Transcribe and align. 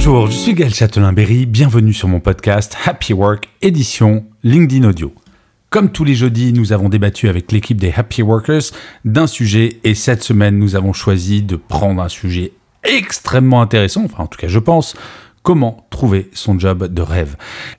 Bonjour, 0.00 0.28
je 0.28 0.36
suis 0.36 0.54
Gaël 0.54 0.72
Châtelain-Berry, 0.72 1.44
bienvenue 1.44 1.92
sur 1.92 2.06
mon 2.06 2.20
podcast 2.20 2.76
Happy 2.86 3.12
Work 3.12 3.48
édition 3.62 4.24
LinkedIn 4.44 4.88
Audio. 4.88 5.12
Comme 5.70 5.90
tous 5.90 6.04
les 6.04 6.14
jeudis, 6.14 6.52
nous 6.52 6.72
avons 6.72 6.88
débattu 6.88 7.28
avec 7.28 7.50
l'équipe 7.50 7.78
des 7.80 7.92
Happy 7.92 8.22
Workers 8.22 8.62
d'un 9.04 9.26
sujet 9.26 9.80
et 9.82 9.96
cette 9.96 10.22
semaine, 10.22 10.56
nous 10.56 10.76
avons 10.76 10.92
choisi 10.92 11.42
de 11.42 11.56
prendre 11.56 12.00
un 12.00 12.08
sujet 12.08 12.52
extrêmement 12.84 13.60
intéressant, 13.60 14.04
enfin 14.04 14.22
en 14.22 14.26
tout 14.28 14.38
cas 14.38 14.46
je 14.46 14.60
pense, 14.60 14.94
comment 15.48 15.86
trouver 15.88 16.28
son 16.34 16.58
job 16.58 16.92
de 16.92 17.00
rêve. 17.00 17.36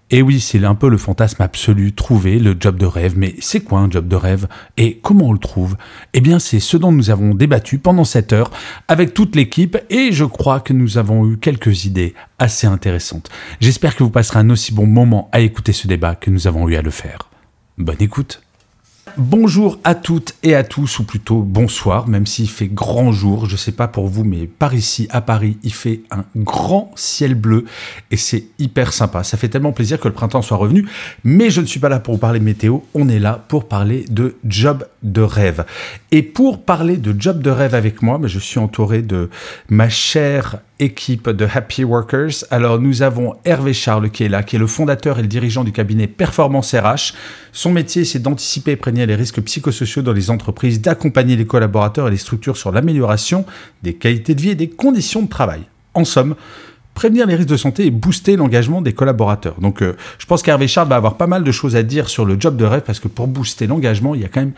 Et 0.09 0.23
oui, 0.23 0.39
c'est 0.39 0.65
un 0.65 0.73
peu 0.73 0.89
le 0.89 0.97
fantasme 0.97 1.43
absolu, 1.43 1.93
trouver 1.93 2.39
le 2.39 2.57
job 2.59 2.77
de 2.77 2.87
rêve. 2.87 3.13
Mais 3.15 3.35
c'est 3.41 3.59
quoi 3.59 3.77
un 3.77 3.91
job 3.91 4.07
de 4.07 4.15
rêve 4.15 4.47
et 4.75 4.97
comment 5.03 5.27
on 5.27 5.33
le 5.33 5.37
trouve? 5.37 5.77
Eh 6.15 6.19
bien, 6.19 6.39
c'est 6.39 6.59
ce 6.59 6.77
dont 6.77 6.91
nous 6.91 7.11
avons 7.11 7.35
débattu 7.35 7.77
pendant 7.77 8.05
cette 8.05 8.33
heure 8.33 8.49
avec 8.87 9.13
toute 9.13 9.35
l'équipe 9.35 9.77
et 9.91 10.11
je 10.11 10.25
crois 10.25 10.61
que 10.61 10.73
nous 10.73 10.97
avons 10.97 11.29
eu 11.29 11.37
quelques 11.37 11.85
idées 11.85 12.15
assez 12.39 12.65
intéressantes. 12.65 13.29
J'espère 13.59 13.95
que 13.95 14.01
vous 14.01 14.09
passerez 14.09 14.39
un 14.39 14.49
aussi 14.49 14.73
bon 14.73 14.87
moment 14.87 15.29
à 15.31 15.39
écouter 15.39 15.71
ce 15.71 15.85
débat 15.85 16.15
que 16.15 16.31
nous 16.31 16.47
avons 16.47 16.67
eu 16.69 16.75
à 16.75 16.81
le 16.81 16.89
faire. 16.89 17.29
Bonne 17.77 18.01
écoute 18.01 18.41
Bonjour 19.17 19.79
à 19.83 19.95
toutes 19.95 20.35
et 20.43 20.55
à 20.55 20.63
tous, 20.63 20.99
ou 20.99 21.03
plutôt 21.03 21.41
bonsoir, 21.41 22.07
même 22.07 22.25
s'il 22.25 22.49
fait 22.49 22.67
grand 22.67 23.11
jour. 23.11 23.47
Je 23.47 23.55
sais 23.55 23.71
pas 23.71 23.87
pour 23.87 24.07
vous, 24.07 24.23
mais 24.23 24.47
par 24.47 24.73
ici, 24.73 25.07
à 25.09 25.21
Paris, 25.21 25.57
il 25.63 25.73
fait 25.73 26.01
un 26.11 26.23
grand 26.35 26.91
ciel 26.95 27.35
bleu 27.35 27.65
et 28.11 28.17
c'est 28.17 28.45
hyper 28.59 28.93
sympa. 28.93 29.23
Ça 29.23 29.37
fait 29.37 29.49
tellement 29.49 29.71
plaisir 29.71 29.99
que 29.99 30.07
le 30.07 30.13
printemps 30.13 30.41
soit 30.41 30.57
revenu. 30.57 30.87
Mais 31.23 31.49
je 31.49 31.61
ne 31.61 31.65
suis 31.65 31.79
pas 31.79 31.89
là 31.89 31.99
pour 31.99 32.15
vous 32.15 32.19
parler 32.19 32.39
météo, 32.39 32.79
on 32.93 33.09
est 33.09 33.19
là 33.19 33.43
pour 33.47 33.67
parler 33.67 34.05
de 34.09 34.35
job 34.45 34.87
de 35.03 35.21
rêve. 35.21 35.65
Et 36.11 36.23
pour 36.23 36.63
parler 36.63 36.97
de 36.97 37.19
job 37.19 37.41
de 37.41 37.49
rêve 37.49 37.75
avec 37.75 38.01
moi, 38.01 38.19
je 38.23 38.39
suis 38.39 38.59
entouré 38.59 39.01
de 39.01 39.29
ma 39.69 39.89
chère 39.89 40.59
équipe 40.79 41.29
de 41.29 41.45
Happy 41.45 41.83
Workers. 41.83 42.45
Alors 42.51 42.79
nous 42.79 43.01
avons 43.01 43.35
Hervé 43.45 43.73
Charles 43.73 44.09
qui 44.09 44.23
est 44.23 44.29
là, 44.29 44.43
qui 44.43 44.55
est 44.55 44.59
le 44.59 44.67
fondateur 44.67 45.19
et 45.19 45.21
le 45.21 45.27
dirigeant 45.27 45.63
du 45.63 45.71
cabinet 45.71 46.07
Performance 46.07 46.73
RH. 46.73 47.13
Son 47.51 47.71
métier, 47.71 48.05
c'est 48.05 48.19
d'anticiper 48.19 48.71
et 48.71 48.75
prévenir 48.75 49.07
les 49.07 49.15
risques 49.15 49.41
psychosociaux 49.41 50.01
dans 50.01 50.13
les 50.13 50.29
entreprises, 50.29 50.81
d'accompagner 50.81 51.35
les 51.35 51.45
collaborateurs 51.45 52.07
et 52.07 52.11
les 52.11 52.17
structures 52.17 52.57
sur 52.57 52.71
l'amélioration 52.71 53.45
des 53.83 53.93
qualités 53.93 54.35
de 54.35 54.41
vie 54.41 54.49
et 54.51 54.55
des 54.55 54.69
conditions 54.69 55.21
de 55.21 55.29
travail. 55.29 55.61
En 55.93 56.05
somme, 56.05 56.35
prévenir 56.99 57.25
les 57.27 57.35
risques 57.35 57.47
de 57.47 57.55
santé 57.55 57.85
et 57.85 57.91
booster 57.91 58.35
l'engagement 58.35 58.81
des 58.81 58.91
collaborateurs. 58.91 59.55
Donc 59.61 59.81
euh, 59.81 59.95
je 60.17 60.25
pense 60.25 60.43
qu'Hervé 60.43 60.67
Charles 60.67 60.89
va 60.89 60.97
avoir 60.97 61.15
pas 61.15 61.27
mal 61.27 61.45
de 61.45 61.51
choses 61.53 61.77
à 61.77 61.81
dire 61.81 62.09
sur 62.09 62.25
le 62.25 62.35
job 62.37 62.57
de 62.57 62.65
rêve 62.65 62.81
parce 62.85 62.99
que 62.99 63.07
pour 63.07 63.27
booster 63.27 63.67
l'engagement, 63.67 64.15
il 64.15 64.21
y 64.21 64.25
a 64.25 64.27
quand 64.27 64.41
même 64.41 64.51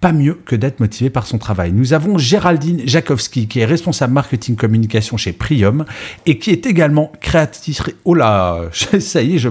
pas 0.00 0.12
mieux 0.12 0.40
que 0.46 0.56
d'être 0.56 0.80
motivé 0.80 1.10
par 1.10 1.26
son 1.26 1.36
travail. 1.36 1.70
Nous 1.72 1.92
avons 1.92 2.16
Géraldine 2.16 2.80
Jakowski 2.86 3.46
qui 3.46 3.60
est 3.60 3.66
responsable 3.66 4.14
marketing 4.14 4.56
communication 4.56 5.18
chez 5.18 5.32
Prium 5.32 5.84
et 6.24 6.38
qui 6.38 6.48
est 6.48 6.64
également 6.64 7.12
créatrice 7.20 7.82
oh 8.06 8.16
ça 8.98 9.20
y 9.22 9.34
est, 9.34 9.38
je 9.38 9.50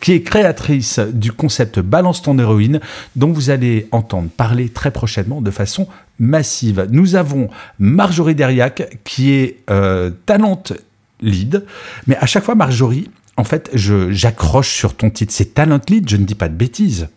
qui 0.00 0.12
est 0.12 0.22
créatrice 0.22 1.00
du 1.00 1.32
concept 1.32 1.80
Balance 1.80 2.22
ton 2.22 2.38
héroïne 2.38 2.78
dont 3.16 3.32
vous 3.32 3.50
allez 3.50 3.88
entendre 3.90 4.28
parler 4.28 4.68
très 4.68 4.92
prochainement 4.92 5.40
de 5.40 5.50
façon 5.50 5.88
massive. 6.20 6.86
Nous 6.90 7.16
avons 7.16 7.48
Marjorie 7.80 8.36
Deriac 8.36 8.98
qui 9.02 9.32
est 9.32 9.56
euh, 9.70 10.10
talente 10.24 10.72
lead. 11.20 11.64
Mais 12.06 12.16
à 12.16 12.26
chaque 12.26 12.44
fois, 12.44 12.54
Marjorie, 12.54 13.10
en 13.36 13.44
fait, 13.44 13.70
je, 13.72 14.10
j'accroche 14.10 14.70
sur 14.70 14.96
ton 14.96 15.10
titre. 15.10 15.32
C'est 15.32 15.54
talent 15.54 15.80
lead, 15.88 16.08
je 16.08 16.16
ne 16.16 16.24
dis 16.24 16.34
pas 16.34 16.48
de 16.48 16.54
bêtises. 16.54 17.08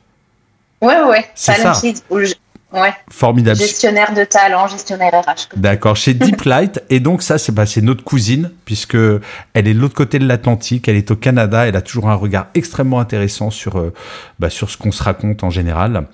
Ouais, 0.82 1.02
ouais, 1.04 1.26
talent 1.46 1.74
ça. 1.74 1.86
lead, 1.88 1.98
ou 2.10 2.18
le- 2.18 2.28
ouais, 2.74 2.94
Formidable. 3.12 3.60
gestionnaire 3.60 4.14
de 4.14 4.24
talent, 4.24 4.68
gestionnaire 4.68 5.12
RH. 5.14 5.50
D'accord, 5.56 5.96
chez 5.96 6.14
Deep 6.16 6.42
Light. 6.46 6.82
Et 6.90 7.00
donc, 7.00 7.22
ça, 7.22 7.38
c'est, 7.38 7.52
bah, 7.52 7.66
c'est 7.68 7.82
notre 7.82 8.04
cousine, 8.04 8.52
puisque 8.66 8.96
elle 8.96 9.68
est 9.68 9.74
de 9.74 9.80
l'autre 9.80 9.94
côté 9.96 10.18
de 10.20 10.26
l'Atlantique. 10.28 10.88
Elle 10.88 10.96
est 10.96 11.12
au 11.12 11.16
Canada. 11.16 11.68
Elle 11.68 11.76
a 11.76 11.82
toujours 11.82 12.10
un 12.10 12.16
regard 12.16 12.48
extrêmement 12.56 13.00
intéressant 13.00 13.50
sur, 13.52 13.78
euh, 13.78 13.94
bah, 14.40 14.50
sur 14.50 14.70
ce 14.72 14.78
qu'on 14.78 14.92
se 14.92 15.04
raconte 15.04 15.44
en 15.44 15.50
général. 15.52 16.06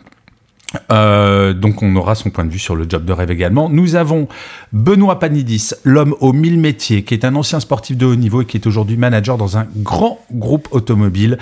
Euh, 0.92 1.54
donc 1.54 1.82
on 1.82 1.96
aura 1.96 2.16
son 2.16 2.30
point 2.30 2.44
de 2.44 2.50
vue 2.50 2.60
sur 2.60 2.76
le 2.76 2.86
job 2.90 3.06
de 3.06 3.14
rêve 3.14 3.32
également. 3.32 3.70
Nous 3.70 3.96
avons 3.96 4.28
Benoît 4.74 5.18
Panidis, 5.18 5.72
l'homme 5.84 6.14
aux 6.20 6.34
mille 6.34 6.60
métiers, 6.60 7.04
qui 7.04 7.14
est 7.14 7.24
un 7.24 7.36
ancien 7.36 7.60
sportif 7.60 7.96
de 7.96 8.06
haut 8.06 8.16
niveau 8.16 8.42
et 8.42 8.46
qui 8.46 8.58
est 8.58 8.68
aujourd'hui 8.68 8.98
manager 8.98 9.38
dans 9.38 9.58
un 9.58 9.66
grand 9.78 10.20
groupe 10.32 10.68
automobile 10.72 11.38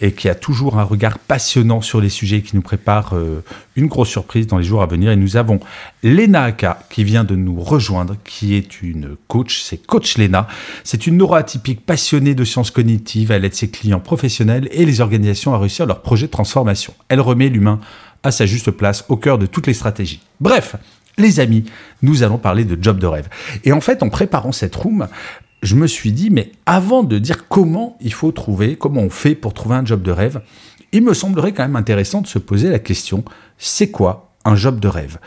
et 0.00 0.12
qui 0.12 0.28
a 0.28 0.34
toujours 0.34 0.78
un 0.78 0.82
regard 0.82 1.18
passionnant 1.18 1.82
sur 1.82 2.00
les 2.00 2.08
sujets 2.08 2.38
et 2.38 2.42
qui 2.42 2.56
nous 2.56 2.62
prépare 2.62 3.12
euh, 3.14 3.44
une 3.76 3.86
grosse 3.86 4.08
surprise 4.08 4.48
dans 4.48 4.58
les 4.58 4.64
jours 4.64 4.82
à 4.82 4.86
venir. 4.86 5.12
Et 5.12 5.16
nous 5.16 5.36
avons 5.36 5.60
Lena 6.02 6.42
Aka 6.42 6.80
qui 6.90 7.04
vient 7.04 7.24
de 7.24 7.36
nous 7.36 7.60
rejoindre, 7.60 8.16
qui 8.24 8.54
est 8.56 8.82
une 8.82 9.16
coach, 9.28 9.62
c'est 9.62 9.86
coach 9.86 10.18
Lena. 10.18 10.48
C'est 10.82 11.06
une 11.06 11.16
neuroatypique 11.16 11.86
passionnée 11.86 12.34
de 12.34 12.44
sciences 12.44 12.72
cognitives. 12.72 13.30
Elle 13.30 13.44
aide 13.44 13.54
ses 13.54 13.70
clients 13.70 14.00
professionnels 14.00 14.68
et 14.72 14.84
les 14.84 15.00
organisations 15.00 15.54
à 15.54 15.58
réussir 15.58 15.86
leurs 15.86 16.02
projets 16.02 16.26
de 16.26 16.32
transformation. 16.32 16.92
Elle 17.08 17.20
remet 17.20 17.48
l'humain 17.48 17.78
à 18.24 18.30
sa 18.30 18.46
juste 18.46 18.70
place 18.72 19.04
au 19.08 19.16
cœur 19.16 19.38
de 19.38 19.46
toutes 19.46 19.66
les 19.66 19.74
stratégies. 19.74 20.20
Bref, 20.40 20.76
les 21.16 21.38
amis, 21.38 21.64
nous 22.02 22.22
allons 22.22 22.38
parler 22.38 22.64
de 22.64 22.82
job 22.82 22.98
de 22.98 23.06
rêve. 23.06 23.28
Et 23.64 23.72
en 23.72 23.80
fait, 23.80 24.02
en 24.02 24.08
préparant 24.08 24.52
cette 24.52 24.74
room, 24.74 25.06
je 25.62 25.76
me 25.76 25.86
suis 25.86 26.12
dit, 26.12 26.30
mais 26.30 26.52
avant 26.66 27.02
de 27.02 27.18
dire 27.18 27.48
comment 27.48 27.96
il 28.00 28.12
faut 28.12 28.32
trouver, 28.32 28.76
comment 28.76 29.02
on 29.02 29.10
fait 29.10 29.34
pour 29.34 29.54
trouver 29.54 29.76
un 29.76 29.84
job 29.84 30.02
de 30.02 30.10
rêve, 30.10 30.40
il 30.92 31.02
me 31.02 31.14
semblerait 31.14 31.52
quand 31.52 31.62
même 31.62 31.76
intéressant 31.76 32.20
de 32.20 32.26
se 32.26 32.38
poser 32.38 32.68
la 32.70 32.78
question, 32.78 33.24
c'est 33.58 33.90
quoi 33.90 34.32
un 34.44 34.56
job 34.56 34.80
de 34.80 34.88
rêve? 34.88 35.18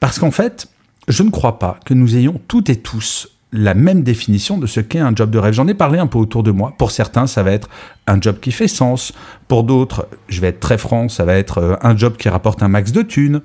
Parce 0.00 0.18
qu'en 0.18 0.30
fait, 0.30 0.68
je 1.08 1.22
ne 1.22 1.30
crois 1.30 1.58
pas 1.58 1.78
que 1.84 1.94
nous 1.94 2.16
ayons 2.16 2.40
toutes 2.48 2.70
et 2.70 2.76
tous 2.76 3.28
la 3.54 3.74
même 3.74 4.02
définition 4.02 4.58
de 4.58 4.66
ce 4.66 4.80
qu'est 4.80 4.98
un 4.98 5.14
job 5.14 5.30
de 5.30 5.38
rêve. 5.38 5.54
J'en 5.54 5.68
ai 5.68 5.74
parlé 5.74 6.00
un 6.00 6.08
peu 6.08 6.18
autour 6.18 6.42
de 6.42 6.50
moi. 6.50 6.74
Pour 6.76 6.90
certains, 6.90 7.28
ça 7.28 7.44
va 7.44 7.52
être 7.52 7.68
un 8.08 8.20
job 8.20 8.40
qui 8.40 8.50
fait 8.50 8.66
sens. 8.68 9.12
Pour 9.46 9.62
d'autres, 9.62 10.08
je 10.28 10.40
vais 10.40 10.48
être 10.48 10.60
très 10.60 10.76
franc, 10.76 11.08
ça 11.08 11.24
va 11.24 11.34
être 11.34 11.58
euh, 11.58 11.76
un 11.80 11.96
job 11.96 12.16
qui 12.16 12.28
rapporte 12.28 12.64
un 12.64 12.68
max 12.68 12.90
de 12.90 13.02
thunes. 13.02 13.42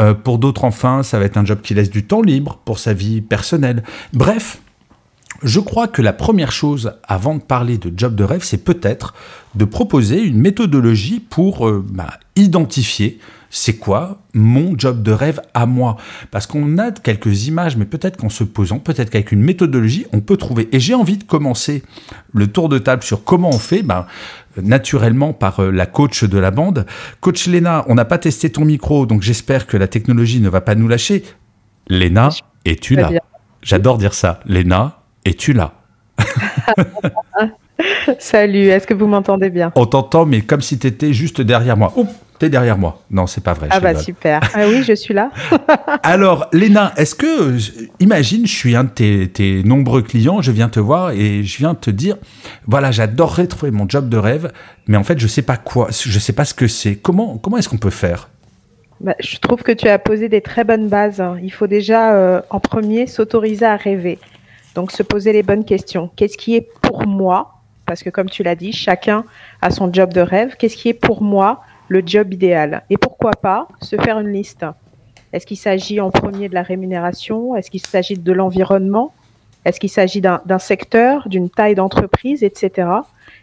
Euh, 0.00 0.14
pour 0.14 0.38
d'autres, 0.38 0.64
enfin, 0.64 1.02
ça 1.02 1.18
va 1.18 1.24
être 1.24 1.36
un 1.36 1.44
job 1.44 1.60
qui 1.62 1.74
laisse 1.74 1.90
du 1.90 2.06
temps 2.06 2.22
libre 2.22 2.60
pour 2.64 2.78
sa 2.78 2.94
vie 2.94 3.20
personnelle. 3.20 3.82
Bref, 4.12 4.60
je 5.42 5.58
crois 5.58 5.88
que 5.88 6.00
la 6.00 6.12
première 6.12 6.52
chose 6.52 6.92
avant 7.02 7.34
de 7.34 7.42
parler 7.42 7.76
de 7.76 7.92
job 7.94 8.14
de 8.14 8.22
rêve, 8.22 8.44
c'est 8.44 8.64
peut-être 8.64 9.14
de 9.56 9.64
proposer 9.64 10.22
une 10.22 10.38
méthodologie 10.38 11.18
pour 11.18 11.68
euh, 11.68 11.84
bah, 11.90 12.20
identifier 12.36 13.18
c'est 13.50 13.76
quoi 13.76 14.18
mon 14.32 14.78
job 14.78 15.02
de 15.02 15.10
rêve 15.10 15.40
à 15.54 15.66
moi? 15.66 15.96
Parce 16.30 16.46
qu'on 16.46 16.78
a 16.78 16.92
quelques 16.92 17.48
images, 17.48 17.76
mais 17.76 17.84
peut-être 17.84 18.16
qu'en 18.16 18.28
se 18.28 18.44
posant, 18.44 18.78
peut-être 18.78 19.10
qu'avec 19.10 19.32
une 19.32 19.42
méthodologie, 19.42 20.06
on 20.12 20.20
peut 20.20 20.36
trouver. 20.36 20.68
Et 20.72 20.78
j'ai 20.78 20.94
envie 20.94 21.18
de 21.18 21.24
commencer 21.24 21.82
le 22.32 22.46
tour 22.46 22.68
de 22.68 22.78
table 22.78 23.02
sur 23.02 23.24
comment 23.24 23.50
on 23.50 23.58
fait, 23.58 23.82
ben, 23.82 24.06
naturellement 24.56 25.32
par 25.32 25.60
euh, 25.60 25.70
la 25.70 25.86
coach 25.86 26.24
de 26.24 26.38
la 26.38 26.52
bande. 26.52 26.86
Coach 27.20 27.46
Léna, 27.48 27.84
on 27.88 27.96
n'a 27.96 28.04
pas 28.04 28.18
testé 28.18 28.50
ton 28.50 28.64
micro, 28.64 29.04
donc 29.04 29.22
j'espère 29.22 29.66
que 29.66 29.76
la 29.76 29.88
technologie 29.88 30.40
ne 30.40 30.48
va 30.48 30.60
pas 30.60 30.76
nous 30.76 30.88
lâcher. 30.88 31.24
Léna, 31.88 32.30
es-tu 32.64 32.94
là? 32.94 33.10
J'adore 33.62 33.98
dire 33.98 34.14
ça. 34.14 34.40
Léna, 34.46 35.00
es-tu 35.24 35.52
là? 35.52 35.74
Salut, 38.18 38.68
est-ce 38.68 38.86
que 38.86 38.94
vous 38.94 39.06
m'entendez 39.06 39.50
bien? 39.50 39.72
On 39.74 39.86
t'entend, 39.86 40.24
mais 40.26 40.42
comme 40.42 40.60
si 40.60 40.78
tu 40.78 40.86
étais 40.86 41.12
juste 41.12 41.40
derrière 41.40 41.76
moi. 41.76 41.92
T'es 42.40 42.48
derrière 42.48 42.78
moi. 42.78 43.02
Non, 43.10 43.26
c'est 43.26 43.44
pas 43.44 43.52
vrai. 43.52 43.68
Ah 43.70 43.78
bah 43.80 43.94
super. 43.94 44.40
Ah 44.54 44.66
oui, 44.66 44.82
je 44.82 44.94
suis 44.94 45.14
là. 45.14 45.30
Alors, 46.02 46.48
Léna, 46.52 46.92
est-ce 46.96 47.14
que, 47.14 47.52
euh, 47.52 47.86
imagine, 48.00 48.46
je 48.46 48.52
suis 48.52 48.74
un 48.74 48.84
de 48.84 48.88
tes, 48.88 49.28
tes 49.28 49.62
nombreux 49.62 50.02
clients, 50.02 50.40
je 50.40 50.50
viens 50.50 50.68
te 50.68 50.80
voir 50.80 51.10
et 51.10 51.44
je 51.44 51.58
viens 51.58 51.74
te 51.74 51.90
dire, 51.90 52.16
voilà, 52.66 52.90
j'adorerais 52.90 53.46
trouver 53.46 53.70
mon 53.70 53.88
job 53.88 54.08
de 54.08 54.16
rêve, 54.16 54.50
mais 54.88 54.96
en 54.96 55.04
fait, 55.04 55.18
je 55.18 55.26
sais 55.26 55.42
pas 55.42 55.58
quoi, 55.58 55.88
je 55.90 56.18
sais 56.18 56.32
pas 56.32 56.46
ce 56.46 56.54
que 56.54 56.66
c'est. 56.66 56.96
Comment, 56.96 57.36
comment 57.36 57.58
est-ce 57.58 57.68
qu'on 57.68 57.78
peut 57.78 57.90
faire? 57.90 58.30
Bah, 59.00 59.14
je 59.20 59.36
trouve 59.38 59.62
que 59.62 59.72
tu 59.72 59.88
as 59.88 59.98
posé 59.98 60.28
des 60.28 60.40
très 60.40 60.64
bonnes 60.64 60.88
bases. 60.88 61.22
Il 61.42 61.50
faut 61.50 61.66
déjà, 61.66 62.14
euh, 62.14 62.40
en 62.48 62.58
premier, 62.58 63.06
s'autoriser 63.06 63.66
à 63.66 63.76
rêver. 63.76 64.18
Donc, 64.74 64.92
se 64.92 65.02
poser 65.02 65.32
les 65.32 65.42
bonnes 65.42 65.64
questions. 65.64 66.10
Qu'est-ce 66.16 66.38
qui 66.38 66.56
est 66.56 66.68
pour 66.80 67.06
moi? 67.06 67.60
Parce 67.86 68.02
que, 68.02 68.10
comme 68.10 68.30
tu 68.30 68.42
l'as 68.42 68.54
dit, 68.54 68.72
chacun 68.72 69.24
a 69.60 69.70
son 69.70 69.92
job 69.92 70.12
de 70.12 70.20
rêve. 70.20 70.56
Qu'est-ce 70.58 70.76
qui 70.76 70.88
est 70.88 70.94
pour 70.94 71.22
moi? 71.22 71.62
Le 71.90 72.02
job 72.06 72.32
idéal 72.32 72.84
Et 72.88 72.96
pourquoi 72.96 73.32
pas 73.32 73.68
se 73.82 73.96
faire 73.96 74.18
une 74.18 74.32
liste? 74.32 74.64
Est-ce 75.32 75.44
qu'il 75.44 75.58
s'agit 75.58 76.00
en 76.00 76.10
premier 76.10 76.48
de 76.48 76.54
la 76.54 76.62
rémunération? 76.62 77.56
Est-ce 77.56 77.70
qu'il 77.70 77.84
s'agit 77.84 78.16
de 78.16 78.32
l'environnement? 78.32 79.12
Est-ce 79.64 79.78
qu'il 79.78 79.90
s'agit 79.90 80.22
d'un 80.22 80.58
secteur, 80.58 81.28
d'une 81.28 81.50
taille 81.50 81.74
d'entreprise, 81.74 82.42
etc. 82.42 82.88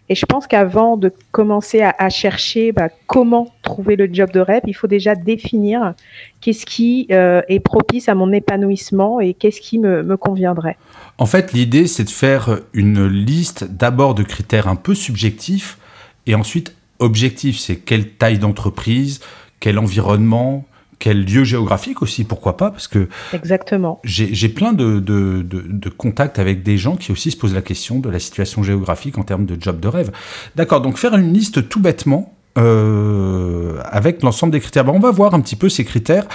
Et 0.10 0.16
je 0.16 0.26
pense 0.26 0.48
qu'avant 0.48 0.98
de 0.98 1.14
commencer 1.32 1.82
à, 1.82 2.10
chercher 2.10 2.72
bah, 2.72 2.90
comment 3.06 3.54
trouver 3.62 3.98
le 3.98 4.10
job 4.12 4.32
de 4.32 4.40
rêve, 4.40 4.64
il 4.66 4.74
faut 4.74 4.88
déjà 4.88 5.14
définir 5.14 5.94
qu'est-ce 6.42 6.66
qui 6.66 7.08
euh, 7.12 7.42
est 7.50 7.60
propice 7.60 8.10
à 8.10 8.16
mon 8.16 8.32
épanouissement 8.32 9.20
et 9.20 9.34
qu'est-ce 9.34 9.62
qui 9.62 9.78
me, 9.78 10.04
me 10.04 10.18
conviendrait. 10.18 10.78
En 11.18 11.26
fait, 11.26 11.52
l'idée, 11.52 11.86
c'est 11.86 12.06
de 12.06 12.10
faire 12.10 12.62
une 12.74 13.06
liste 13.08 13.66
d'abord 13.66 14.16
de 14.16 14.24
critères 14.24 14.68
un 14.68 14.76
peu 14.78 14.96
subjectifs 14.96 15.78
et 16.26 16.34
ensuite 16.34 16.74
objectifs. 17.00 17.60
C'est 17.60 17.78
quelle 17.78 18.10
taille 18.10 18.40
d'entreprise, 18.40 19.20
quel 19.60 19.80
environnement, 19.80 20.66
quel 21.00 21.26
lieu 21.26 21.44
géographique 21.44 22.02
aussi, 22.02 22.24
pourquoi 22.24 22.58
pas 22.58 22.72
Parce 22.72 22.88
que 22.88 23.08
exactement. 23.34 24.00
J'ai 24.04 24.50
plein 24.50 24.74
de, 24.74 25.00
de, 25.00 25.44
de, 25.44 25.90
contacts 25.90 26.40
avec 26.40 26.64
des 26.64 26.78
gens 26.78 26.96
qui 26.96 27.12
aussi 27.12 27.32
se 27.32 27.38
posent 27.38 27.54
la 27.54 27.62
question 27.62 28.00
de 28.00 28.10
la 28.10 28.20
situation 28.20 28.64
géographique 28.64 29.18
en 29.18 29.24
termes 29.24 29.46
de 29.46 29.58
job 29.60 29.80
de 29.80 29.88
rêve. 29.88 30.12
D'accord, 30.56 30.82
donc 30.82 30.98
faire 30.98 31.16
une 31.16 31.34
liste 31.34 31.70
tout 31.70 31.80
bêtement. 31.80 32.37
Euh, 32.58 33.80
avec 33.86 34.24
l'ensemble 34.24 34.52
des 34.52 34.60
critères. 34.60 34.88
on 34.92 35.00
va 35.00 35.12
voir 35.12 35.36
un 35.36 35.42
petit 35.42 35.56
peu 35.56 35.70
ces 35.70 35.86
critères. 35.86 36.26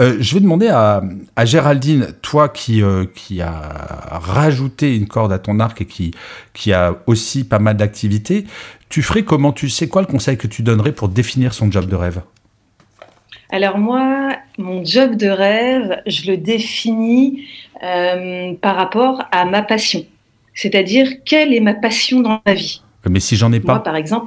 Euh, 0.00 0.16
je 0.20 0.34
vais 0.34 0.40
demander 0.40 0.68
à, 0.68 1.02
à 1.34 1.44
Géraldine, 1.44 2.14
toi 2.22 2.48
qui, 2.48 2.82
euh, 2.82 3.04
qui 3.14 3.42
a 3.42 3.50
rajouté 4.10 4.96
une 4.96 5.08
corde 5.08 5.32
à 5.32 5.40
ton 5.40 5.58
arc 5.58 5.80
et 5.80 5.86
qui, 5.86 6.12
qui 6.54 6.72
a 6.72 6.96
aussi 7.06 7.44
pas 7.44 7.58
mal 7.58 7.76
d'activités, 7.76 8.44
tu 8.88 9.02
ferais 9.02 9.22
comment? 9.22 9.52
Tu 9.52 9.68
sais 9.68 9.88
quoi 9.88 10.02
le 10.02 10.06
conseil 10.06 10.36
que 10.36 10.46
tu 10.46 10.62
donnerais 10.62 10.92
pour 10.92 11.08
définir 11.08 11.54
son 11.54 11.70
job 11.70 11.86
de 11.86 11.96
rêve? 11.96 12.20
Alors 13.50 13.78
moi, 13.78 14.36
mon 14.58 14.84
job 14.84 15.16
de 15.16 15.28
rêve, 15.28 16.00
je 16.06 16.30
le 16.30 16.36
définis 16.36 17.44
euh, 17.82 18.54
par 18.60 18.76
rapport 18.76 19.24
à 19.32 19.44
ma 19.46 19.62
passion. 19.62 20.04
C'est-à-dire, 20.54 21.08
quelle 21.24 21.52
est 21.52 21.60
ma 21.60 21.74
passion 21.74 22.20
dans 22.20 22.40
ma 22.46 22.54
vie? 22.54 22.82
Mais 23.08 23.20
si 23.20 23.36
j'en 23.36 23.52
ai 23.52 23.60
pas. 23.60 23.74
Moi, 23.74 23.82
par 23.82 23.96
exemple. 23.96 24.26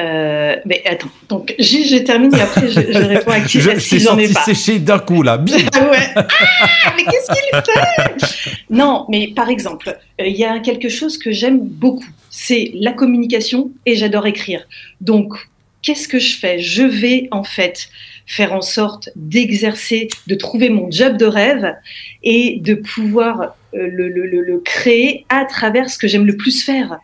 Euh, 0.00 0.56
mais 0.64 0.82
attends, 0.86 1.08
donc 1.28 1.54
je, 1.58 1.98
termine 1.98 2.34
et 2.34 2.40
après 2.40 2.68
je, 2.68 2.80
réponds 2.80 3.30
à 3.30 3.40
qui 3.40 3.60
je, 3.60 3.78
si 3.78 4.00
j'en 4.00 4.18
ai 4.18 4.28
pas. 4.28 4.42
séché 4.42 4.80
d'un 4.80 4.98
coup 4.98 5.22
là, 5.22 5.40
ah 5.40 5.88
ouais. 5.88 5.98
Ah, 6.16 6.94
mais 6.96 7.04
qu'est-ce 7.04 7.32
qu'il 7.32 7.60
fait? 7.62 8.54
Non, 8.70 9.06
mais 9.08 9.28
par 9.28 9.50
exemple, 9.50 9.96
euh, 10.20 10.26
il 10.26 10.36
y 10.36 10.44
a 10.44 10.58
quelque 10.58 10.88
chose 10.88 11.16
que 11.16 11.30
j'aime 11.30 11.60
beaucoup, 11.60 12.08
c'est 12.28 12.72
la 12.74 12.90
communication 12.90 13.70
et 13.86 13.94
j'adore 13.94 14.26
écrire. 14.26 14.66
Donc 15.00 15.34
qu'est-ce 15.82 16.08
que 16.08 16.18
je 16.18 16.36
fais? 16.36 16.58
Je 16.58 16.82
vais 16.82 17.28
en 17.30 17.44
fait 17.44 17.88
faire 18.26 18.52
en 18.52 18.62
sorte 18.62 19.10
d'exercer, 19.14 20.08
de 20.26 20.34
trouver 20.34 20.70
mon 20.70 20.90
job 20.90 21.16
de 21.16 21.26
rêve 21.26 21.74
et 22.22 22.58
de 22.60 22.74
pouvoir 22.74 23.54
euh, 23.74 23.88
le, 23.90 24.58
créer 24.64 25.26
à 25.28 25.44
travers 25.44 25.90
ce 25.90 25.98
que 25.98 26.08
j'aime 26.08 26.26
le 26.26 26.36
plus 26.36 26.64
faire, 26.64 26.98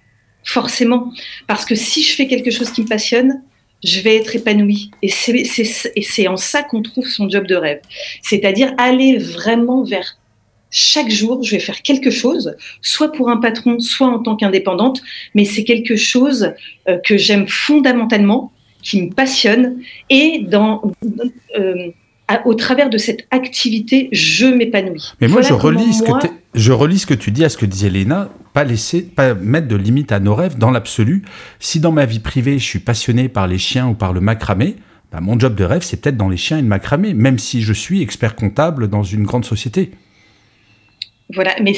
forcément. 0.44 1.12
Parce 1.46 1.64
que 1.64 1.75
si 1.75 2.02
je 2.02 2.14
fais 2.14 2.26
quelque 2.26 2.50
chose 2.50 2.70
qui 2.70 2.82
me 2.82 2.88
passionne, 2.88 3.42
je 3.84 4.00
vais 4.00 4.16
être 4.16 4.37
épanouie. 4.37 4.90
Et 5.02 5.10
c'est 5.10 6.28
en 6.28 6.37
ça 6.37 6.62
qu'on 6.62 6.82
trouve 6.82 7.06
son 7.06 7.28
job 7.28 7.46
de 7.46 7.54
rêve. 7.54 7.81
C'est-à-dire 8.22 8.75
aller 8.78 9.19
vraiment 9.19 9.82
vers 9.82 10.16
chaque 10.70 11.10
jour, 11.10 11.42
je 11.42 11.52
vais 11.52 11.60
faire 11.60 11.82
quelque 11.82 12.10
chose, 12.10 12.54
soit 12.81 13.10
pour 13.10 13.28
un 13.28 13.38
patron, 13.38 13.81
soit 13.81 14.06
en 14.06 14.20
tant 14.20 14.37
qu'indépendante, 14.37 15.02
mais 15.34 15.44
c'est 15.44 15.64
quelque 15.64 15.96
chose 15.96 16.52
euh, 16.88 16.96
que 17.04 17.16
j'aime 17.16 17.48
fondamentalement 17.48 18.52
qui 18.82 19.02
me 19.02 19.10
passionne 19.10 19.78
et 20.08 20.44
dans, 20.46 20.81
euh, 21.58 21.90
au 22.44 22.54
travers 22.54 22.88
de 22.88 22.98
cette 22.98 23.26
activité, 23.31 24.08
je 24.12 24.46
m'épanouis. 24.46 25.12
Mais 25.20 25.28
moi, 25.28 25.42
je, 25.42 25.52
relis 25.52 25.94
ce 25.94 26.02
que 26.02 26.28
je 26.54 26.72
relis 26.72 27.00
ce 27.00 27.06
que 27.06 27.14
tu 27.14 27.31
dis 27.31 27.44
à 27.44 27.48
ce 27.48 27.56
que 27.56 27.66
disait 27.66 27.90
Léna, 27.90 28.31
pas 28.52 28.64
laisser, 28.64 29.02
pas 29.02 29.35
mettre 29.35 29.69
de 29.69 29.76
limite 29.76 30.12
à 30.12 30.20
nos 30.20 30.35
rêves 30.35 30.58
dans 30.58 30.70
l'absolu. 30.70 31.23
Si 31.58 31.81
dans 31.81 31.93
ma 31.93 32.06
vie 32.06 32.20
privée, 32.20 32.58
je 32.58 32.64
suis 32.64 32.79
passionné 32.79 33.29
par 33.29 33.47
les 33.47 33.58
chiens 33.58 33.88
ou 33.88 33.94
par 33.94 34.12
le 34.12 34.20
macramé, 34.20 34.76
bah, 35.12 35.20
mon 35.20 35.38
job 35.38 35.55
de 35.55 35.64
rêve, 35.64 35.82
c'est 35.82 36.00
peut-être 36.00 36.17
dans 36.17 36.29
les 36.29 36.37
chiens 36.37 36.58
et 36.58 36.62
le 36.62 36.69
macramé, 36.69 37.14
même 37.14 37.38
si 37.38 37.62
je 37.62 37.73
suis 37.73 38.02
expert 38.02 38.37
comptable 38.37 38.88
dans 38.88 39.02
une 39.02 39.25
grande 39.25 39.44
société. 39.44 39.91
Voilà, 41.32 41.55
mais 41.62 41.75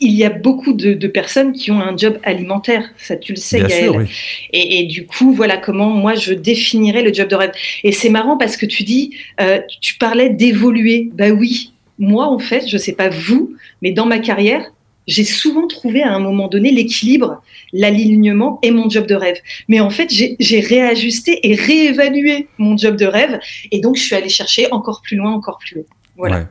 il 0.00 0.12
y 0.12 0.24
a 0.24 0.30
beaucoup 0.30 0.72
de, 0.72 0.94
personnes 1.06 1.52
qui 1.52 1.70
ont 1.70 1.80
un 1.80 1.96
job 1.96 2.18
alimentaire, 2.22 2.90
ça 2.96 3.16
tu 3.16 3.32
le 3.32 3.38
sais, 3.38 3.60
Gaël. 3.60 4.06
et, 4.52 4.84
du 4.86 5.06
coup, 5.06 5.32
voilà 5.32 5.58
comment 5.58 5.90
moi 5.90 6.14
je 6.14 6.32
définirais 6.32 7.02
le 7.02 7.12
job 7.12 7.28
de 7.28 7.36
rêve. 7.36 7.52
Et 7.84 7.92
c'est 7.92 8.08
marrant 8.08 8.38
parce 8.38 8.56
que 8.56 8.64
tu 8.64 8.84
dis, 8.84 9.14
euh, 9.40 9.60
tu 9.82 9.96
parlais 9.98 10.30
d'évoluer. 10.30 11.10
Bah 11.12 11.28
oui, 11.30 11.72
moi 11.98 12.26
en 12.26 12.38
fait, 12.38 12.66
je 12.66 12.78
sais 12.78 12.94
pas 12.94 13.10
vous, 13.10 13.54
mais 13.82 13.92
dans 13.92 14.06
ma 14.06 14.18
carrière, 14.18 14.62
j'ai 15.06 15.24
souvent 15.24 15.66
trouvé 15.66 16.02
à 16.02 16.12
un 16.12 16.18
moment 16.18 16.48
donné 16.48 16.70
l'équilibre, 16.70 17.42
l'alignement 17.72 18.58
et 18.62 18.70
mon 18.70 18.88
job 18.88 19.06
de 19.06 19.14
rêve. 19.14 19.36
Mais 19.68 19.80
en 19.80 19.90
fait, 19.90 20.10
j'ai 20.10 20.60
réajusté 20.60 21.48
et 21.48 21.54
réévalué 21.54 22.48
mon 22.58 22.76
job 22.76 22.96
de 22.96 23.06
rêve, 23.06 23.38
et 23.70 23.80
donc 23.80 23.96
je 23.96 24.02
suis 24.02 24.14
allée 24.14 24.28
chercher 24.28 24.70
encore 24.72 25.02
plus 25.02 25.16
loin, 25.16 25.32
encore 25.32 25.58
plus 25.58 25.80
haut. 25.80 25.86
Voilà. 26.16 26.48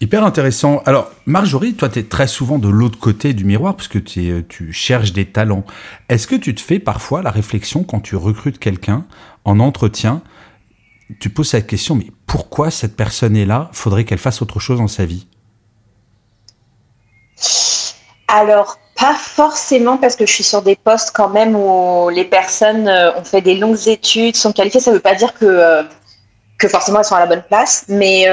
Hyper 0.00 0.22
intéressant. 0.22 0.80
Alors, 0.86 1.10
Marjorie, 1.26 1.74
toi, 1.74 1.88
tu 1.88 1.98
es 1.98 2.04
très 2.04 2.28
souvent 2.28 2.60
de 2.60 2.68
l'autre 2.68 3.00
côté 3.00 3.32
du 3.34 3.44
miroir 3.44 3.74
parce 3.74 3.88
que 3.88 3.98
euh, 4.18 4.42
tu 4.48 4.72
cherches 4.72 5.12
des 5.12 5.24
talents. 5.24 5.64
Est-ce 6.08 6.28
que 6.28 6.36
tu 6.36 6.54
te 6.54 6.60
fais 6.60 6.78
parfois 6.78 7.20
la 7.20 7.32
réflexion 7.32 7.82
quand 7.82 7.98
tu 7.98 8.14
recrutes 8.14 8.60
quelqu'un 8.60 9.06
en 9.44 9.58
entretien 9.58 10.22
Tu 11.18 11.30
poses 11.30 11.48
cette 11.48 11.66
question, 11.66 11.96
mais 11.96 12.12
pourquoi 12.26 12.70
cette 12.70 12.94
personne 12.94 13.36
est 13.36 13.44
là? 13.44 13.70
Faudrait 13.72 14.04
qu'elle 14.04 14.18
fasse 14.18 14.40
autre 14.40 14.60
chose 14.60 14.78
dans 14.78 14.86
sa 14.86 15.04
vie? 15.04 15.26
Alors, 18.28 18.78
pas 18.98 19.14
forcément 19.14 19.96
parce 19.96 20.16
que 20.16 20.26
je 20.26 20.32
suis 20.32 20.44
sur 20.44 20.62
des 20.62 20.76
postes 20.76 21.12
quand 21.14 21.28
même 21.28 21.56
où 21.56 22.08
les 22.10 22.24
personnes 22.24 22.88
euh, 22.88 23.14
ont 23.16 23.24
fait 23.24 23.40
des 23.40 23.56
longues 23.56 23.88
études, 23.88 24.36
sont 24.36 24.52
qualifiées. 24.52 24.80
Ça 24.80 24.90
ne 24.90 24.96
veut 24.96 25.02
pas 25.02 25.14
dire 25.14 25.34
que, 25.34 25.46
euh, 25.46 25.82
que 26.58 26.68
forcément 26.68 26.98
elles 26.98 27.04
sont 27.04 27.14
à 27.14 27.20
la 27.20 27.26
bonne 27.26 27.44
place, 27.48 27.84
mais 27.88 28.26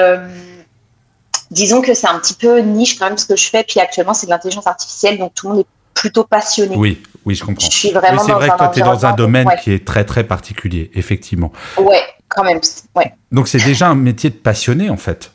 disons 1.52 1.82
que 1.82 1.94
c'est 1.94 2.08
un 2.08 2.20
petit 2.20 2.34
peu 2.34 2.60
niche 2.60 2.98
quand 2.98 3.06
même 3.06 3.18
ce 3.18 3.26
que 3.26 3.36
je 3.36 3.48
fais. 3.48 3.64
Puis 3.64 3.80
actuellement, 3.80 4.14
c'est 4.14 4.26
de 4.28 4.32
l'intelligence 4.32 4.68
artificielle, 4.68 5.18
donc 5.18 5.34
tout 5.34 5.48
le 5.48 5.54
monde 5.54 5.62
est 5.62 5.76
plutôt 5.96 6.24
passionné. 6.24 6.76
Oui, 6.76 7.02
oui, 7.26 7.34
je 7.34 7.44
comprends. 7.44 7.66
Je 7.66 7.76
suis 7.76 7.92
vraiment 7.92 8.24
c'est 8.24 8.34
vrai 8.34 8.50
que 8.50 8.58
toi, 8.58 8.68
tu 8.68 8.80
es 8.80 8.84
dans 8.84 9.06
un 9.06 9.14
domaine 9.14 9.48
qui 9.64 9.72
est 9.72 9.86
très, 9.86 10.04
très 10.04 10.24
particulier, 10.24 10.92
effectivement. 10.94 11.52
Ouais, 11.78 12.04
quand 12.28 12.44
même. 12.44 12.60
Ouais. 12.96 13.14
Donc, 13.32 13.48
c'est 13.48 13.64
déjà 13.64 13.88
un 13.88 13.96
métier 13.96 14.30
de 14.30 14.36
passionné, 14.36 14.90
en 14.90 14.98
fait. 14.98 15.32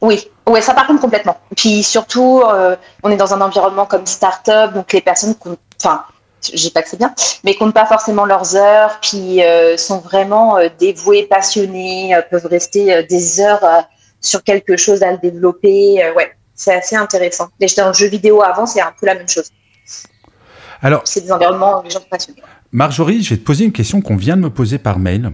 Oui, 0.00 0.30
ouais, 0.46 0.60
ça 0.60 0.74
par 0.74 0.86
contre 0.86 1.00
complètement. 1.00 1.38
Puis 1.56 1.82
surtout, 1.82 2.42
euh, 2.46 2.76
on 3.02 3.10
est 3.10 3.16
dans 3.16 3.34
un 3.34 3.40
environnement 3.40 3.86
comme 3.86 4.06
start-up, 4.06 4.72
donc 4.72 4.92
les 4.92 5.00
personnes, 5.00 5.34
enfin, 5.82 6.04
je 6.42 6.56
dis 6.56 6.70
pas 6.70 6.82
que 6.82 6.88
c'est 6.88 6.98
bien, 6.98 7.12
mais 7.44 7.54
comptent 7.54 7.74
pas 7.74 7.86
forcément 7.86 8.24
leurs 8.24 8.54
heures, 8.54 8.98
puis 9.02 9.42
euh, 9.42 9.76
sont 9.76 9.98
vraiment 9.98 10.56
euh, 10.56 10.68
dévoués, 10.78 11.24
passionnés, 11.24 12.16
peuvent 12.30 12.46
rester 12.46 13.02
des 13.04 13.40
heures 13.40 13.64
sur 14.20 14.42
quelque 14.44 14.76
chose 14.76 15.02
à 15.02 15.10
le 15.10 15.18
développer. 15.18 16.00
Ouais, 16.16 16.32
c'est 16.54 16.74
assez 16.74 16.96
intéressant. 16.96 17.48
Mais 17.60 17.66
j'étais 17.66 17.82
en 17.82 17.92
jeu 17.92 18.06
vidéo 18.06 18.42
avant, 18.42 18.66
c'est 18.66 18.80
un 18.80 18.92
peu 18.98 19.06
la 19.06 19.14
même 19.14 19.28
chose. 19.28 19.50
Alors, 20.80 21.02
c'est 21.04 21.22
des 21.22 21.32
environnements 21.32 21.80
où 21.80 21.82
les 21.82 21.90
gens 21.90 21.98
sont 21.98 22.06
passionnés. 22.08 22.42
Marjorie, 22.70 23.22
je 23.22 23.30
vais 23.30 23.38
te 23.38 23.44
poser 23.44 23.64
une 23.64 23.72
question 23.72 24.02
qu'on 24.02 24.16
vient 24.16 24.36
de 24.36 24.42
me 24.42 24.50
poser 24.50 24.78
par 24.78 24.98
mail. 24.98 25.32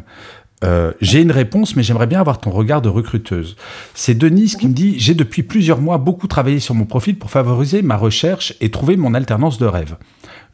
Euh, 0.63 0.93
j'ai 1.01 1.21
une 1.21 1.33
réponse, 1.33 1.77
mais 1.77 1.83
j'aimerais 1.83 2.07
bien 2.07 2.21
avoir 2.21 2.39
ton 2.39 2.51
regard 2.51 2.81
de 2.81 2.89
recruteuse. 2.89 3.57
C'est 3.95 4.15
Denise 4.15 4.57
qui 4.57 4.69
me 4.69 4.73
dit 4.73 4.99
J'ai 4.99 5.15
depuis 5.15 5.43
plusieurs 5.43 5.81
mois 5.81 5.99
beaucoup 5.99 6.29
travaillé 6.29 6.61
sur 6.61 6.75
mon 6.75 6.87
profil 6.87 7.19
pour 7.19 7.31
favoriser 7.31 7.83
ma 7.83 7.97
recherche 7.97 8.55
et 8.61 8.71
trouver 8.71 8.97
mon 8.97 9.15
alternance 9.15 9.59
de 9.59 9.67
rêve. 9.67 9.97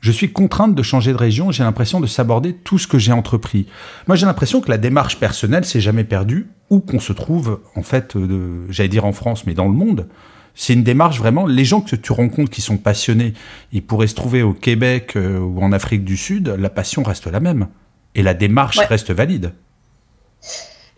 Je 0.00 0.10
suis 0.10 0.32
contrainte 0.32 0.74
de 0.74 0.82
changer 0.82 1.12
de 1.12 1.18
région, 1.18 1.50
j'ai 1.50 1.62
l'impression 1.62 2.00
de 2.00 2.06
s'aborder 2.06 2.54
tout 2.54 2.78
ce 2.78 2.86
que 2.86 2.98
j'ai 2.98 3.12
entrepris. 3.12 3.66
Moi, 4.06 4.16
j'ai 4.16 4.24
l'impression 4.24 4.62
que 4.62 4.70
la 4.70 4.78
démarche 4.78 5.18
personnelle 5.18 5.66
s'est 5.66 5.80
jamais 5.80 6.04
perdue, 6.04 6.48
où 6.70 6.80
qu'on 6.80 7.00
se 7.00 7.12
trouve, 7.12 7.60
en 7.76 7.82
fait, 7.82 8.16
euh, 8.16 8.64
j'allais 8.70 8.88
dire 8.88 9.04
en 9.04 9.12
France, 9.12 9.44
mais 9.46 9.52
dans 9.52 9.66
le 9.66 9.74
monde. 9.74 10.08
C'est 10.54 10.72
une 10.72 10.82
démarche 10.82 11.18
vraiment. 11.18 11.46
Les 11.46 11.64
gens 11.64 11.82
que 11.82 11.94
tu 11.96 12.12
rencontres 12.12 12.50
qui 12.50 12.62
sont 12.62 12.78
passionnés, 12.78 13.34
ils 13.72 13.82
pourraient 13.82 14.06
se 14.06 14.14
trouver 14.14 14.42
au 14.42 14.54
Québec 14.54 15.12
euh, 15.16 15.38
ou 15.38 15.60
en 15.60 15.70
Afrique 15.70 16.04
du 16.04 16.16
Sud, 16.16 16.48
la 16.48 16.70
passion 16.70 17.02
reste 17.02 17.26
la 17.26 17.40
même. 17.40 17.68
Et 18.14 18.22
la 18.22 18.34
démarche 18.34 18.78
reste 18.78 19.12
valide. 19.12 19.52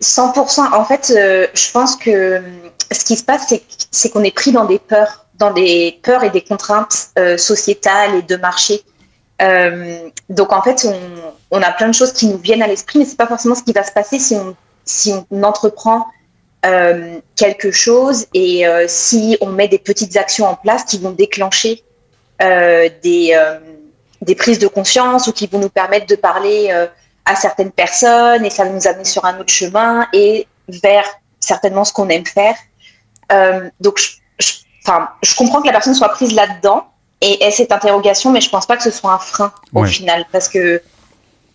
100%. 0.00 0.74
En 0.74 0.84
fait, 0.84 1.12
euh, 1.16 1.46
je 1.54 1.70
pense 1.70 1.96
que 1.96 2.42
ce 2.90 3.04
qui 3.04 3.16
se 3.16 3.24
passe, 3.24 3.52
c'est 3.90 4.10
qu'on 4.10 4.24
est 4.24 4.34
pris 4.34 4.52
dans 4.52 4.64
des 4.64 4.78
peurs, 4.78 5.26
dans 5.36 5.52
des 5.52 6.00
peurs 6.02 6.24
et 6.24 6.30
des 6.30 6.42
contraintes 6.42 7.10
sociétales 7.36 8.16
et 8.16 8.22
de 8.22 8.36
marché. 8.36 8.82
Euh, 9.42 10.10
donc 10.28 10.52
en 10.52 10.62
fait, 10.62 10.86
on, 11.50 11.62
a 11.62 11.72
plein 11.72 11.88
de 11.88 11.94
choses 11.94 12.12
qui 12.12 12.26
nous 12.26 12.38
viennent 12.38 12.62
à 12.62 12.66
l'esprit, 12.66 12.98
mais 12.98 13.04
c'est 13.04 13.16
pas 13.16 13.26
forcément 13.26 13.54
ce 13.54 13.62
qui 13.62 13.72
va 13.72 13.82
se 13.82 13.92
passer 13.92 14.18
si 14.18 15.12
on, 15.30 15.42
entreprend 15.42 16.06
euh, 16.64 17.18
quelque 17.34 17.70
chose 17.70 18.26
et 18.34 18.66
euh, 18.66 18.84
si 18.86 19.36
on 19.40 19.46
met 19.46 19.68
des 19.68 19.78
petites 19.78 20.16
actions 20.16 20.46
en 20.46 20.54
place 20.54 20.84
qui 20.84 20.98
vont 20.98 21.10
déclencher 21.10 21.82
des 22.40 24.34
prises 24.36 24.58
de 24.58 24.68
conscience 24.68 25.26
ou 25.26 25.32
qui 25.32 25.46
vont 25.46 25.58
nous 25.58 25.68
permettre 25.68 26.06
de 26.06 26.16
parler 26.16 26.86
à 27.24 27.36
certaines 27.36 27.70
personnes 27.70 28.44
et 28.44 28.50
ça 28.50 28.64
va 28.64 28.70
nous 28.70 28.86
amener 28.86 29.04
sur 29.04 29.24
un 29.24 29.38
autre 29.38 29.52
chemin 29.52 30.06
et 30.12 30.46
vers 30.68 31.04
certainement 31.40 31.84
ce 31.84 31.92
qu'on 31.92 32.08
aime 32.08 32.26
faire. 32.26 32.54
donc, 33.80 33.98
je, 34.38 34.52
enfin, 34.84 35.08
je 35.22 35.34
comprends 35.34 35.60
que 35.60 35.66
la 35.66 35.72
personne 35.72 35.94
soit 35.94 36.10
prise 36.10 36.34
là-dedans 36.34 36.86
et 37.20 37.44
ait 37.44 37.50
cette 37.52 37.72
interrogation, 37.72 38.30
mais 38.32 38.40
je 38.40 38.50
pense 38.50 38.66
pas 38.66 38.76
que 38.76 38.82
ce 38.82 38.90
soit 38.90 39.12
un 39.12 39.18
frein 39.18 39.52
au 39.74 39.84
final, 39.84 40.24
parce 40.32 40.48
que 40.48 40.82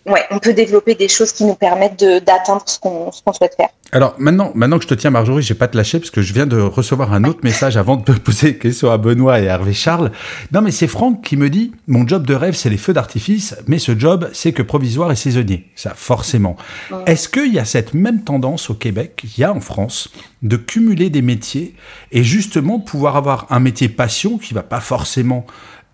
ouais, 0.07 0.23
on 0.31 0.39
peut 0.39 0.53
développer 0.53 0.95
des 0.95 1.07
choses 1.07 1.31
qui 1.31 1.45
nous 1.45 1.55
permettent 1.55 2.03
d'atteindre 2.03 2.63
ce 2.65 2.79
qu'on 2.79 3.11
souhaite 3.11 3.55
faire. 3.55 3.69
Alors 3.91 4.15
maintenant, 4.17 4.51
maintenant 4.53 4.77
que 4.77 4.83
je 4.83 4.89
te 4.89 4.93
tiens, 4.93 5.11
Marjorie, 5.11 5.43
je 5.43 5.49
vais 5.53 5.57
pas 5.57 5.67
te 5.67 5.77
lâcher 5.77 5.99
parce 5.99 6.11
que 6.11 6.21
je 6.21 6.33
viens 6.33 6.45
de 6.45 6.59
recevoir 6.59 7.13
un 7.13 7.23
autre 7.23 7.39
message 7.43 7.77
avant 7.77 7.95
de 7.95 8.11
poser 8.13 8.51
des 8.51 8.57
questions 8.57 8.91
à 8.91 8.97
Benoît 8.97 9.39
et 9.39 9.47
à 9.47 9.53
Hervé 9.53 9.73
Charles. 9.73 10.11
Non, 10.51 10.61
mais 10.61 10.71
c'est 10.71 10.87
Franck 10.87 11.23
qui 11.23 11.37
me 11.37 11.49
dit 11.49 11.71
mon 11.87 12.05
job 12.05 12.25
de 12.25 12.33
rêve, 12.33 12.55
c'est 12.55 12.69
les 12.69 12.77
feux 12.77 12.93
d'artifice, 12.93 13.55
mais 13.67 13.79
ce 13.79 13.97
job, 13.97 14.29
c'est 14.33 14.51
que 14.51 14.61
provisoire 14.61 15.11
et 15.11 15.15
saisonnier. 15.15 15.71
Ça, 15.75 15.93
forcément. 15.95 16.57
Est-ce 17.05 17.29
qu'il 17.29 17.53
y 17.53 17.59
a 17.59 17.65
cette 17.65 17.93
même 17.93 18.23
tendance 18.23 18.69
au 18.69 18.73
Québec, 18.73 19.23
il 19.23 19.39
y 19.39 19.43
a 19.43 19.53
en 19.53 19.61
France, 19.61 20.09
de 20.41 20.57
cumuler 20.57 21.09
des 21.09 21.21
métiers 21.21 21.73
et 22.11 22.23
justement 22.23 22.79
pouvoir 22.79 23.15
avoir 23.15 23.47
un 23.49 23.59
métier 23.59 23.87
passion 23.89 24.37
qui 24.37 24.53
va 24.53 24.63
pas 24.63 24.81
forcément 24.81 25.45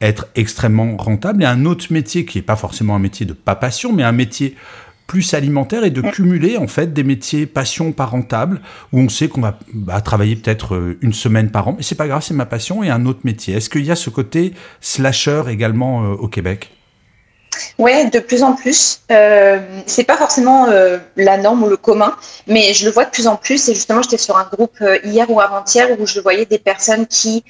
être 0.02 0.28
extrêmement 0.36 0.98
rentable 0.98 1.44
et 1.44 1.46
un 1.46 1.66
autre 1.66 1.86
métier 1.92 2.26
qui 2.26 2.38
n'est 2.38 2.44
pas 2.44 2.56
forcément 2.56 2.96
un 2.96 3.00
métier 3.00 3.26
de 3.26 3.34
pas 3.34 3.56
passion, 3.56 3.94
mais 3.94 4.04
un 4.04 4.12
métier 4.12 4.56
plus 5.08 5.34
alimentaire 5.34 5.84
et 5.84 5.90
de 5.90 6.02
cumuler 6.02 6.58
en 6.58 6.68
fait 6.68 6.94
des 6.94 7.04
métiers 7.04 7.46
passion 7.46 7.92
pas 7.92 8.06
rentables 8.06 8.62
où 8.92 9.00
on 9.00 9.10
sait 9.10 9.28
qu'on 9.28 9.42
va 9.42 9.60
bah, 9.74 10.02
travailler 10.02 10.36
peut-être 10.36 10.76
euh, 10.76 10.98
une 11.02 11.14
semaine 11.14 11.52
par 11.52 11.68
an, 11.68 11.76
mais 11.78 11.84
c'est 11.84 11.96
pas 11.96 12.08
grave, 12.08 12.24
c'est 12.24 12.34
ma 12.34 12.46
passion 12.46 12.84
et 12.84 12.90
un 12.90 13.06
autre 13.06 13.22
métier. 13.24 13.56
Est-ce 13.56 13.70
qu'il 13.70 13.86
y 13.86 13.92
a 13.92 13.96
ce 13.96 14.10
côté 14.10 14.54
slasher 14.82 15.44
également 15.50 16.04
euh, 16.04 16.16
au 16.16 16.28
Québec? 16.28 16.72
Ouais, 17.78 18.10
de 18.10 18.18
plus 18.18 18.42
en 18.42 18.54
plus. 18.54 19.02
Euh, 19.12 19.60
c'est 19.86 20.06
pas 20.06 20.18
forcément 20.18 20.66
la 21.16 21.38
norme 21.38 21.62
ou 21.64 21.70
le 21.70 21.78
commun, 21.78 22.16
mais 22.48 22.74
je 22.74 22.86
le 22.86 22.92
vois 22.92 23.06
de 23.06 23.12
plus 23.12 23.28
en 23.28 23.36
plus. 23.36 23.70
Et 23.70 23.76
justement, 23.76 24.02
j'étais 24.02 24.18
sur 24.18 24.38
un 24.38 24.50
groupe 24.52 24.84
hier 25.04 25.30
ou 25.30 25.40
avant-hier 25.40 25.88
où 26.00 26.08
je 26.08 26.20
voyais 26.20 26.48
des 26.48 26.58
personnes 26.58 27.06
qui 27.06 27.44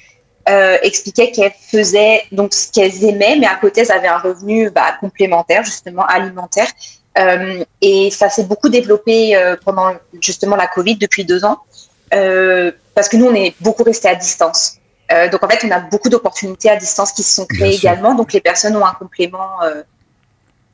euh, 0.48 0.76
expliquaient 0.82 1.30
qu'elles 1.30 1.54
faisaient 1.70 2.22
donc 2.32 2.52
ce 2.54 2.70
qu'elles 2.70 3.04
aimaient, 3.04 3.36
mais 3.38 3.46
à 3.46 3.56
côté, 3.56 3.80
elles 3.80 3.92
avaient 3.92 4.08
un 4.08 4.18
revenu 4.18 4.70
bah, 4.70 4.96
complémentaire, 5.00 5.64
justement 5.64 6.04
alimentaire. 6.04 6.68
Euh, 7.18 7.64
et 7.80 8.10
ça 8.10 8.28
s'est 8.28 8.44
beaucoup 8.44 8.68
développé 8.68 9.36
euh, 9.36 9.56
pendant 9.64 9.92
justement 10.20 10.56
la 10.56 10.66
Covid 10.66 10.96
depuis 10.96 11.24
deux 11.24 11.44
ans, 11.44 11.58
euh, 12.12 12.72
parce 12.94 13.08
que 13.08 13.16
nous, 13.16 13.26
on 13.26 13.34
est 13.34 13.54
beaucoup 13.60 13.84
resté 13.84 14.08
à 14.08 14.14
distance. 14.14 14.78
Euh, 15.12 15.28
donc 15.28 15.42
en 15.42 15.48
fait, 15.48 15.64
on 15.64 15.70
a 15.70 15.80
beaucoup 15.80 16.08
d'opportunités 16.08 16.70
à 16.70 16.76
distance 16.76 17.12
qui 17.12 17.22
se 17.22 17.34
sont 17.34 17.46
créées 17.46 17.76
également. 17.76 18.14
Donc 18.14 18.32
les 18.32 18.40
personnes 18.40 18.76
ont 18.76 18.84
un 18.84 18.94
complément, 18.94 19.60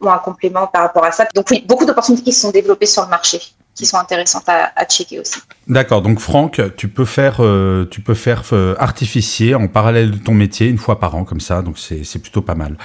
ont 0.00 0.10
un 0.10 0.18
complément 0.18 0.66
par 0.66 0.82
rapport 0.82 1.04
à 1.04 1.12
ça. 1.12 1.26
Donc 1.34 1.46
oui, 1.50 1.64
beaucoup 1.66 1.84
d'opportunités 1.84 2.24
qui 2.24 2.32
se 2.32 2.40
sont 2.40 2.50
développées 2.50 2.86
sur 2.86 3.02
le 3.02 3.08
marché 3.08 3.40
qui 3.74 3.86
sont 3.86 3.96
intéressantes 3.96 4.48
à, 4.48 4.84
checker 4.84 5.20
aussi. 5.20 5.38
D'accord, 5.66 6.02
donc 6.02 6.18
Franck, 6.18 6.60
tu 6.76 6.88
peux 6.88 7.04
faire, 7.04 7.36
euh, 7.40 7.86
tu 7.90 8.00
peux 8.00 8.14
faire 8.14 8.42
euh, 8.52 8.74
artificier 8.78 9.54
en 9.54 9.68
parallèle 9.68 10.10
de 10.10 10.16
ton 10.16 10.34
métier 10.34 10.68
une 10.68 10.78
fois 10.78 10.98
par 10.98 11.14
an 11.14 11.24
comme 11.24 11.40
ça, 11.40 11.62
donc 11.62 11.78
c'est 11.78 12.18
plutôt 12.18 12.42
pas 12.42 12.54
mal. 12.54 12.76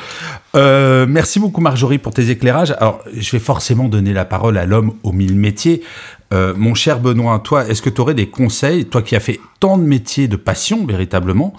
Euh, 0.55 1.05
merci 1.07 1.39
beaucoup 1.39 1.61
Marjorie 1.61 1.97
pour 1.97 2.13
tes 2.13 2.29
éclairages. 2.29 2.71
Alors 2.79 3.03
je 3.13 3.31
vais 3.31 3.39
forcément 3.39 3.85
donner 3.87 4.13
la 4.13 4.25
parole 4.25 4.57
à 4.57 4.65
l'homme 4.65 4.95
aux 5.03 5.11
mille 5.11 5.35
métiers. 5.35 5.83
Mon 6.31 6.73
cher 6.73 6.99
Benoît, 6.99 7.39
toi, 7.39 7.65
est-ce 7.65 7.81
que 7.81 7.89
tu 7.89 8.01
aurais 8.01 8.13
des 8.13 8.27
conseils, 8.27 8.83
toi 8.85 9.01
qui 9.01 9.15
as 9.15 9.21
fait 9.21 9.39
tant 9.61 9.77
de 9.77 9.83
métiers 9.83 10.27
de 10.27 10.35
passion 10.35 10.85
véritablement, 10.85 11.53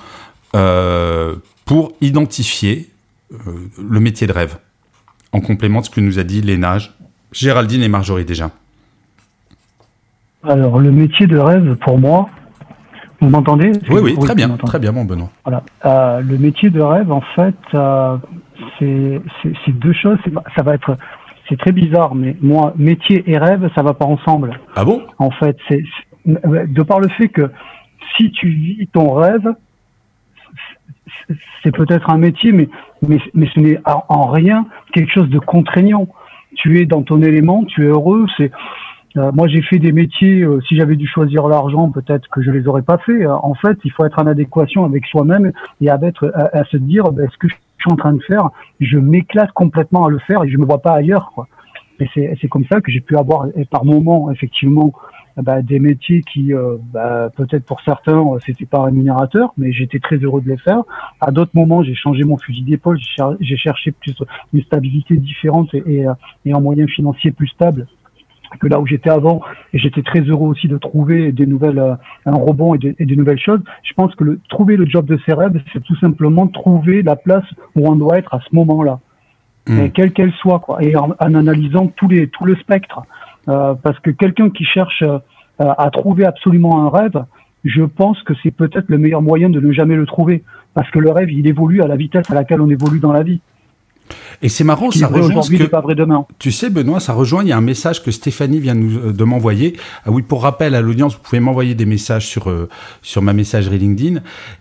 pour 1.65 1.93
identifier 2.03 2.91
le 3.31 4.01
métier 4.01 4.27
de 4.27 4.33
rêve? 4.33 4.59
En 5.33 5.41
complément 5.41 5.81
de 5.81 5.87
ce 5.87 5.91
que 5.91 6.03
nous 6.03 6.19
a 6.19 6.25
dit 6.25 6.43
Léna, 6.43 6.77
Géraldine 7.33 7.83
et 7.85 7.89
Marjorie 7.89 8.27
déjà 8.27 8.51
alors, 10.43 10.79
le 10.79 10.91
métier 10.91 11.27
de 11.27 11.39
rêve 11.39 11.77
pour 11.77 11.99
moi, 11.99 12.29
vous 13.21 13.29
m'entendez 13.29 13.73
Oui, 13.91 14.01
oui, 14.03 14.17
très 14.19 14.35
bien, 14.35 14.49
très 14.57 14.79
bien, 14.79 14.93
mon 14.93 15.05
Benoît. 15.05 15.31
Voilà. 15.45 15.63
Euh, 15.85 16.21
le 16.21 16.39
métier 16.39 16.71
de 16.71 16.81
rêve, 16.81 17.11
en 17.11 17.23
fait, 17.35 17.57
euh, 17.75 18.17
c'est 18.79 19.73
deux 19.73 19.93
choses. 19.93 20.19
Ça 20.55 20.63
va 20.63 20.75
être, 20.75 20.97
c'est 21.49 21.59
très 21.59 21.73
bizarre, 21.73 22.15
mais 22.15 22.37
moi, 22.41 22.75
métier 22.77 23.25
et 23.31 23.39
rêve, 23.39 23.69
ça 23.75 23.83
va 23.83 23.95
pas 23.95 24.05
ensemble. 24.05 24.61
Ah 24.75 24.85
bon? 24.85 25.03
En 25.19 25.31
fait, 25.31 25.57
c'est 25.69 25.83
de 26.27 26.83
par 26.83 27.01
le 27.01 27.09
fait 27.09 27.29
que 27.29 27.51
si 28.17 28.31
tu 28.33 28.49
vis 28.49 28.89
ton 28.93 29.15
rêve, 29.15 29.55
c'est 31.63 31.75
peut-être 31.75 32.11
un 32.11 32.19
métier, 32.19 32.53
mais, 32.53 32.69
mais, 33.07 33.19
mais 33.35 33.49
ce 33.55 33.61
n'est 33.61 33.81
en 33.85 34.27
rien 34.27 34.67
quelque 34.93 35.13
chose 35.13 35.29
de 35.31 35.39
contraignant. 35.39 36.09
Tu 36.57 36.81
es 36.81 36.87
dans 36.87 37.03
ton 37.03 37.23
élément, 37.23 37.65
tu 37.65 37.85
es 37.85 37.89
heureux, 37.89 38.27
c'est 38.37 38.51
moi, 39.17 39.49
j'ai 39.49 39.63
fait 39.63 39.79
des 39.79 39.93
métiers. 39.93 40.43
Euh, 40.43 40.61
si 40.69 40.77
j'avais 40.77 40.97
dû 40.97 41.07
choisir 41.07 41.49
l'argent, 41.49 41.91
peut-être 41.91 42.29
que 42.29 42.43
je 42.43 42.51
les 42.51 42.67
aurais 42.69 42.83
pas 42.83 42.99
fait. 42.99 43.25
Euh, 43.25 43.35
en 43.35 43.55
fait, 43.55 43.79
il 43.85 43.91
faut 43.91 44.05
être 44.05 44.19
en 44.19 44.27
adéquation 44.27 44.85
avec 44.85 45.07
soi-même 45.07 45.53
et 45.81 45.89
à, 45.89 45.99
être, 46.03 46.31
à, 46.35 46.65
se 46.65 46.77
dire, 46.77 47.11
ben, 47.13 47.29
ce 47.33 47.39
que 47.39 47.49
je 47.49 47.55
suis 47.55 47.91
en 47.91 47.97
train 47.97 48.13
de 48.13 48.23
faire, 48.23 48.51
je 48.81 48.99
m'éclate 48.99 49.53
complètement 49.53 50.07
à 50.07 50.11
le 50.11 50.19
faire 50.19 50.45
et 50.45 50.51
je 50.51 50.59
me 50.59 50.67
vois 50.67 50.83
pas 50.83 50.93
ailleurs. 50.93 51.33
Quoi. 51.35 51.49
Et 51.99 52.09
c'est 52.15 52.49
comme 52.49 52.67
ça 52.67 52.83
que 52.83 52.93
j'ai 52.93 53.01
pu 53.01 53.17
avoir, 53.17 53.47
par 53.71 53.87
moments, 53.87 54.31
effectivement, 54.31 54.93
bah, 55.39 55.63
des 55.63 55.79
métiers 55.79 56.21
qui, 56.21 56.53
bah, 56.93 57.31
peut-être 57.35 57.65
pour 57.65 57.81
certains, 57.81 58.23
c'était 58.45 58.67
pas 58.67 58.83
rémunérateur, 58.83 59.55
mais 59.57 59.73
j'étais 59.73 59.99
très 59.99 60.17
heureux 60.17 60.43
de 60.43 60.51
les 60.51 60.59
faire. 60.59 60.83
À 61.23 61.31
d'autres 61.31 61.53
moments, 61.55 61.83
j'ai 61.83 61.95
changé 61.95 62.23
mon 62.25 62.37
fusil 62.37 62.65
d'épaule, 62.65 62.99
j'ai 63.41 63.57
cherché 63.57 63.93
plus 63.93 64.15
une 64.53 64.63
stabilité 64.63 65.17
différente 65.17 65.73
et, 65.73 65.83
et, 65.87 66.07
et 66.45 66.53
un 66.53 66.61
moyen 66.61 66.87
financier 66.87 67.31
plus 67.31 67.49
stable 67.49 67.87
que 68.57 68.67
là 68.67 68.81
où 68.81 68.87
j'étais 68.87 69.11
avant, 69.11 69.41
et 69.73 69.79
j'étais 69.79 70.03
très 70.03 70.21
heureux 70.21 70.49
aussi 70.49 70.69
de 70.69 70.79
trouver 70.79 71.33
des 71.33 71.47
nouvelles, 71.47 71.79
euh, 71.79 71.95
un 72.25 72.35
rebond 72.35 72.75
et, 72.75 72.79
des 72.79 73.17
nouvelles 73.17 73.39
choses. 73.39 73.61
Je 73.83 73.93
pense 73.95 74.15
que 74.15 74.25
le, 74.25 74.41
trouver 74.49 74.77
le 74.77 74.87
job 74.87 75.07
de 75.07 75.19
ses 75.27 75.33
rêves, 75.33 75.61
c'est 75.73 75.83
tout 75.83 75.97
simplement 75.97 76.47
trouver 76.47 77.03
la 77.03 77.17
place 77.17 77.45
où 77.75 77.89
on 77.89 77.97
doit 77.97 78.19
être 78.19 78.33
à 78.35 78.41
ce 78.41 78.55
moment-là, 78.55 79.01
mmh. 79.69 79.89
quelle 79.89 80.13
qu'elle 80.13 80.33
soit, 80.33 80.61
quoi, 80.61 80.83
et 80.83 80.97
en, 80.97 81.13
analysant 81.19 81.89
tous 81.89 82.09
les, 82.09 82.29
tout 82.29 82.45
le 82.45 82.57
spectre. 82.57 83.03
Euh, 83.49 83.75
parce 83.75 83.99
que 84.01 84.11
quelqu'un 84.11 84.51
qui 84.51 84.65
cherche 84.65 85.03
euh, 85.03 85.19
à 85.59 85.91
trouver 85.91 86.25
absolument 86.25 86.85
un 86.85 86.91
rêve, 86.91 87.25
je 87.65 87.83
pense 87.83 88.23
que 88.23 88.35
c'est 88.43 88.51
peut-être 88.51 88.89
le 88.89 88.99
meilleur 88.99 89.23
moyen 89.23 89.51
de 89.51 89.61
ne 89.61 89.73
jamais 89.73 89.97
le 89.97 90.07
trouver, 90.07 90.43
parce 90.75 90.91
que 90.91 90.99
le 90.99 91.11
rêve, 91.11 91.31
il 91.31 91.47
évolue 91.47 91.83
à 91.83 91.87
la 91.87 91.97
vitesse 91.97 92.31
à 92.31 92.35
laquelle 92.35 92.61
on 92.61 92.71
évolue 92.71 93.01
dans 93.01 93.13
la 93.13 93.23
vie. 93.23 93.41
Et 94.43 94.49
c'est 94.49 94.65
marrant, 94.65 94.91
ça 94.91 95.07
rejoint 95.07 95.43
ce 95.43 95.51
que, 95.51 95.65
pas 95.65 95.81
vrai 95.81 95.95
demain. 95.95 96.27
Tu 96.39 96.53
sais, 96.53 96.71
Benoît, 96.71 97.01
ça 97.01 97.13
rejoint. 97.13 97.43
Il 97.43 97.49
y 97.49 97.53
a 97.53 97.57
un 97.57 97.63
message 97.63 98.03
que 98.03 98.11
Stéphanie 98.11 98.61
vient 98.61 98.75
nous, 98.75 99.13
de 99.13 99.25
m'envoyer. 99.25 99.77
Ah 100.05 100.11
oui, 100.11 100.23
pour 100.23 100.43
rappel 100.43 100.75
à 100.75 100.81
l'audience, 100.81 101.15
vous 101.15 101.23
pouvez 101.23 101.41
m'envoyer 101.41 101.75
des 101.75 101.87
messages 101.87 102.27
sur 102.27 102.51
euh, 102.51 102.69
sur 103.03 103.23
ma 103.23 103.33
messagerie 103.33 103.79
LinkedIn 103.79 104.21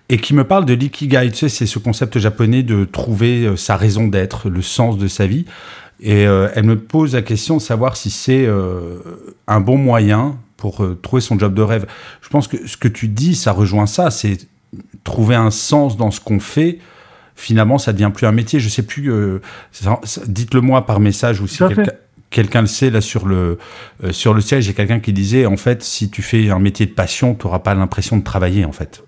et 0.10 0.18
qui 0.18 0.34
me 0.34 0.44
parle 0.44 0.66
de 0.66 0.74
l'ikigai. 0.74 1.30
Tu 1.32 1.38
sais, 1.38 1.50
c'est 1.50 1.66
ce 1.66 1.80
concept 1.80 2.18
japonais 2.20 2.64
de 2.64 2.86
trouver 2.86 3.46
euh, 3.46 3.56
sa 3.56 3.76
raison 3.76 4.08
d'être, 4.08 4.50
le 4.50 4.62
sens 4.62 4.98
de 4.98 5.08
sa 5.08 5.28
vie. 5.28 5.46
Et 6.02 6.28
euh, 6.28 6.50
elle 6.56 6.66
me 6.66 6.78
pose 6.78 7.14
la 7.14 7.22
question 7.22 7.58
de 7.58 7.62
savoir 7.62 7.96
si 7.96 8.10
c'est 8.10 8.48
un 9.48 9.60
bon 9.62 9.78
moyen 9.78 10.38
pour 10.58 10.86
trouver 11.02 11.22
son 11.22 11.38
job 11.38 11.54
de 11.54 11.62
rêve. 11.62 11.86
Je 12.22 12.30
pense 12.30 12.48
que 12.48 12.68
ce 12.68 12.78
que 12.78 12.88
tu 12.88 13.08
dis, 13.08 13.36
ça 13.36 13.52
rejoint 13.52 13.86
ça. 13.86 14.12
C'est 14.12 14.48
trouver 15.04 15.36
un 15.36 15.52
sens 15.52 15.96
dans 15.96 16.12
ce 16.12 16.20
qu'on 16.20 16.40
fait 16.40 16.80
finalement, 17.36 17.78
ça 17.78 17.94
devient 17.94 18.12
plus 18.14 18.26
un 18.26 18.32
métier. 18.32 18.60
Je 18.60 18.70
sais 18.70 18.84
plus. 18.84 19.12
Euh, 19.12 19.42
dites-le 20.28 20.62
moi 20.62 20.86
par 20.86 21.00
message 21.00 21.42
ou 21.42 21.48
si 21.48 21.62
quelqu'un 22.30 22.62
le 22.62 22.68
sait 22.68 22.90
là 22.90 23.02
sur 23.02 23.26
le 23.28 23.58
euh, 24.04 24.12
sur 24.12 24.34
le 24.34 24.42
siège, 24.42 24.66
il 24.66 24.70
y 24.70 24.72
a 24.72 24.74
quelqu'un 24.74 25.00
qui 25.00 25.14
disait 25.14 25.46
en 25.46 25.58
fait, 25.58 25.84
si 25.84 26.10
tu 26.10 26.22
fais 26.22 26.50
un 26.50 26.60
métier 26.60 26.86
de 26.86 26.92
passion, 26.92 27.36
tu 27.36 27.46
n'auras 27.46 27.60
pas 27.60 27.74
l'impression 27.74 28.18
de 28.18 28.24
travailler 28.24 28.66
en 28.66 28.72
fait. 28.72 29.04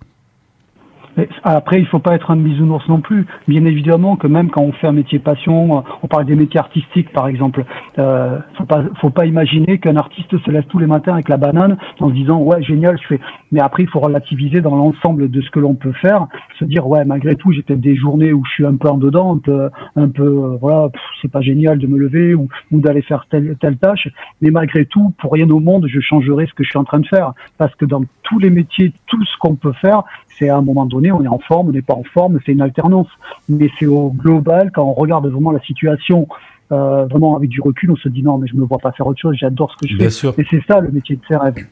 Après, 1.43 1.79
il 1.79 1.87
faut 1.87 1.99
pas 1.99 2.15
être 2.15 2.31
un 2.31 2.35
bisounours 2.35 2.87
non 2.87 3.01
plus. 3.01 3.25
Bien 3.47 3.65
évidemment 3.65 4.15
que 4.15 4.27
même 4.27 4.49
quand 4.49 4.61
on 4.61 4.71
fait 4.71 4.87
un 4.87 4.91
métier 4.91 5.19
passion, 5.19 5.83
on 6.03 6.07
parle 6.07 6.25
des 6.25 6.35
métiers 6.35 6.59
artistiques 6.59 7.11
par 7.11 7.27
exemple. 7.27 7.65
Euh, 7.97 8.39
faut 8.57 8.65
pas, 8.65 8.83
faut 9.01 9.09
pas 9.09 9.25
imaginer 9.25 9.79
qu'un 9.79 9.95
artiste 9.95 10.37
se 10.37 10.51
lève 10.51 10.65
tous 10.65 10.79
les 10.79 10.87
matins 10.87 11.13
avec 11.13 11.29
la 11.29 11.37
banane 11.37 11.77
en 11.99 12.09
se 12.09 12.13
disant 12.13 12.39
ouais 12.39 12.61
génial, 12.61 12.97
je 13.01 13.07
fais. 13.07 13.19
Mais 13.51 13.59
après, 13.59 13.83
il 13.83 13.89
faut 13.89 13.99
relativiser 13.99 14.61
dans 14.61 14.75
l'ensemble 14.75 15.29
de 15.29 15.41
ce 15.41 15.49
que 15.49 15.59
l'on 15.59 15.75
peut 15.75 15.93
faire, 15.93 16.27
se 16.59 16.65
dire 16.65 16.87
ouais 16.87 17.03
malgré 17.05 17.35
tout, 17.35 17.51
j'ai 17.51 17.63
peut-être 17.63 17.81
des 17.81 17.95
journées 17.95 18.33
où 18.33 18.43
je 18.45 18.51
suis 18.51 18.65
un 18.65 18.75
peu 18.75 18.89
en 18.89 18.97
dedans, 18.97 19.35
un 19.35 19.39
peu, 19.39 19.69
un 19.95 20.09
peu 20.09 20.23
euh, 20.23 20.57
voilà, 20.61 20.89
c'est 21.21 21.31
pas 21.31 21.41
génial 21.41 21.79
de 21.79 21.87
me 21.87 21.97
lever 21.97 22.35
ou, 22.35 22.47
ou 22.71 22.79
d'aller 22.79 23.01
faire 23.01 23.25
telle 23.29 23.55
telle 23.59 23.77
tâche. 23.77 24.07
Mais 24.41 24.51
malgré 24.51 24.85
tout, 24.85 25.13
pour 25.19 25.33
rien 25.33 25.49
au 25.49 25.59
monde, 25.59 25.87
je 25.87 25.99
changerai 25.99 26.45
ce 26.45 26.53
que 26.53 26.63
je 26.63 26.69
suis 26.69 26.79
en 26.79 26.83
train 26.83 26.99
de 26.99 27.07
faire 27.07 27.33
parce 27.57 27.73
que 27.75 27.85
dans 27.85 28.03
tous 28.23 28.39
les 28.39 28.49
métiers, 28.49 28.93
tout 29.07 29.23
ce 29.23 29.37
qu'on 29.39 29.55
peut 29.55 29.73
faire, 29.73 30.03
c'est 30.37 30.49
à 30.49 30.57
un 30.57 30.61
moment 30.61 30.85
donné, 30.85 31.11
on 31.11 31.23
est 31.23 31.27
en 31.27 31.39
forme, 31.39 31.69
on 31.69 31.71
n'est 31.71 31.81
pas 31.81 31.93
en 31.93 32.03
forme, 32.03 32.39
c'est 32.45 32.51
une 32.51 32.61
alternance. 32.61 33.07
Mais 33.49 33.69
c'est 33.79 33.85
au 33.85 34.11
global, 34.11 34.71
quand 34.73 34.83
on 34.83 34.93
regarde 34.93 35.27
vraiment 35.27 35.51
la 35.51 35.61
situation, 35.61 36.27
euh, 36.71 37.05
vraiment 37.05 37.35
avec 37.35 37.49
du 37.49 37.61
recul, 37.61 37.91
on 37.91 37.95
se 37.95 38.09
dit 38.09 38.23
non, 38.23 38.37
mais 38.37 38.47
je 38.47 38.55
me 38.55 38.65
vois 38.65 38.77
pas 38.77 38.91
faire 38.91 39.07
autre 39.07 39.21
chose, 39.21 39.35
j'adore 39.39 39.71
ce 39.71 39.77
que 39.77 39.87
je 39.87 39.97
fais. 39.97 40.41
Et 40.41 40.45
c'est 40.49 40.63
ça 40.67 40.79
le 40.79 40.91
métier 40.91 41.15
de 41.15 41.21
ses 41.27 41.35
rêves. 41.35 41.65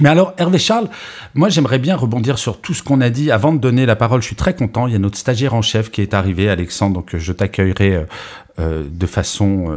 Mais 0.00 0.08
alors, 0.08 0.34
Hervé 0.36 0.58
Charles, 0.58 0.88
moi 1.34 1.48
j'aimerais 1.48 1.78
bien 1.78 1.96
rebondir 1.96 2.38
sur 2.38 2.60
tout 2.60 2.74
ce 2.74 2.82
qu'on 2.82 3.00
a 3.00 3.08
dit 3.08 3.30
avant 3.30 3.52
de 3.52 3.58
donner 3.58 3.86
la 3.86 3.96
parole. 3.96 4.20
Je 4.20 4.26
suis 4.26 4.36
très 4.36 4.54
content. 4.54 4.86
Il 4.86 4.92
y 4.92 4.96
a 4.96 4.98
notre 4.98 5.16
stagiaire 5.16 5.54
en 5.54 5.62
chef 5.62 5.90
qui 5.90 6.02
est 6.02 6.12
arrivé, 6.12 6.50
Alexandre, 6.50 6.96
donc 6.96 7.16
je 7.16 7.32
t'accueillerai 7.32 7.94
euh, 7.94 8.04
euh, 8.58 8.84
de 8.90 9.06
façon, 9.06 9.70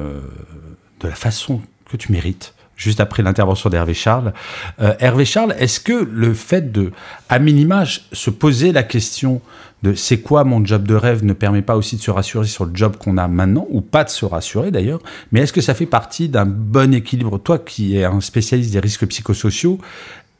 de 0.99 1.07
la 1.07 1.15
façon 1.15 1.61
que 1.89 1.97
tu 1.97 2.11
mérites 2.11 2.53
juste 2.79 3.00
après 3.00 3.21
l'intervention 3.21 3.69
d'Hervé 3.69 3.93
Charles. 3.93 4.33
Euh, 4.81 4.95
Hervé 5.00 5.25
Charles, 5.25 5.53
est-ce 5.59 5.79
que 5.79 6.09
le 6.12 6.33
fait 6.33 6.71
de, 6.71 6.91
à 7.27 7.38
minima, 7.38 7.83
se 7.86 8.29
poser 8.31 8.71
la 8.71 8.81
question 8.81 9.41
de 9.83 9.93
c'est 9.93 10.19
quoi 10.19 10.43
mon 10.43 10.65
job 10.65 10.88
de 10.88 10.95
rêve 10.95 11.24
ne 11.24 11.33
permet 11.33 11.62
pas 11.62 11.75
aussi 11.77 11.95
de 11.95 12.01
se 12.01 12.12
rassurer 12.12 12.48
sur 12.48 12.65
le 12.65 12.71
job 12.74 12.98
qu'on 12.98 13.17
a 13.17 13.27
maintenant, 13.27 13.67
ou 13.69 13.81
pas 13.81 14.03
de 14.03 14.09
se 14.09 14.25
rassurer 14.25 14.71
d'ailleurs, 14.71 15.00
mais 15.31 15.41
est-ce 15.41 15.53
que 15.53 15.62
ça 15.62 15.74
fait 15.74 15.86
partie 15.86 16.27
d'un 16.27 16.45
bon 16.45 16.93
équilibre? 16.93 17.38
Toi 17.38 17.59
qui 17.59 17.98
es 17.98 18.03
un 18.03 18.21
spécialiste 18.21 18.74
des 18.74 18.79
risques 18.79 19.05
psychosociaux, 19.05 19.77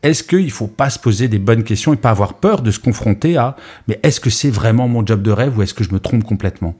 est-ce 0.02 0.24
qu'il 0.24 0.46
ne 0.46 0.50
faut 0.50 0.68
pas 0.68 0.90
se 0.90 0.98
poser 0.98 1.28
des 1.28 1.40
bonnes 1.40 1.64
questions 1.64 1.94
et 1.94 1.98
pas 1.98 2.10
avoir 2.10 2.36
peur 2.36 2.62
de 2.62 2.72
se 2.72 2.80
confronter 2.80 3.38
à 3.38 3.58
mais 3.88 4.00
est-ce 4.04 4.20
que 4.20 4.30
c'est 4.30 4.50
vraiment 4.50 4.88
mon 4.88 5.06
job 5.06 5.22
de 5.22 5.32
rêve 5.32 5.58
ou 5.58 5.62
est-ce 5.62 5.74
que 5.74 5.84
je 5.84 5.92
me 5.94 6.00
trompe 6.00 6.24
complètement? 6.24 6.76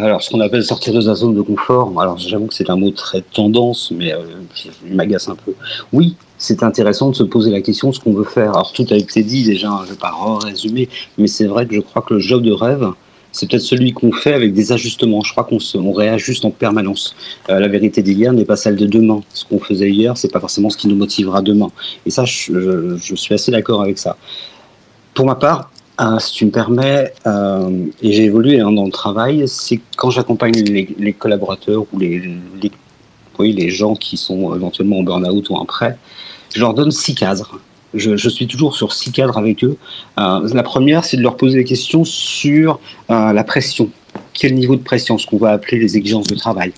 Alors, 0.00 0.22
ce 0.22 0.30
qu'on 0.30 0.40
appelle 0.40 0.64
sortir 0.64 0.92
de 0.92 1.00
sa 1.00 1.14
zone 1.14 1.34
de 1.34 1.42
confort, 1.42 1.92
alors 2.00 2.18
j'avoue 2.18 2.46
que 2.46 2.54
c'est 2.54 2.70
un 2.70 2.76
mot 2.76 2.90
très 2.90 3.20
tendance, 3.20 3.92
mais 3.94 4.12
euh, 4.12 4.18
il 4.86 4.94
m'agace 4.94 5.28
un 5.28 5.36
peu. 5.36 5.54
Oui, 5.92 6.16
c'est 6.38 6.62
intéressant 6.62 7.10
de 7.10 7.14
se 7.14 7.22
poser 7.22 7.50
la 7.50 7.60
question 7.60 7.90
de 7.90 7.94
ce 7.94 8.00
qu'on 8.00 8.12
veut 8.12 8.24
faire. 8.24 8.50
Alors, 8.50 8.72
tout 8.72 8.86
a 8.90 8.96
été 8.96 9.22
dit 9.22 9.44
déjà, 9.44 9.68
je 9.82 9.90
ne 9.90 9.94
vais 9.94 9.98
pas 9.98 10.12
résumer, 10.44 10.88
mais 11.18 11.26
c'est 11.26 11.46
vrai 11.46 11.66
que 11.66 11.74
je 11.74 11.80
crois 11.80 12.02
que 12.02 12.14
le 12.14 12.20
job 12.20 12.42
de 12.42 12.52
rêve, 12.52 12.86
c'est 13.32 13.50
peut-être 13.50 13.62
celui 13.62 13.92
qu'on 13.92 14.12
fait 14.12 14.34
avec 14.34 14.52
des 14.52 14.72
ajustements. 14.72 15.22
Je 15.22 15.32
crois 15.32 15.44
qu'on 15.44 15.58
on 15.76 15.92
réajuste 15.92 16.44
en 16.44 16.50
permanence. 16.50 17.16
Euh, 17.48 17.58
la 17.58 17.68
vérité 17.68 18.02
d'hier 18.02 18.32
n'est 18.32 18.44
pas 18.44 18.56
celle 18.56 18.76
de 18.76 18.86
demain. 18.86 19.22
Ce 19.32 19.44
qu'on 19.44 19.58
faisait 19.58 19.90
hier, 19.90 20.16
c'est 20.16 20.30
pas 20.30 20.40
forcément 20.40 20.70
ce 20.70 20.76
qui 20.76 20.86
nous 20.88 20.96
motivera 20.96 21.40
demain. 21.40 21.70
Et 22.06 22.10
ça, 22.10 22.24
je 22.24 23.14
suis 23.14 23.34
assez 23.34 23.50
d'accord 23.50 23.82
avec 23.82 23.98
ça. 23.98 24.16
Pour 25.14 25.26
ma 25.26 25.34
part, 25.34 25.71
euh, 26.02 26.18
si 26.18 26.32
tu 26.32 26.46
me 26.46 26.50
permets, 26.50 27.12
euh, 27.26 27.86
et 28.02 28.12
j'ai 28.12 28.24
évolué 28.24 28.60
hein, 28.60 28.72
dans 28.72 28.84
le 28.84 28.90
travail, 28.90 29.44
c'est 29.46 29.80
quand 29.96 30.10
j'accompagne 30.10 30.54
les, 30.54 31.12
collaborateurs 31.12 31.84
ou 31.92 31.98
les, 31.98 32.22
oui, 33.38 33.52
les 33.52 33.70
gens 33.70 33.94
qui 33.94 34.16
sont 34.16 34.54
éventuellement 34.54 34.98
en 34.98 35.02
burn-out 35.04 35.48
ou 35.50 35.54
en 35.54 35.64
prêt, 35.64 35.96
je 36.54 36.60
leur 36.60 36.74
donne 36.74 36.90
six 36.90 37.14
cadres. 37.14 37.60
Je, 37.94 38.28
suis 38.28 38.46
toujours 38.46 38.74
sur 38.74 38.92
six 38.92 39.12
cadres 39.12 39.36
avec 39.36 39.62
eux. 39.62 39.76
Euh, 40.18 40.48
la 40.52 40.62
première, 40.62 41.04
c'est 41.04 41.18
de 41.18 41.22
leur 41.22 41.36
poser 41.36 41.58
des 41.58 41.64
questions 41.64 42.04
sur 42.04 42.80
la 43.08 43.44
pression. 43.44 43.90
Quel 44.32 44.54
niveau 44.54 44.76
de 44.76 44.82
pression, 44.82 45.18
ce 45.18 45.26
qu'on 45.26 45.36
va 45.36 45.50
appeler 45.50 45.78
les 45.78 45.96
exigences 45.96 46.26
de 46.26 46.34
travail 46.34 46.72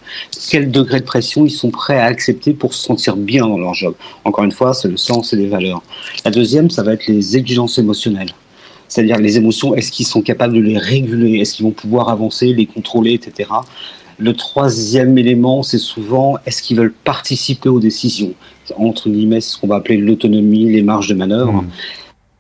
Quel 0.51 0.73
degré 0.73 1.01
de 1.01 1.05
pression 1.05 1.47
ils 1.47 1.51
sont 1.51 1.71
prêts 1.71 1.99
à 1.99 2.05
accepter 2.05 2.53
pour 2.53 2.75
se 2.75 2.83
sentir 2.83 3.17
bien 3.17 3.47
dans 3.47 3.59
leur 3.59 3.75
job 3.75 3.95
Encore 4.25 4.45
une 4.45 4.53
fois, 4.53 4.75
c'est 4.75 4.89
le 4.89 4.97
sens 4.97 5.33
et 5.33 5.37
les 5.37 5.47
valeurs. 5.47 5.83
La 6.25 6.33
deuxième, 6.33 6.69
ça 6.69 6.83
va 6.83 6.95
être 6.95 7.07
les 7.07 7.37
exigences 7.37 7.79
émotionnelles. 7.79 8.35
C'est-à-dire 8.95 9.19
les 9.19 9.37
émotions, 9.37 9.75
est-ce 9.75 9.91
qu'ils 9.91 10.07
sont 10.07 10.23
capables 10.23 10.55
de 10.55 10.61
les 10.61 10.79
réguler? 10.79 11.41
Est-ce 11.41 11.55
qu'ils 11.55 11.65
vont 11.65 11.73
pouvoir 11.73 12.11
avancer, 12.11 12.55
les 12.55 12.65
contrôler, 12.65 13.15
etc. 13.15 13.51
Le 14.19 14.33
troisième 14.35 15.19
élément, 15.19 15.65
c'est 15.65 15.79
souvent, 15.79 16.37
est-ce 16.47 16.63
qu'ils 16.63 16.77
veulent 16.77 16.95
participer 17.03 17.69
aux 17.69 17.81
décisions? 17.81 18.35
Entre 18.77 19.11
guillemets, 19.11 19.41
ce 19.41 19.59
qu'on 19.59 19.67
va 19.67 19.75
appeler 19.75 19.97
l'autonomie, 19.97 20.71
les 20.71 20.83
marges 20.83 21.09
de 21.09 21.15
manœuvre. 21.15 21.63
Mmh. 21.63 21.71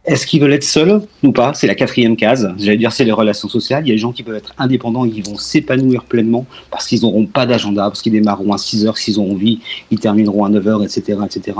Est-ce 0.05 0.29
qu'ils 0.29 0.41
veulent 0.41 0.53
être 0.53 0.63
seuls 0.63 1.03
ou 1.25 1.33
pas? 1.33 1.55
C'est 1.55 1.67
la 1.67 1.75
quatrième 1.75 2.15
case. 2.15 2.55
J'allais 2.57 2.77
dire, 2.77 2.93
c'est 2.93 3.05
les 3.05 3.11
relations 3.11 3.49
sociales. 3.49 3.85
Il 3.85 3.89
y 3.89 3.91
a 3.91 3.97
des 3.97 3.99
gens 3.99 4.13
qui 4.13 4.23
peuvent 4.23 4.37
être 4.37 4.55
indépendants 4.57 5.05
et 5.05 5.11
qui 5.11 5.23
vont 5.23 5.37
s'épanouir 5.37 6.05
pleinement 6.05 6.47
parce 6.71 6.87
qu'ils 6.87 7.01
n'auront 7.01 7.27
pas 7.27 7.47
d'agenda, 7.47 7.87
parce 7.87 8.01
qu'ils 8.01 8.13
démarreront 8.13 8.53
à 8.53 8.59
6 8.59 8.87
heures 8.87 8.97
s'ils 8.97 9.19
ont 9.19 9.33
envie, 9.33 9.59
ils 9.91 9.99
termineront 9.99 10.45
à 10.45 10.51
9 10.51 10.69
heures, 10.69 10.85
etc., 10.85 11.19
etc. 11.27 11.57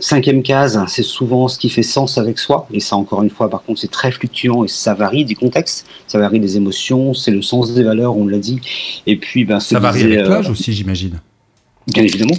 cinquième 0.00 0.42
case, 0.42 0.80
c'est 0.88 1.02
souvent 1.02 1.48
ce 1.48 1.58
qui 1.58 1.68
fait 1.68 1.82
sens 1.82 2.18
avec 2.18 2.38
soi. 2.38 2.66
Et 2.72 2.80
ça, 2.80 2.96
encore 2.96 3.22
une 3.22 3.30
fois, 3.30 3.50
par 3.50 3.62
contre, 3.62 3.80
c'est 3.80 3.90
très 3.90 4.10
fluctuant 4.10 4.64
et 4.64 4.68
ça 4.68 4.94
varie 4.94 5.24
des 5.24 5.34
contextes, 5.34 5.86
ça 6.06 6.18
varie 6.18 6.40
des 6.40 6.56
émotions, 6.56 7.14
c'est 7.14 7.30
le 7.30 7.42
sens 7.42 7.74
des 7.74 7.82
valeurs, 7.82 8.16
on 8.16 8.26
l'a 8.26 8.38
dit. 8.38 8.60
Et 9.06 9.16
puis, 9.16 9.44
ben, 9.44 9.60
ça 9.60 9.78
varie 9.78 10.04
avec 10.04 10.26
l'âge 10.26 10.48
euh, 10.48 10.52
aussi, 10.52 10.72
j'imagine. 10.72 11.20
Bien 11.86 12.04
évidemment 12.04 12.36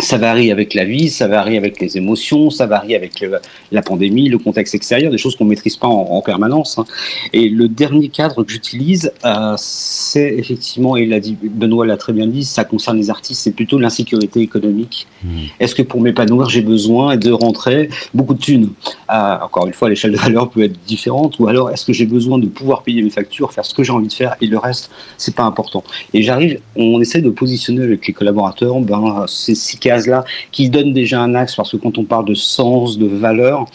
ça 0.00 0.18
varie 0.18 0.50
avec 0.50 0.74
la 0.74 0.84
vie, 0.84 1.10
ça 1.10 1.28
varie 1.28 1.56
avec 1.56 1.80
les 1.80 1.96
émotions, 1.96 2.50
ça 2.50 2.66
varie 2.66 2.94
avec 2.94 3.24
la 3.70 3.82
pandémie, 3.82 4.28
le 4.28 4.38
contexte 4.38 4.74
extérieur, 4.74 5.10
des 5.10 5.18
choses 5.18 5.36
qu'on 5.36 5.44
ne 5.44 5.50
maîtrise 5.50 5.76
pas 5.76 5.88
en, 5.88 6.22
permanence. 6.22 6.78
Hein. 6.78 6.84
Et 7.32 7.48
le 7.48 7.68
dernier 7.68 8.08
cadre 8.08 8.44
que 8.44 8.52
j'utilise, 8.52 9.12
euh, 9.24 9.54
c'est 9.58 10.34
effectivement, 10.34 10.96
et 10.96 11.20
dit, 11.20 11.36
Benoît 11.42 11.84
l'a 11.84 11.96
très 11.96 12.12
bien 12.12 12.26
dit, 12.26 12.44
ça 12.44 12.64
concerne 12.64 12.96
les 12.96 13.10
artistes, 13.10 13.42
c'est 13.42 13.52
plutôt 13.52 13.78
l'insécurité 13.78 14.40
économique. 14.40 15.06
Mmh. 15.24 15.28
Est-ce 15.60 15.74
que 15.74 15.82
pour 15.82 16.00
m'épanouir, 16.00 16.48
j'ai 16.48 16.62
besoin 16.62 17.16
de 17.16 17.30
rentrer? 17.30 17.90
Beaucoup 18.14 18.34
de 18.34 18.40
thunes 18.40 18.70
euh, 19.10 19.36
Encore 19.42 19.66
une 19.66 19.72
fois, 19.72 19.88
l'échelle 19.88 20.12
de 20.12 20.16
valeur 20.16 20.48
peut 20.50 20.62
être 20.62 20.78
différente, 20.86 21.38
ou 21.38 21.48
alors 21.48 21.70
est-ce 21.70 21.84
que 21.84 21.92
j'ai 21.92 22.06
besoin 22.06 22.38
de 22.38 22.46
pouvoir 22.46 22.82
payer 22.82 23.02
mes 23.02 23.10
factures, 23.10 23.52
faire 23.52 23.64
ce 23.64 23.74
que 23.74 23.82
j'ai 23.82 23.92
envie 23.92 24.08
de 24.08 24.12
faire, 24.12 24.36
et 24.40 24.46
le 24.46 24.58
reste, 24.58 24.90
c'est 25.18 25.34
pas 25.34 25.44
important. 25.44 25.82
Et 26.14 26.22
j'arrive, 26.22 26.60
on 26.76 27.00
essaie 27.00 27.20
de 27.20 27.30
positionner 27.30 27.82
avec 27.82 28.06
les 28.06 28.12
collaborateurs, 28.12 28.80
ben, 28.80 29.24
c'est 29.26 29.54
cases-là 29.82 30.24
qui 30.50 30.70
donnent 30.70 30.92
déjà 30.92 31.20
un 31.20 31.34
axe, 31.34 31.54
parce 31.54 31.72
que 31.72 31.76
quand 31.76 31.98
on 31.98 32.04
parle 32.04 32.26
de 32.26 32.34
sens, 32.34 32.98
de 32.98 33.06
valeur, 33.06 33.66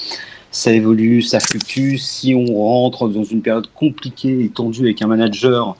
ça 0.51 0.71
évolue, 0.71 1.21
ça 1.21 1.39
fluctue. 1.39 1.97
Si 1.97 2.33
on 2.33 2.45
rentre 2.55 3.07
dans 3.09 3.23
une 3.23 3.41
période 3.41 3.67
compliquée 3.75 4.43
et 4.43 4.49
tendue 4.49 4.81
avec 4.81 5.01
un 5.01 5.07
manager 5.07 5.75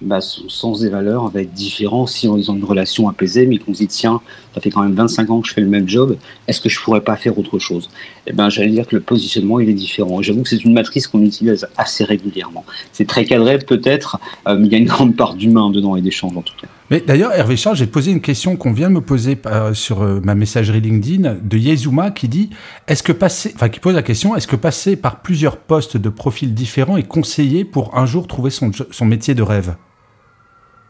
bah, 0.00 0.20
son 0.20 0.48
sens 0.48 0.80
des 0.80 0.88
valeurs 0.88 1.28
va 1.28 1.42
être 1.42 1.52
différent 1.52 2.06
si 2.06 2.28
ils 2.28 2.50
ont 2.50 2.54
une 2.54 2.64
relation 2.64 3.08
apaisée, 3.08 3.46
mais 3.46 3.58
qu'on 3.58 3.74
se 3.74 3.78
dit 3.78 3.88
tiens, 3.88 4.20
ça 4.54 4.60
fait 4.60 4.70
quand 4.70 4.82
même 4.82 4.94
25 4.94 5.30
ans 5.30 5.40
que 5.40 5.48
je 5.48 5.54
fais 5.54 5.60
le 5.60 5.66
même 5.66 5.88
job, 5.88 6.16
est-ce 6.46 6.60
que 6.60 6.68
je 6.68 6.80
pourrais 6.80 7.00
pas 7.00 7.16
faire 7.16 7.36
autre 7.36 7.58
chose? 7.58 7.90
Eh 8.26 8.32
ben, 8.32 8.48
j'allais 8.48 8.70
dire 8.70 8.86
que 8.86 8.94
le 8.94 9.02
positionnement 9.02 9.58
il 9.58 9.68
est 9.68 9.74
différent. 9.74 10.22
J'avoue 10.22 10.42
que 10.42 10.48
c'est 10.48 10.64
une 10.64 10.72
matrice 10.72 11.08
qu'on 11.08 11.22
utilise 11.22 11.66
assez 11.76 12.04
régulièrement. 12.04 12.64
C'est 12.92 13.06
très 13.06 13.24
cadré 13.24 13.58
peut-être, 13.58 14.18
euh, 14.46 14.56
mais 14.56 14.68
il 14.68 14.72
y 14.72 14.76
a 14.76 14.78
une 14.78 14.86
grande 14.86 15.16
part 15.16 15.34
d'humain 15.34 15.70
dedans 15.70 15.96
et 15.96 16.00
d'échange 16.00 16.36
en 16.36 16.42
tout 16.42 16.54
cas. 16.60 16.68
Mais 16.90 17.00
d'ailleurs, 17.00 17.32
Hervé 17.32 17.56
Charles, 17.56 17.76
j'ai 17.76 17.86
posé 17.86 18.10
une 18.10 18.22
question 18.22 18.56
qu'on 18.56 18.72
vient 18.72 18.88
de 18.88 18.94
me 18.94 19.00
poser 19.02 19.38
euh, 19.46 19.74
sur 19.74 20.02
euh, 20.02 20.20
ma 20.24 20.34
messagerie 20.34 20.80
LinkedIn 20.80 21.36
de 21.42 21.58
Yezuma 21.58 22.10
qui 22.10 22.28
dit 22.28 22.50
est-ce 22.86 23.02
que 23.02 23.12
passer, 23.12 23.52
enfin 23.54 23.68
qui 23.68 23.78
pose 23.78 23.94
la 23.94 24.02
question 24.02 24.34
est-ce 24.34 24.46
que 24.46 24.56
passer 24.56 24.96
par 24.96 25.20
plusieurs 25.20 25.58
postes 25.58 25.98
de 25.98 26.08
profils 26.08 26.54
différents 26.54 26.96
est 26.96 27.06
conseillé 27.06 27.64
pour 27.64 27.98
un 27.98 28.06
jour 28.06 28.26
trouver 28.26 28.50
son, 28.50 28.70
son 28.90 29.04
métier 29.04 29.34
de 29.34 29.42
rêve? 29.42 29.76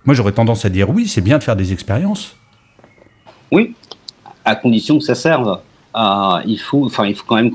Moi, 0.05 0.15
j'aurais 0.15 0.33
tendance 0.33 0.65
à 0.65 0.69
dire 0.69 0.89
oui, 0.89 1.09
c'est 1.09 1.21
bien 1.21 1.39
de 1.39 1.45
faire 1.45 1.57
des 1.57 1.73
expériences. 1.73 2.37
Oui, 3.51 3.75
à 4.45 4.55
condition 4.55 4.99
que 4.99 5.05
ça 5.05 5.17
serve. 5.17 5.59
il, 6.47 6.59
faut, 6.59 6.87
enfin, 6.87 7.07
il 7.07 7.15
faut 7.17 7.25
quand 7.27 7.37
même, 7.37 7.51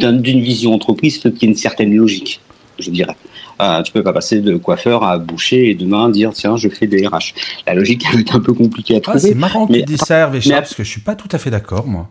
d'une 0.00 0.40
vision 0.40 0.74
entreprise, 0.74 1.18
qu'il 1.18 1.30
y 1.30 1.44
ait 1.44 1.48
une 1.48 1.54
certaine 1.54 1.94
logique, 1.94 2.40
je 2.78 2.90
dirais. 2.90 3.16
Euh, 3.60 3.82
tu 3.82 3.92
peux 3.92 4.02
pas 4.02 4.12
passer 4.12 4.40
de 4.40 4.56
coiffeur 4.56 5.04
à 5.04 5.18
boucher 5.18 5.70
et 5.70 5.74
demain 5.74 6.08
dire 6.08 6.32
tiens 6.32 6.56
je 6.56 6.68
fais 6.68 6.86
des 6.86 7.06
RH. 7.06 7.34
La 7.66 7.74
logique 7.74 8.04
est 8.14 8.34
un 8.34 8.40
peu 8.40 8.52
compliquée 8.52 8.96
à 8.96 9.00
trouver. 9.00 9.18
c'est 9.20 9.34
marrant 9.34 9.66
que 9.66 9.74
tu 9.74 9.82
dis 9.82 9.98
ça 9.98 10.18
Hervé 10.18 10.40
parce 10.48 10.74
que 10.74 10.84
je 10.84 10.88
suis 10.88 11.00
pas 11.00 11.14
tout 11.14 11.28
à 11.32 11.38
fait 11.38 11.50
d'accord 11.50 11.86
moi. 11.86 12.08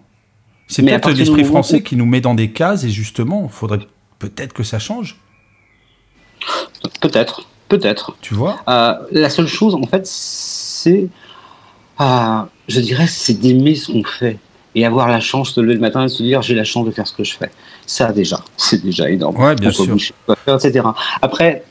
C'est 0.67 0.83
peut-être 0.83 1.11
l'esprit 1.11 1.43
français 1.43 1.81
qui 1.81 1.95
nous 1.95 2.05
met 2.05 2.21
dans 2.21 2.35
des 2.35 2.51
cases 2.51 2.83
et 2.83 2.89
justement 2.89 3.49
il 3.51 3.53
faudrait 3.53 3.79
peut-être 4.19 4.53
que 4.53 4.63
ça 4.63 4.79
change. 4.79 5.17
Peut-être. 7.01 7.47
Peut-être. 7.71 8.17
Tu 8.21 8.33
vois? 8.33 8.57
Euh, 8.67 8.95
La 9.11 9.29
seule 9.29 9.47
chose, 9.47 9.75
en 9.75 9.83
fait, 9.83 10.05
c'est, 10.05 11.07
euh, 12.01 12.41
je 12.67 12.79
dirais, 12.81 13.07
c'est 13.07 13.39
d'aimer 13.39 13.75
ce 13.75 13.93
qu'on 13.93 14.03
fait 14.03 14.37
et 14.75 14.85
avoir 14.85 15.07
la 15.07 15.19
chance 15.19 15.55
de 15.55 15.61
lever 15.61 15.75
le 15.75 15.79
matin 15.79 16.01
et 16.01 16.05
de 16.05 16.09
se 16.09 16.23
dire 16.23 16.41
j'ai 16.41 16.55
la 16.55 16.63
chance 16.63 16.85
de 16.85 16.91
faire 16.91 17.07
ce 17.07 17.13
que 17.13 17.23
je 17.23 17.35
fais. 17.35 17.51
Ça 17.85 18.11
déjà, 18.11 18.39
c'est 18.57 18.83
déjà 18.83 19.09
énorme. 19.09 19.37
Ouais, 19.37 19.55
bien 19.55 19.71
sûr. 19.71 19.95
etc. 20.47 20.81
Après, 21.21 21.63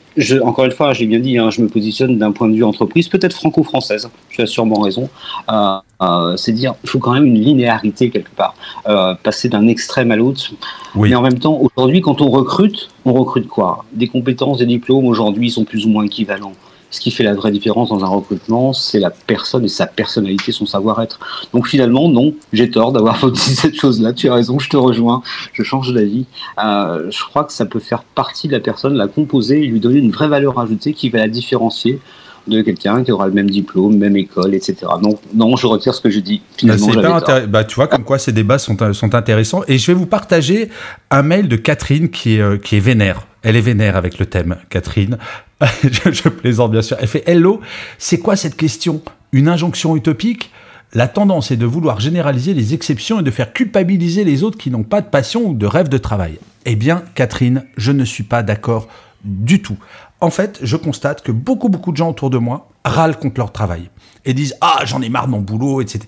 encore 0.43 0.65
une 0.65 0.71
fois, 0.71 0.93
j'ai 0.93 1.05
bien 1.05 1.19
dit, 1.19 1.37
hein, 1.37 1.49
je 1.49 1.61
me 1.61 1.67
positionne 1.67 2.17
d'un 2.17 2.31
point 2.31 2.49
de 2.49 2.55
vue 2.55 2.63
entreprise, 2.63 3.07
peut-être 3.07 3.33
franco-française, 3.33 4.09
tu 4.29 4.41
as 4.41 4.45
sûrement 4.45 4.81
raison. 4.81 5.09
Euh, 5.49 5.77
euh, 6.01 6.37
c'est 6.37 6.51
dire, 6.51 6.75
il 6.83 6.89
faut 6.89 6.99
quand 6.99 7.13
même 7.13 7.25
une 7.25 7.39
linéarité 7.39 8.09
quelque 8.09 8.33
part, 8.35 8.55
euh, 8.87 9.15
passer 9.23 9.47
d'un 9.49 9.67
extrême 9.67 10.11
à 10.11 10.15
l'autre. 10.15 10.51
Mais 10.95 11.15
en 11.15 11.21
même 11.21 11.39
temps, 11.39 11.59
aujourd'hui, 11.61 12.01
quand 12.01 12.21
on 12.21 12.29
recrute, 12.29 12.89
on 13.05 13.13
recrute 13.13 13.47
quoi? 13.47 13.85
Des 13.93 14.07
compétences, 14.07 14.57
des 14.57 14.65
diplômes, 14.65 15.05
aujourd'hui, 15.05 15.49
sont 15.49 15.63
plus 15.63 15.85
ou 15.85 15.89
moins 15.89 16.03
équivalents 16.03 16.53
ce 16.91 16.99
qui 16.99 17.09
fait 17.09 17.23
la 17.23 17.33
vraie 17.33 17.51
différence 17.51 17.89
dans 17.89 18.03
un 18.03 18.07
recrutement, 18.07 18.73
c'est 18.73 18.99
la 18.99 19.09
personne 19.09 19.63
et 19.63 19.69
sa 19.69 19.87
personnalité, 19.87 20.51
son 20.51 20.65
savoir-être. 20.65 21.19
Donc 21.53 21.67
finalement, 21.67 22.09
non, 22.09 22.35
j'ai 22.53 22.69
tort 22.69 22.91
d'avoir 22.91 23.31
dit 23.31 23.39
cette 23.39 23.75
chose-là. 23.75 24.13
Tu 24.13 24.29
as 24.29 24.33
raison, 24.33 24.59
je 24.59 24.69
te 24.69 24.77
rejoins, 24.77 25.23
je 25.53 25.63
change 25.63 25.93
d'avis. 25.93 26.25
Euh, 26.63 27.09
je 27.09 27.23
crois 27.23 27.45
que 27.45 27.53
ça 27.53 27.65
peut 27.65 27.79
faire 27.79 28.03
partie 28.03 28.47
de 28.47 28.53
la 28.53 28.59
personne, 28.59 28.95
la 28.95 29.07
composer 29.07 29.61
lui 29.71 29.79
donner 29.79 29.99
une 29.99 30.11
vraie 30.11 30.27
valeur 30.27 30.59
ajoutée 30.59 30.93
qui 30.93 31.09
va 31.09 31.19
la 31.19 31.27
différencier 31.27 31.99
de 32.47 32.61
quelqu'un 32.61 33.03
qui 33.03 33.11
aura 33.11 33.27
le 33.27 33.33
même 33.33 33.49
diplôme, 33.49 33.97
même 33.97 34.17
école, 34.17 34.53
etc. 34.53 34.75
Donc, 35.01 35.19
non, 35.33 35.55
je 35.55 35.67
retire 35.67 35.93
ce 35.93 36.01
que 36.01 36.09
je 36.09 36.19
dis. 36.19 36.41
Finalement, 36.57 37.19
bah, 37.47 37.63
tu 37.63 37.75
vois, 37.75 37.87
comme 37.87 38.03
quoi 38.03 38.17
ces 38.17 38.31
débats 38.31 38.57
sont, 38.57 38.75
sont 38.93 39.15
intéressants. 39.15 39.63
Et 39.67 39.77
je 39.77 39.87
vais 39.87 39.93
vous 39.93 40.05
partager 40.05 40.69
un 41.09 41.21
mail 41.21 41.47
de 41.47 41.55
Catherine 41.55 42.09
qui 42.09 42.35
est, 42.35 42.41
euh, 42.41 42.57
qui 42.57 42.77
est 42.77 42.79
vénère. 42.79 43.27
Elle 43.43 43.55
est 43.55 43.61
vénère 43.61 43.95
avec 43.95 44.19
le 44.19 44.25
thème, 44.25 44.57
Catherine. 44.69 45.17
je, 45.83 46.11
je 46.11 46.29
plaisante 46.29 46.71
bien 46.71 46.81
sûr. 46.81 46.97
Elle 46.99 47.07
fait 47.07 47.23
Hello, 47.27 47.61
c'est 47.97 48.19
quoi 48.19 48.35
cette 48.35 48.55
question? 48.55 49.01
Une 49.31 49.47
injonction 49.47 49.95
utopique? 49.95 50.51
La 50.93 51.07
tendance 51.07 51.51
est 51.51 51.57
de 51.57 51.65
vouloir 51.65 52.01
généraliser 52.01 52.53
les 52.53 52.73
exceptions 52.73 53.21
et 53.21 53.23
de 53.23 53.31
faire 53.31 53.53
culpabiliser 53.53 54.25
les 54.25 54.43
autres 54.43 54.57
qui 54.57 54.69
n'ont 54.69 54.83
pas 54.83 54.99
de 54.99 55.07
passion 55.07 55.45
ou 55.45 55.53
de 55.53 55.65
rêve 55.65 55.87
de 55.87 55.97
travail. 55.97 56.37
Eh 56.65 56.75
bien, 56.75 57.03
Catherine, 57.15 57.63
je 57.77 57.93
ne 57.93 58.03
suis 58.03 58.23
pas 58.23 58.43
d'accord 58.43 58.89
du 59.23 59.61
tout. 59.61 59.77
En 60.21 60.29
fait, 60.29 60.59
je 60.61 60.77
constate 60.77 61.23
que 61.23 61.31
beaucoup, 61.31 61.67
beaucoup 61.67 61.91
de 61.91 61.97
gens 61.97 62.11
autour 62.11 62.29
de 62.29 62.37
moi 62.37 62.69
râlent 62.85 63.17
contre 63.17 63.39
leur 63.39 63.51
travail 63.51 63.89
et 64.23 64.33
disent 64.33 64.55
ah 64.61 64.81
j'en 64.85 65.01
ai 65.01 65.09
marre 65.09 65.25
de 65.25 65.31
mon 65.31 65.41
boulot, 65.41 65.81
etc. 65.81 65.99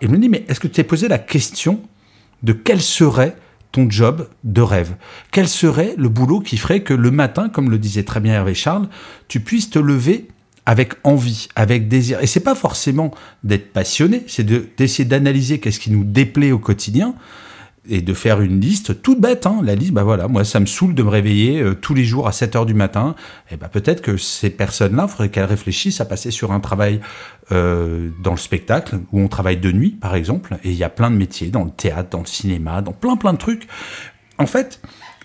Et 0.00 0.06
je 0.06 0.10
me 0.10 0.18
dis 0.18 0.28
mais 0.28 0.44
est-ce 0.48 0.60
que 0.60 0.66
tu 0.66 0.74
t'es 0.74 0.84
posé 0.84 1.08
la 1.08 1.18
question 1.18 1.80
de 2.42 2.52
quel 2.52 2.80
serait 2.80 3.36
ton 3.72 3.88
job 3.88 4.28
de 4.42 4.60
rêve? 4.60 4.96
Quel 5.30 5.48
serait 5.48 5.94
le 5.96 6.08
boulot 6.08 6.40
qui 6.40 6.56
ferait 6.56 6.82
que 6.82 6.94
le 6.94 7.10
matin, 7.10 7.48
comme 7.48 7.70
le 7.70 7.78
disait 7.78 8.02
très 8.02 8.20
bien 8.20 8.34
Hervé 8.34 8.54
Charles, 8.54 8.88
tu 9.28 9.40
puisses 9.40 9.70
te 9.70 9.78
lever 9.78 10.28
avec 10.66 10.94
envie, 11.04 11.48
avec 11.54 11.86
désir? 11.86 12.20
Et 12.20 12.26
c'est 12.26 12.40
pas 12.40 12.56
forcément 12.56 13.12
d'être 13.44 13.72
passionné, 13.72 14.24
c'est 14.26 14.44
d'essayer 14.76 15.04
d'analyser 15.04 15.60
qu'est-ce 15.60 15.80
qui 15.80 15.92
nous 15.92 16.04
déplaît 16.04 16.52
au 16.52 16.58
quotidien 16.58 17.14
et 17.88 18.02
de 18.02 18.14
faire 18.14 18.40
une 18.40 18.60
liste 18.60 19.02
toute 19.02 19.20
bête. 19.20 19.46
Hein. 19.46 19.60
La 19.62 19.74
liste, 19.74 19.92
bah 19.92 20.02
voilà, 20.02 20.28
moi 20.28 20.44
ça 20.44 20.60
me 20.60 20.66
saoule 20.66 20.94
de 20.94 21.02
me 21.02 21.08
réveiller 21.08 21.60
euh, 21.60 21.74
tous 21.74 21.94
les 21.94 22.04
jours 22.04 22.28
à 22.28 22.32
7 22.32 22.56
heures 22.56 22.66
du 22.66 22.74
matin. 22.74 23.14
Et 23.50 23.56
bah 23.56 23.68
peut-être 23.68 24.02
que 24.02 24.16
ces 24.16 24.50
personnes-là, 24.50 25.06
il 25.08 25.10
faudrait 25.10 25.28
qu'elles 25.30 25.44
réfléchissent 25.44 26.00
à 26.00 26.04
passer 26.04 26.30
sur 26.30 26.52
un 26.52 26.60
travail 26.60 27.00
euh, 27.52 28.10
dans 28.22 28.32
le 28.32 28.38
spectacle 28.38 28.98
où 29.12 29.20
on 29.20 29.28
travaille 29.28 29.56
de 29.56 29.72
nuit, 29.72 29.90
par 29.90 30.14
exemple. 30.14 30.56
Et 30.62 30.70
il 30.70 30.76
y 30.76 30.84
a 30.84 30.90
plein 30.90 31.10
de 31.10 31.16
métiers 31.16 31.48
dans 31.48 31.64
le 31.64 31.70
théâtre, 31.70 32.10
dans 32.10 32.20
le 32.20 32.26
cinéma, 32.26 32.82
dans 32.82 32.92
plein 32.92 33.16
plein 33.16 33.32
de 33.32 33.38
trucs. 33.38 33.66
En 34.38 34.46
fait, 34.46 34.80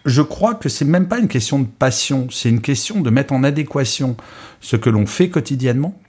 je 0.05 0.21
crois 0.21 0.55
que 0.55 0.69
c'est 0.69 0.85
même 0.85 1.07
pas 1.07 1.19
une 1.19 1.27
question 1.27 1.59
de 1.59 1.67
passion, 1.67 2.27
c'est 2.29 2.49
une 2.49 2.61
question 2.61 3.01
de 3.01 3.09
mettre 3.09 3.33
en 3.33 3.43
adéquation 3.43 4.15
ce 4.61 4.75
que 4.75 4.89
l'on 4.89 5.05
fait 5.05 5.29
quotidiennement 5.29 5.99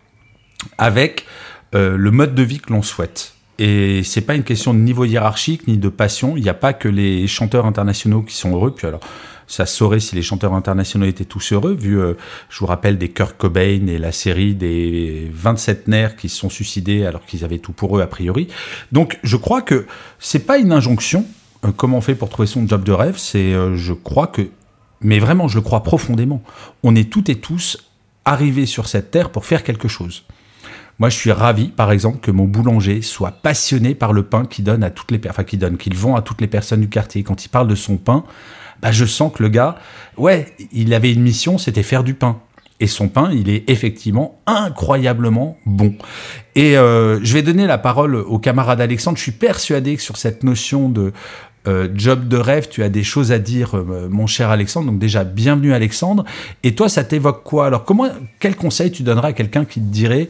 avec 0.79 1.27
euh, 1.75 1.97
le 1.97 2.11
mode 2.11 2.35
de 2.35 2.43
vie 2.43 2.61
que 2.61 2.73
l'on 2.73 2.83
souhaite. 2.83 3.36
Et 3.59 4.03
c'est 4.03 4.21
pas 4.21 4.35
une 4.35 4.45
question 4.45 4.75
de 4.75 4.79
niveau 4.79 5.05
hiérarchique 5.05 5.67
ni 5.67 5.79
de 5.79 5.89
passion. 5.89 6.37
Il 6.37 6.43
n'y 6.43 6.49
a 6.49 6.55
pas 6.55 6.73
que 6.73 6.89
les 6.89 7.27
chanteurs 7.27 7.67
internationaux 7.67 8.23
qui 8.23 8.35
sont 8.35 8.53
heureux. 8.53 8.75
Puis 8.75 8.87
alors, 8.87 9.01
ça 9.47 9.65
saurait 9.65 10.01
si 10.01 10.15
les 10.15 10.23
chanteurs 10.23 10.55
internationaux 10.55 11.07
étaient 11.07 11.25
tous 11.25 11.53
heureux, 11.53 11.75
vu, 11.75 12.01
euh, 12.01 12.15
je 12.49 12.59
vous 12.59 12.67
rappelle, 12.67 12.99
des 12.99 13.11
Kurt 13.11 13.37
Cobain 13.37 13.87
et 13.87 13.99
la 13.99 14.13
série 14.13 14.55
des 14.55 15.31
27 15.33 15.89
nerfs 15.89 16.17
qui 16.17 16.29
se 16.29 16.37
sont 16.37 16.51
suicidés 16.51 17.07
alors 17.07 17.25
qu'ils 17.25 17.45
avaient 17.45 17.59
tout 17.59 17.73
pour 17.73 17.97
eux 17.97 18.03
a 18.03 18.07
priori. 18.07 18.49
Donc, 18.93 19.19
je 19.23 19.37
crois 19.37 19.63
que 19.63 19.87
c'est 20.19 20.47
pas 20.47 20.59
une 20.59 20.73
injonction, 20.73 21.25
euh, 21.65 21.73
comment 21.75 21.99
on 21.99 22.01
fait 22.01 22.15
pour 22.15 22.29
trouver 22.29 22.49
son 22.49 22.67
job 22.67 22.85
de 22.85 22.93
rêve 22.93 23.17
C'est, 23.19 23.55
euh, 23.55 23.77
je 23.77 23.93
crois 23.93 24.27
que, 24.27 24.49
mais 25.01 25.19
vraiment, 25.19 25.49
je 25.49 25.57
le 25.57 25.63
crois 25.63 25.83
profondément. 25.83 26.43
On 26.83 26.95
est 26.97 27.11
toutes 27.11 27.29
et 27.29 27.37
tous 27.37 27.91
arrivés 28.25 28.67
sur 28.67 28.89
cette 28.89 29.11
terre 29.13 29.31
pour 29.31 29.47
faire 29.47 29.63
quelque 29.63 29.89
chose. 29.89 30.25
Moi, 30.99 31.11
je 31.11 31.17
suis 31.17 31.33
ravi, 31.33 31.69
par 31.69 31.93
exemple, 31.93 32.19
que 32.21 32.31
mon 32.31 32.45
boulanger 32.45 33.03
soit 33.03 33.31
passionné 33.31 33.95
par 33.95 34.13
le 34.13 34.23
pain 34.23 34.47
qu'il 34.47 34.65
donne 34.65 34.83
à 34.83 34.91
toutes 34.91 35.11
les, 35.11 35.21
enfin, 35.29 35.45
qu'il 35.45 35.59
donne, 35.59 35.77
qu'il 35.77 35.95
vend 35.95 36.17
à 36.17 36.23
toutes 36.23 36.41
les 36.41 36.47
personnes 36.47 36.81
du 36.81 36.89
quartier. 36.89 37.23
Quand 37.23 37.45
il 37.45 37.49
parle 37.49 37.69
de 37.69 37.75
son 37.75 37.99
pain, 37.99 38.25
bah, 38.81 38.93
je 38.93 39.05
sens 39.05 39.33
que 39.33 39.43
le 39.43 39.51
gars, 39.51 39.77
ouais, 40.17 40.47
il 40.73 40.95
avait 40.95 41.13
une 41.13 41.23
mission, 41.23 41.59
c'était 41.59 41.83
faire 41.83 42.03
du 42.03 42.15
pain. 42.15 42.41
Et 42.79 42.87
son 42.87 43.09
pain, 43.09 43.31
il 43.33 43.49
est 43.49 43.69
effectivement 43.71 44.41
incroyablement 44.47 45.57
bon. 45.65 45.95
Et 46.55 46.77
euh, 46.77 47.19
je 47.23 47.33
vais 47.33 47.43
donner 47.43 47.67
la 47.67 47.79
parole 47.79 48.17
au 48.17 48.39
camarade 48.39 48.81
Alexandre. 48.81 49.17
Je 49.17 49.23
suis 49.23 49.33
persuadé 49.33 49.97
que 49.97 50.03
sur 50.03 50.19
cette 50.19 50.43
notion 50.45 50.91
de 50.91 51.13
euh, 51.67 51.89
job 51.95 52.29
de 52.29 52.37
rêve, 52.37 52.69
tu 52.69 52.83
as 52.83 52.91
des 52.91 53.03
choses 53.03 53.33
à 53.33 53.39
dire, 53.39 53.77
euh, 53.77 54.09
mon 54.11 54.27
cher 54.27 54.51
Alexandre. 54.51 54.91
Donc 54.91 54.99
déjà, 54.99 55.25
bienvenue 55.25 55.73
Alexandre. 55.73 56.25
Et 56.63 56.75
toi, 56.75 56.91
ça 56.91 57.03
t'évoque 57.03 57.43
quoi? 57.45 57.67
Alors, 57.67 57.85
comment, 57.85 58.09
quel 58.41 58.57
conseil 58.57 58.91
tu 58.91 59.03
donneras 59.03 59.29
à 59.29 59.33
quelqu'un 59.33 59.65
qui 59.65 59.81
te 59.81 59.87
dirait, 59.87 60.29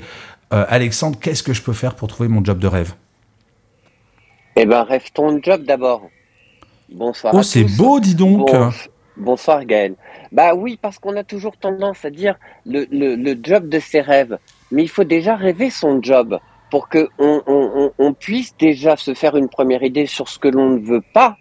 euh, 0.52 0.64
Alexandre, 0.68 1.18
qu'est-ce 1.20 1.42
que 1.42 1.52
je 1.52 1.62
peux 1.62 1.72
faire 1.72 1.94
pour 1.94 2.08
trouver 2.08 2.28
mon 2.28 2.44
job 2.44 2.58
de 2.58 2.66
rêve? 2.66 2.94
Eh 4.56 4.64
ben, 4.64 4.82
rêve 4.82 5.10
ton 5.12 5.40
job 5.42 5.64
d'abord. 5.64 6.08
Bonsoir. 6.88 7.34
Oh, 7.34 7.42
c'est 7.42 7.64
beau, 7.64 8.00
dis 8.00 8.14
donc. 8.14 8.50
bonsoir 9.16 9.64
Gaël. 9.64 9.94
Bah 10.32 10.54
oui, 10.54 10.78
parce 10.80 10.98
qu'on 10.98 11.16
a 11.16 11.24
toujours 11.24 11.56
tendance 11.56 12.04
à 12.04 12.10
dire 12.10 12.38
le, 12.64 12.86
le, 12.90 13.38
job 13.42 13.68
de 13.68 13.78
ses 13.78 14.00
rêves. 14.00 14.38
Mais 14.70 14.82
il 14.82 14.88
faut 14.88 15.04
déjà 15.04 15.36
rêver 15.36 15.70
son 15.70 16.02
job 16.02 16.38
pour 16.70 16.88
que 16.88 17.08
on, 17.18 18.12
puisse 18.12 18.56
déjà 18.56 18.96
se 18.96 19.14
faire 19.14 19.36
une 19.36 19.48
première 19.48 19.82
idée 19.82 20.06
sur 20.06 20.28
ce 20.28 20.38
que 20.38 20.48
l'on 20.48 20.70
ne 20.70 20.80
veut 20.80 21.02
pas 21.12 21.36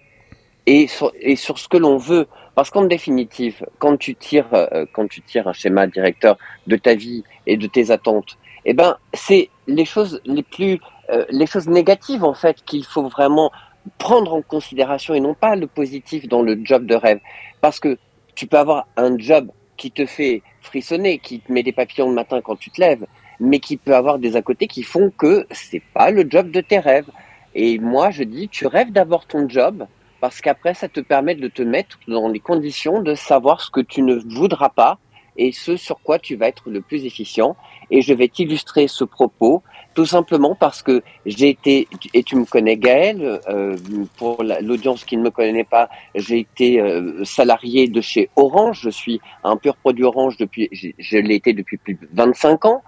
et 0.66 0.88
sur, 0.88 1.12
et 1.20 1.36
sur 1.36 1.58
ce 1.58 1.68
que 1.68 1.78
l'on 1.78 1.98
veut. 1.98 2.28
Parce 2.54 2.70
qu'en 2.70 2.86
définitive, 2.86 3.66
quand 3.80 3.98
tu 3.98 4.16
tires, 4.16 4.54
euh, 4.54 4.86
quand 4.94 5.08
tu 5.08 5.22
tires 5.22 5.48
un 5.48 5.54
schéma 5.54 5.88
directeur 5.88 6.38
de 6.68 6.78
ta 6.78 6.96
vie 6.96 7.24
et 7.48 7.58
de 7.58 7.68
tes 7.68 7.92
attentes, 7.92 8.38
eh 8.66 8.74
ben, 8.74 8.98
c'est 9.14 9.50
les 9.68 9.86
choses 9.86 10.22
les 10.26 10.44
plus, 10.44 10.80
euh, 11.10 11.26
les 11.30 11.46
choses 11.46 11.68
négatives 11.68 12.24
en 12.24 12.34
fait 12.34 12.64
qu'il 12.66 12.84
faut 12.84 13.08
vraiment 13.08 13.52
prendre 13.98 14.34
en 14.34 14.42
considération 14.42 15.14
et 15.14 15.20
non 15.20 15.36
pas 15.36 15.56
le 15.56 15.68
positif 15.68 16.28
dans 16.28 16.42
le 16.42 16.60
job 16.64 16.86
de 16.86 16.96
rêve. 16.96 17.20
Parce 17.62 17.80
que 17.80 17.98
tu 18.34 18.48
peux 18.48 18.58
avoir 18.58 18.88
un 18.98 19.18
job 19.18 19.50
qui 19.78 19.92
te 19.92 20.06
fait 20.06 20.42
frissonner, 20.62 21.20
qui 21.20 21.40
te 21.40 21.52
met 21.52 21.64
des 21.64 21.72
papillons 21.72 22.10
le 22.10 22.16
matin 22.16 22.42
quand 22.42 22.56
tu 22.56 22.72
te 22.72 22.82
lèves, 22.82 23.06
mais 23.40 23.60
qui 23.60 23.78
peut 23.78 23.96
avoir 23.96 24.20
des 24.20 24.36
à 24.36 24.42
côté 24.42 24.68
qui 24.68 24.84
font 24.84 25.12
que 25.16 25.46
c'est 25.52 25.84
pas 25.94 26.12
le 26.12 26.26
job 26.30 26.52
de 26.52 26.62
tes 26.62 26.80
rêves. 26.80 27.10
Et 27.54 27.80
moi, 27.80 28.10
je 28.10 28.24
dis, 28.24 28.50
tu 28.50 28.68
rêves 28.68 28.92
d'abord 28.92 29.26
ton 29.26 29.48
job, 29.48 29.86
parce 30.20 30.42
qu'après, 30.42 30.74
ça 30.74 30.90
te 30.90 31.00
permet 31.00 31.36
de 31.36 31.48
te 31.48 31.62
mettre 31.62 32.00
dans 32.08 32.28
les 32.28 32.40
conditions 32.40 33.02
de 33.02 33.16
savoir 33.16 33.62
ce 33.62 33.70
que 33.70 33.82
tu 33.82 34.02
ne 34.02 34.16
voudras 34.16 34.70
pas 34.70 34.98
et 35.38 35.52
ce 35.52 35.78
sur 35.78 36.00
quoi 36.02 36.20
tu 36.20 36.36
vas 36.36 36.48
être 36.48 36.70
le 36.70 36.82
plus 36.82 37.06
efficient. 37.06 37.56
Et 37.92 38.02
je 38.02 38.14
vais 38.14 38.28
t'illustrer 38.28 38.88
ce 38.88 39.04
propos 39.04 39.64
tout 39.96 40.06
simplement 40.06 40.56
parce 40.56 40.84
que 40.84 41.02
j'ai 41.26 41.50
été, 41.50 41.88
et 42.14 42.22
tu 42.22 42.36
me 42.36 42.46
connais 42.46 42.76
Gaël, 42.76 43.40
euh, 43.48 43.76
pour 44.18 44.44
l'audience 44.44 45.06
qui 45.06 45.16
ne 45.18 45.24
me 45.24 45.32
connaît 45.32 45.64
pas, 45.64 45.90
j'ai 46.14 46.40
été 46.40 46.82
euh, 46.82 47.24
salarié 47.24 47.88
de 47.88 48.02
chez 48.02 48.30
Orange, 48.36 48.82
je 48.84 48.90
suis 48.90 49.22
un 49.44 49.56
pur 49.56 49.76
produit 49.78 50.04
Orange 50.04 50.36
depuis, 50.38 50.70
je 50.72 51.18
l'ai 51.18 51.36
été 51.36 51.54
depuis 51.54 51.78
plus 51.78 51.96
de 51.96 52.08
25 52.14 52.66
ans. 52.66 52.84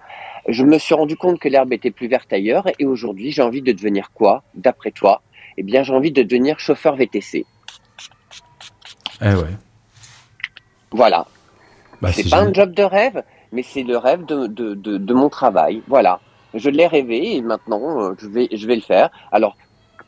Je 0.50 0.64
me 0.64 0.78
suis 0.78 0.94
rendu 0.94 1.16
compte 1.16 1.40
que 1.40 1.48
l'herbe 1.48 1.74
était 1.74 1.92
plus 1.92 2.08
verte 2.08 2.32
ailleurs 2.32 2.68
et 2.78 2.86
aujourd'hui 2.86 3.32
j'ai 3.32 3.42
envie 3.42 3.62
de 3.62 3.72
devenir 3.72 4.12
quoi, 4.14 4.44
d'après 4.54 4.92
toi? 4.92 5.22
Eh 5.58 5.64
bien 5.64 5.84
j'ai 5.84 5.94
envie 5.94 6.12
de 6.12 6.24
devenir 6.24 6.60
chauffeur 6.60 6.98
VTC. 6.98 7.46
Eh 9.22 9.26
ouais. 9.26 9.56
Voilà, 10.92 11.26
bah, 12.02 12.12
c'est 12.12 12.30
pas 12.30 12.42
un 12.42 12.54
job 12.54 12.74
de 12.74 12.84
rêve, 12.84 13.24
mais 13.52 13.64
c'est 13.64 13.84
le 13.84 13.98
rêve 13.98 14.26
de, 14.26 14.48
de, 14.48 14.76
de, 14.76 14.98
de, 14.98 15.14
mon 15.14 15.30
travail. 15.30 15.82
Voilà. 15.88 16.20
Je 16.54 16.70
l'ai 16.70 16.88
rêvé 16.88 17.36
et 17.36 17.42
maintenant 17.42 18.02
euh, 18.02 18.14
je 18.20 18.28
vais, 18.28 18.48
je 18.52 18.68
vais 18.68 18.76
le 18.76 18.82
faire. 18.82 19.10
Alors, 19.32 19.56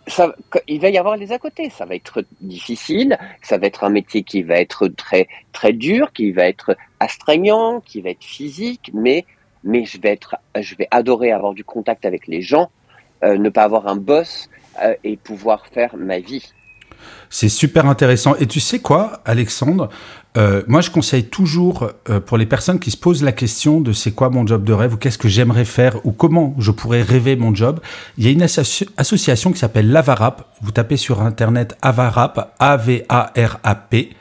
ça, 0.07 0.33
il 0.67 0.79
va 0.79 0.89
y 0.89 0.97
avoir 0.97 1.17
les 1.17 1.31
à 1.31 1.39
côté. 1.39 1.69
Ça 1.69 1.85
va 1.85 1.95
être 1.95 2.23
difficile. 2.41 3.17
Ça 3.41 3.57
va 3.57 3.67
être 3.67 3.83
un 3.83 3.89
métier 3.89 4.23
qui 4.23 4.41
va 4.43 4.55
être 4.55 4.87
très, 4.87 5.27
très 5.51 5.73
dur, 5.73 6.11
qui 6.13 6.31
va 6.31 6.45
être 6.45 6.75
astreignant, 6.99 7.81
qui 7.81 8.01
va 8.01 8.09
être 8.09 8.23
physique, 8.23 8.91
mais, 8.93 9.25
mais 9.63 9.85
je 9.85 9.99
vais 9.99 10.09
être, 10.09 10.35
je 10.59 10.75
vais 10.75 10.87
adorer 10.91 11.31
avoir 11.31 11.53
du 11.53 11.63
contact 11.63 12.05
avec 12.05 12.27
les 12.27 12.41
gens, 12.41 12.69
euh, 13.23 13.37
ne 13.37 13.49
pas 13.49 13.63
avoir 13.63 13.87
un 13.87 13.95
boss 13.95 14.49
euh, 14.81 14.95
et 15.03 15.17
pouvoir 15.17 15.67
faire 15.67 15.95
ma 15.95 16.19
vie. 16.19 16.51
C'est 17.29 17.49
super 17.49 17.85
intéressant. 17.85 18.35
Et 18.39 18.47
tu 18.47 18.59
sais 18.59 18.79
quoi, 18.79 19.21
Alexandre 19.25 19.89
euh, 20.37 20.63
Moi, 20.67 20.81
je 20.81 20.89
conseille 20.89 21.25
toujours 21.25 21.89
euh, 22.09 22.19
pour 22.19 22.37
les 22.37 22.45
personnes 22.45 22.79
qui 22.79 22.91
se 22.91 22.97
posent 22.97 23.23
la 23.23 23.31
question 23.31 23.81
de 23.81 23.93
c'est 23.93 24.11
quoi 24.11 24.29
mon 24.29 24.45
job 24.47 24.63
de 24.63 24.73
rêve 24.73 24.93
ou 24.93 24.97
qu'est-ce 24.97 25.17
que 25.17 25.27
j'aimerais 25.27 25.65
faire 25.65 26.05
ou 26.05 26.11
comment 26.11 26.55
je 26.57 26.71
pourrais 26.71 27.01
rêver 27.01 27.35
mon 27.35 27.53
job. 27.53 27.79
Il 28.17 28.25
y 28.25 28.27
a 28.27 28.31
une 28.31 28.43
association 28.43 29.51
qui 29.51 29.59
s'appelle 29.59 29.91
l'Avarap. 29.91 30.47
Vous 30.61 30.71
tapez 30.71 30.97
sur 30.97 31.21
Internet 31.21 31.77
Avarap, 31.81 32.55
A-V-A-R-A-P 32.59 34.15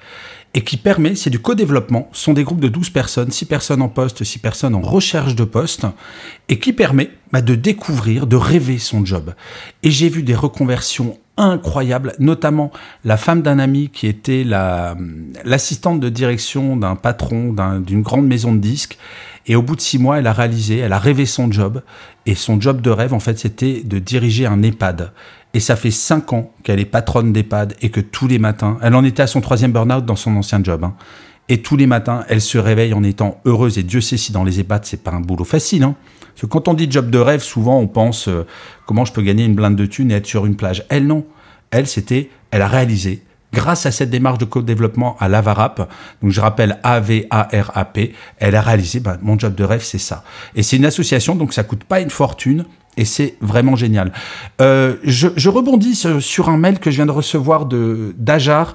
et 0.58 0.64
qui 0.64 0.76
permet, 0.76 1.14
c'est 1.14 1.30
du 1.30 1.38
co-développement, 1.38 2.08
sont 2.10 2.32
des 2.32 2.42
groupes 2.42 2.58
de 2.58 2.66
12 2.66 2.90
personnes, 2.90 3.30
6 3.30 3.44
personnes 3.44 3.80
en 3.80 3.88
poste, 3.88 4.24
6 4.24 4.40
personnes 4.40 4.74
en 4.74 4.80
recherche 4.80 5.36
de 5.36 5.44
poste, 5.44 5.86
et 6.48 6.58
qui 6.58 6.72
permet 6.72 7.10
bah, 7.30 7.42
de 7.42 7.54
découvrir, 7.54 8.26
de 8.26 8.34
rêver 8.34 8.78
son 8.78 9.06
job. 9.06 9.34
Et 9.84 9.92
j'ai 9.92 10.08
vu 10.08 10.24
des 10.24 10.34
reconversions 10.34 11.16
incroyables, 11.36 12.16
notamment 12.18 12.72
la 13.04 13.16
femme 13.16 13.42
d'un 13.42 13.60
ami 13.60 13.88
qui 13.88 14.08
était 14.08 14.42
l'assistante 15.44 16.00
de 16.00 16.08
direction 16.08 16.76
d'un 16.76 16.96
patron 16.96 17.54
d'une 17.78 18.02
grande 18.02 18.26
maison 18.26 18.52
de 18.52 18.58
disques. 18.58 18.98
Et 19.46 19.54
au 19.54 19.62
bout 19.62 19.76
de 19.76 19.80
six 19.80 20.00
mois, 20.00 20.18
elle 20.18 20.26
a 20.26 20.32
réalisé, 20.32 20.78
elle 20.78 20.92
a 20.92 20.98
rêvé 20.98 21.24
son 21.24 21.52
job. 21.52 21.82
Et 22.26 22.34
son 22.34 22.60
job 22.60 22.80
de 22.80 22.90
rêve, 22.90 23.14
en 23.14 23.20
fait, 23.20 23.38
c'était 23.38 23.82
de 23.84 24.00
diriger 24.00 24.46
un 24.46 24.60
EHPAD. 24.64 25.12
Et 25.54 25.60
ça 25.60 25.76
fait 25.76 25.90
cinq 25.90 26.32
ans 26.32 26.52
qu'elle 26.62 26.78
est 26.78 26.84
patronne 26.84 27.32
d'EHPAD 27.32 27.74
et 27.80 27.90
que 27.90 28.00
tous 28.00 28.28
les 28.28 28.38
matins, 28.38 28.78
elle 28.82 28.94
en 28.94 29.04
était 29.04 29.22
à 29.22 29.26
son 29.26 29.40
troisième 29.40 29.72
burn-out 29.72 30.04
dans 30.04 30.16
son 30.16 30.36
ancien 30.36 30.62
job. 30.62 30.84
Hein. 30.84 30.94
Et 31.48 31.62
tous 31.62 31.76
les 31.76 31.86
matins, 31.86 32.24
elle 32.28 32.42
se 32.42 32.58
réveille 32.58 32.92
en 32.92 33.02
étant 33.02 33.40
heureuse. 33.46 33.78
Et 33.78 33.82
Dieu 33.82 34.02
sait 34.02 34.18
si 34.18 34.32
dans 34.32 34.44
les 34.44 34.60
EHPAD, 34.60 34.84
c'est 34.84 35.02
pas 35.02 35.12
un 35.12 35.20
boulot 35.20 35.44
facile. 35.44 35.82
Hein. 35.82 35.96
Parce 36.20 36.42
que 36.42 36.46
quand 36.46 36.68
on 36.68 36.74
dit 36.74 36.86
job 36.90 37.10
de 37.10 37.18
rêve, 37.18 37.42
souvent 37.42 37.80
on 37.80 37.88
pense 37.88 38.28
euh, 38.28 38.46
comment 38.86 39.04
je 39.04 39.12
peux 39.12 39.22
gagner 39.22 39.44
une 39.44 39.54
blinde 39.54 39.76
de 39.76 39.86
thunes 39.86 40.12
et 40.12 40.16
être 40.16 40.26
sur 40.26 40.44
une 40.44 40.56
plage. 40.56 40.84
Elle, 40.90 41.06
non. 41.06 41.24
Elle, 41.70 41.86
c'était, 41.86 42.30
elle 42.50 42.62
a 42.62 42.68
réalisé, 42.68 43.22
grâce 43.52 43.86
à 43.86 43.90
cette 43.90 44.10
démarche 44.10 44.38
de 44.38 44.44
co-développement 44.44 45.16
à 45.18 45.28
l'Avarap, 45.28 45.90
donc 46.22 46.30
je 46.30 46.40
rappelle 46.40 46.78
A-V-A-R-A-P, 46.82 48.14
elle 48.38 48.54
a 48.54 48.60
réalisé, 48.60 49.00
bah, 49.00 49.18
mon 49.22 49.38
job 49.38 49.54
de 49.54 49.64
rêve, 49.64 49.82
c'est 49.82 49.98
ça. 49.98 50.24
Et 50.54 50.62
c'est 50.62 50.76
une 50.76 50.84
association, 50.84 51.34
donc 51.34 51.52
ça 51.52 51.64
coûte 51.64 51.84
pas 51.84 52.00
une 52.00 52.10
fortune 52.10 52.64
et 52.98 53.04
c'est 53.04 53.36
vraiment 53.40 53.76
génial. 53.76 54.12
Euh, 54.60 54.96
je, 55.04 55.48
rebondis 55.48 56.04
sur 56.20 56.48
un 56.50 56.58
mail 56.58 56.80
que 56.80 56.90
je 56.90 56.96
viens 56.96 57.06
de 57.06 57.12
recevoir 57.12 57.64
de 57.64 58.14
d'Ajar 58.18 58.74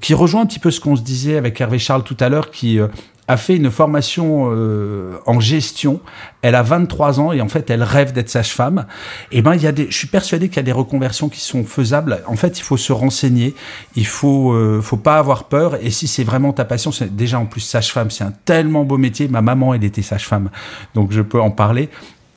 qui 0.00 0.14
rejoint 0.14 0.42
un 0.42 0.46
petit 0.46 0.58
peu 0.58 0.70
ce 0.70 0.80
qu'on 0.80 0.96
se 0.96 1.02
disait 1.02 1.36
avec 1.36 1.60
Hervé 1.60 1.78
Charles 1.78 2.04
tout 2.04 2.16
à 2.20 2.28
l'heure, 2.28 2.50
qui 2.50 2.78
euh, 2.78 2.86
a 3.28 3.36
fait 3.36 3.56
une 3.56 3.70
formation 3.70 4.48
euh, 4.50 5.16
en 5.26 5.40
gestion. 5.40 6.00
Elle 6.42 6.54
a 6.54 6.62
23 6.62 7.20
ans 7.20 7.32
et 7.32 7.40
en 7.42 7.48
fait, 7.48 7.68
elle 7.70 7.82
rêve 7.82 8.12
d'être 8.12 8.30
sage-femme. 8.30 8.86
Et 9.30 9.38
eh 9.38 9.42
ben, 9.42 9.54
il 9.54 9.62
y 9.62 9.66
a 9.66 9.72
des, 9.72 9.90
je 9.90 9.96
suis 9.96 10.06
persuadé 10.06 10.48
qu'il 10.48 10.56
y 10.56 10.60
a 10.60 10.62
des 10.62 10.72
reconversions 10.72 11.28
qui 11.28 11.40
sont 11.40 11.64
faisables. 11.64 12.22
En 12.26 12.36
fait, 12.36 12.58
il 12.58 12.62
faut 12.62 12.78
se 12.78 12.92
renseigner. 12.92 13.54
Il 13.94 14.06
faut, 14.06 14.56
faut 14.80 14.96
pas 14.96 15.18
avoir 15.18 15.44
peur. 15.44 15.76
Et 15.82 15.90
si 15.90 16.06
c'est 16.06 16.24
vraiment 16.24 16.52
ta 16.52 16.64
passion, 16.64 16.92
c'est 16.92 17.14
déjà 17.14 17.38
en 17.38 17.46
plus 17.46 17.60
sage-femme, 17.60 18.10
c'est 18.10 18.24
un 18.24 18.32
tellement 18.44 18.84
beau 18.84 18.96
métier. 18.96 19.28
Ma 19.28 19.42
maman, 19.42 19.74
elle 19.74 19.84
était 19.84 20.02
sage-femme, 20.02 20.48
donc 20.94 21.12
je 21.12 21.20
peux 21.20 21.40
en 21.40 21.50
parler. 21.50 21.90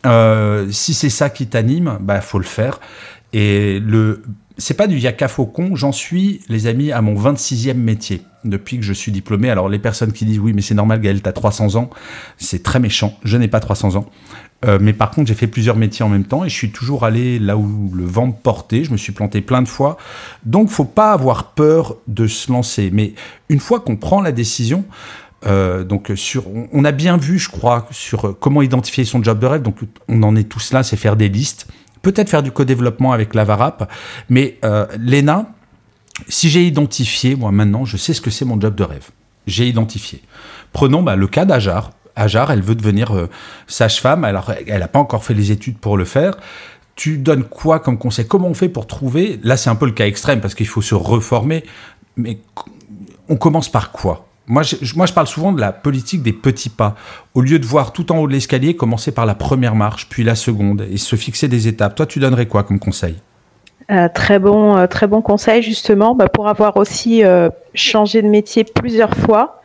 Euh, 0.06 0.70
si 0.72 0.94
c'est 0.94 1.10
ça 1.10 1.30
qui 1.30 1.48
t'anime, 1.48 1.98
bah 2.02 2.22
faut 2.22 2.40
le 2.40 2.46
faire. 2.46 2.80
Et 3.32 3.80
le 3.80 4.24
c'est 4.58 4.76
pas 4.76 4.88
du 4.88 4.98
yaka 5.00 5.28
faucon, 5.28 5.76
j'en 5.76 5.92
suis, 5.92 6.42
les 6.48 6.68
amis, 6.68 6.92
à 6.92 7.02
mon 7.02 7.16
26e 7.16 7.74
métier 7.74 8.22
depuis 8.44 8.78
que 8.78 8.84
je 8.84 8.94
suis 8.94 9.12
diplômé. 9.12 9.50
Alors 9.50 9.70
les 9.70 9.80
personnes 9.80 10.12
qui 10.12 10.26
disent 10.26 10.40
oui 10.40 10.54
mais 10.54 10.62
c'est 10.62 10.76
normal 10.76 11.02
Gaël, 11.02 11.22
t'as 11.22 11.32
300 11.32 11.76
ans, 11.76 11.90
c'est 12.38 12.62
très 12.62 12.80
méchant, 12.80 13.18
je 13.24 13.38
n'ai 13.38 13.48
pas 13.48 13.60
300 13.60 13.96
ans. 13.96 14.06
Euh, 14.66 14.78
mais 14.80 14.94
par 14.94 15.12
contre 15.12 15.28
j'ai 15.28 15.34
fait 15.34 15.48
plusieurs 15.48 15.76
métiers 15.76 16.06
en 16.06 16.10
même 16.10 16.24
temps 16.24 16.46
et 16.46 16.50
je 16.50 16.56
suis 16.56 16.72
toujours 16.72 17.04
allé 17.04 17.40
là 17.40 17.58
où 17.58 17.92
le 17.94 18.06
vent 18.06 18.28
me 18.28 18.34
portait, 18.34 18.84
je 18.84 18.92
me 18.92 18.98
suis 18.98 19.12
planté 19.12 19.42
plein 19.42 19.62
de 19.62 19.68
fois. 19.68 19.98
Donc 20.46 20.70
faut 20.70 20.86
pas 20.86 21.12
avoir 21.12 21.52
peur 21.54 21.98
de 22.08 22.28
se 22.28 22.52
lancer. 22.52 22.90
Mais 22.94 23.14
une 23.50 23.60
fois 23.60 23.80
qu'on 23.80 23.96
prend 23.96 24.22
la 24.22 24.32
décision, 24.32 24.86
euh, 25.46 25.84
donc 25.84 26.12
sur, 26.16 26.46
on 26.72 26.86
a 26.86 26.92
bien 26.92 27.18
vu, 27.18 27.40
je 27.40 27.50
crois, 27.50 27.88
sur 27.92 28.38
comment 28.40 28.62
identifier 28.62 29.06
son 29.06 29.24
job 29.24 29.40
de 29.40 29.46
rêve. 29.46 29.62
Donc 29.62 29.78
on 30.08 30.24
en 30.24 30.36
est 30.36 30.50
tous 30.50 30.74
là, 30.74 30.84
c'est 30.84 30.98
faire 30.98 31.16
des 31.16 31.30
listes 31.30 31.68
peut-être 32.04 32.30
faire 32.30 32.44
du 32.44 32.52
co-développement 32.52 33.14
avec 33.14 33.34
l'Avarap, 33.34 33.92
mais 34.30 34.60
euh, 34.64 34.86
l'ENA, 35.00 35.48
si 36.28 36.50
j'ai 36.50 36.68
identifié, 36.68 37.36
moi 37.36 37.52
maintenant, 37.52 37.86
je 37.86 37.98
sais 37.98 38.14
ce 38.14 38.22
que 38.22 38.30
c'est 38.30 38.46
mon 38.46 38.62
job 38.62 38.76
de 38.76 38.84
rêve. 38.84 39.10
J'ai 39.48 39.68
identifié. 39.68 40.22
Prenons 40.72 41.02
bah, 41.02 41.16
le 41.16 41.28
cas 41.28 41.46
d'Ajar. 41.46 41.92
Ajar, 42.16 42.52
elle 42.52 42.62
veut 42.62 42.76
devenir 42.76 43.16
euh, 43.16 43.28
sage-femme, 43.66 44.24
alors 44.24 44.52
elle 44.68 44.80
n'a 44.80 44.88
pas 44.88 45.00
encore 45.00 45.24
fait 45.24 45.34
les 45.34 45.52
études 45.52 45.80
pour 45.80 45.98
le 45.98 46.06
faire. 46.06 46.36
Tu 46.96 47.18
donnes 47.18 47.44
quoi 47.44 47.80
comme 47.80 47.98
conseil? 47.98 48.28
Comment 48.28 48.50
on 48.50 48.54
fait 48.54 48.70
pour 48.70 48.86
trouver? 48.86 49.40
Là, 49.42 49.58
c'est 49.58 49.72
un 49.72 49.76
peu 49.76 49.88
le 49.88 49.94
cas 49.94 50.06
extrême 50.06 50.40
parce 50.40 50.54
qu'il 50.54 50.68
faut 50.68 50.84
se 50.84 50.94
reformer. 50.94 51.64
Mais 52.18 52.38
on 53.30 53.36
commence 53.36 53.70
par 53.70 53.92
quoi? 53.92 54.28
Moi 54.48 54.64
je, 54.64 54.76
moi, 54.96 55.06
je 55.06 55.14
parle 55.14 55.28
souvent 55.28 55.52
de 55.52 55.62
la 55.62 55.72
politique 55.72 56.22
des 56.22 56.34
petits 56.34 56.70
pas. 56.70 56.96
Au 57.34 57.42
lieu 57.42 57.60
de 57.60 57.66
voir 57.66 57.94
tout 57.94 58.12
en 58.12 58.18
haut 58.20 58.28
de 58.28 58.34
l'escalier, 58.34 58.76
commencer 58.76 59.12
par 59.12 59.26
la 59.26 59.36
première 59.36 59.76
marche, 59.76 60.10
puis 60.10 60.24
la 60.24 60.36
seconde, 60.36 60.86
et 60.92 60.98
se 60.98 61.16
fixer 61.16 61.48
des 61.48 61.68
étapes. 61.68 61.96
Toi, 61.96 62.06
tu 62.06 62.20
donnerais 62.20 62.46
quoi 62.46 62.64
comme 62.64 62.80
conseil? 62.80 63.16
Euh, 63.92 64.08
très 64.14 64.40
bon, 64.40 64.78
euh, 64.78 64.88
très 64.88 65.08
bon 65.08 65.22
conseil 65.22 65.62
justement 65.62 66.16
bah, 66.16 66.30
pour 66.30 66.48
avoir 66.48 66.78
aussi 66.78 67.24
euh, 67.24 67.50
changé 67.74 68.22
de 68.22 68.28
métier 68.28 68.64
plusieurs 68.64 69.14
fois. 69.14 69.62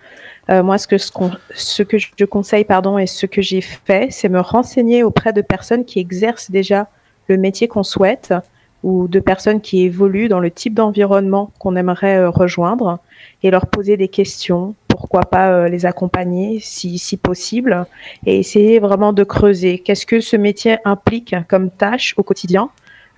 moi, 0.49 0.79
ce 0.79 0.87
que, 0.87 0.97
ce, 0.97 1.13
ce, 1.55 1.83
que 1.83 1.99
je 1.99 2.25
conseille, 2.25 2.65
pardon, 2.65 2.99
et 2.99 3.07
ce 3.07 3.27
que 3.27 3.43
j'ai 3.43 3.61
fait, 3.61 4.09
c'est 4.11 4.31
me 4.31 4.41
renseigner 4.41 5.03
auprès 5.03 5.33
de 5.33 5.43
personnes 5.43 5.85
qui 5.85 5.99
exercent 5.99 6.51
déjà 6.51 6.89
le 7.29 7.37
métier 7.37 7.69
qu'on 7.69 7.83
souhaite 7.83 8.33
ou 8.83 9.09
de 9.09 9.21
personnes 9.21 9.61
qui 9.61 9.83
évoluent 9.83 10.29
dans 10.29 10.41
le 10.41 10.51
type 10.51 10.75
d'environnement 10.75 11.51
qu'on 11.59 11.77
aimerait 11.77 12.27
rejoindre 12.27 13.01
et 13.43 13.51
leur 13.51 13.67
poser 13.67 13.97
des 13.97 14.09
questions, 14.09 14.75
pourquoi 14.89 15.23
pas 15.23 15.51
euh, 15.51 15.69
les 15.69 15.87
accompagner 15.87 16.59
si, 16.61 16.99
si 16.99 17.17
possible, 17.17 17.87
et 18.27 18.39
essayer 18.39 18.79
vraiment 18.79 19.13
de 19.13 19.25
creuser. 19.25 19.79
Qu'est-ce 19.79 20.07
que 20.07 20.21
ce 20.21 20.37
métier 20.37 20.79
implique 20.85 21.35
comme 21.49 21.71
tâche 21.71 22.15
au 22.17 22.23
quotidien 22.23 22.71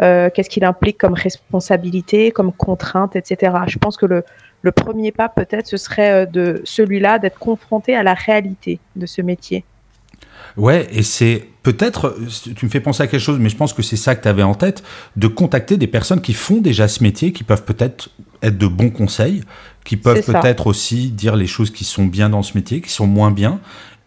euh, 0.02 0.28
Qu'est-ce 0.32 0.50
qu'il 0.50 0.64
implique 0.64 0.98
comme 0.98 1.14
responsabilité, 1.14 2.32
comme 2.32 2.52
contrainte, 2.52 3.16
etc. 3.16 3.56
Je 3.66 3.78
pense 3.78 3.96
que 3.96 4.06
le, 4.06 4.24
le 4.62 4.72
premier 4.72 5.12
pas, 5.12 5.28
peut-être, 5.28 5.66
ce 5.66 5.76
serait 5.76 6.24
euh, 6.24 6.26
de 6.26 6.60
celui-là, 6.64 7.18
d'être 7.18 7.38
confronté 7.38 7.96
à 7.96 8.02
la 8.02 8.14
réalité 8.14 8.78
de 8.96 9.06
ce 9.06 9.22
métier. 9.22 9.64
Ouais, 10.56 10.88
et 10.92 11.02
c'est 11.02 11.46
peut-être, 11.62 12.16
tu 12.56 12.64
me 12.64 12.70
fais 12.70 12.80
penser 12.80 13.02
à 13.02 13.06
quelque 13.06 13.20
chose, 13.20 13.38
mais 13.38 13.48
je 13.48 13.56
pense 13.56 13.72
que 13.72 13.82
c'est 13.82 13.96
ça 13.96 14.14
que 14.14 14.22
tu 14.22 14.28
avais 14.28 14.42
en 14.42 14.54
tête, 14.54 14.82
de 15.16 15.26
contacter 15.26 15.76
des 15.76 15.86
personnes 15.86 16.20
qui 16.20 16.32
font 16.32 16.58
déjà 16.58 16.88
ce 16.88 17.02
métier, 17.02 17.32
qui 17.32 17.44
peuvent 17.44 17.64
peut-être 17.64 18.10
être 18.42 18.58
de 18.58 18.66
bons 18.66 18.90
conseils, 18.90 19.42
qui 19.84 19.96
peuvent 19.96 20.24
peut-être 20.24 20.66
aussi 20.66 21.10
dire 21.10 21.36
les 21.36 21.46
choses 21.46 21.70
qui 21.70 21.84
sont 21.84 22.04
bien 22.04 22.30
dans 22.30 22.42
ce 22.42 22.56
métier, 22.56 22.80
qui 22.80 22.90
sont 22.90 23.06
moins 23.06 23.30
bien, 23.30 23.60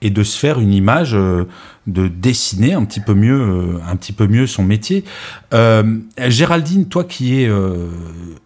et 0.04 0.10
de 0.10 0.24
se 0.24 0.38
faire 0.38 0.60
une 0.60 0.74
image, 0.74 1.16
euh, 1.16 1.46
de 1.88 2.08
dessiner 2.08 2.74
un 2.74 2.84
petit 2.84 3.00
peu 3.00 3.14
mieux, 3.14 3.40
euh, 3.40 3.80
un 3.88 3.96
petit 3.96 4.12
peu 4.12 4.28
mieux 4.28 4.48
son 4.48 4.64
métier. 4.64 5.06
Euh, 5.54 6.00
Géraldine, 6.28 6.88
toi 6.88 7.06
qui 7.06 7.42
es 7.42 7.50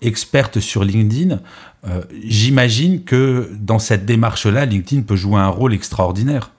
experte 0.02 0.60
sur 0.60 0.84
LinkedIn, 0.84 1.40
j'imagine 2.24 3.04
que 3.04 3.50
dans 3.60 3.80
cette 3.80 4.06
démarche-là, 4.06 4.66
LinkedIn 4.66 5.02
peut 5.02 5.16
jouer 5.16 5.40
un 5.40 5.48
rôle 5.48 5.74
extraordinaire. 5.74 6.52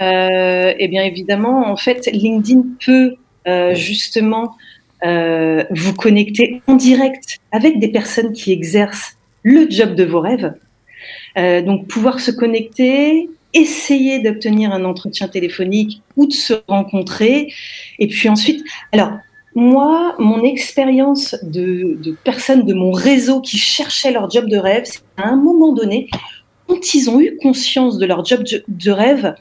Eh 0.00 0.88
bien, 0.88 1.04
évidemment, 1.04 1.68
en 1.68 1.76
fait, 1.76 2.08
LinkedIn 2.12 2.62
peut 2.84 3.16
justement 3.74 4.56
euh, 5.04 5.64
vous 5.70 5.92
connecter 5.92 6.62
en 6.66 6.76
direct 6.76 7.38
avec 7.52 7.78
des 7.78 7.88
personnes 7.88 8.32
qui 8.32 8.52
exercent 8.52 9.18
le 9.42 9.68
job 9.68 9.94
de 9.94 10.04
vos 10.04 10.20
rêves. 10.20 10.54
Euh, 11.36 11.60
donc 11.60 11.88
pouvoir 11.88 12.20
se 12.20 12.30
connecter, 12.30 13.28
essayer 13.52 14.20
d'obtenir 14.20 14.72
un 14.72 14.82
entretien 14.84 15.28
téléphonique 15.28 16.00
ou 16.16 16.26
de 16.26 16.32
se 16.32 16.54
rencontrer. 16.68 17.52
Et 17.98 18.06
puis 18.06 18.30
ensuite, 18.30 18.64
alors 18.92 19.10
moi, 19.54 20.14
mon 20.18 20.42
expérience 20.42 21.36
de, 21.42 21.98
de, 22.00 22.16
personnes 22.24 22.64
de 22.64 22.72
mon 22.72 22.90
réseau 22.90 23.42
qui 23.42 23.58
cherchaient 23.58 24.10
leur 24.10 24.30
job 24.30 24.48
de 24.48 24.56
rêve, 24.56 24.84
c'est 24.86 25.02
à 25.18 25.28
un 25.28 25.36
moment 25.36 25.72
donné, 25.72 26.08
quand 26.66 26.94
ils 26.94 27.10
ont 27.10 27.20
eu 27.20 27.36
conscience 27.42 27.98
de 27.98 28.06
leur 28.06 28.24
job 28.24 28.42
de 28.66 28.90
rêve, 28.90 29.34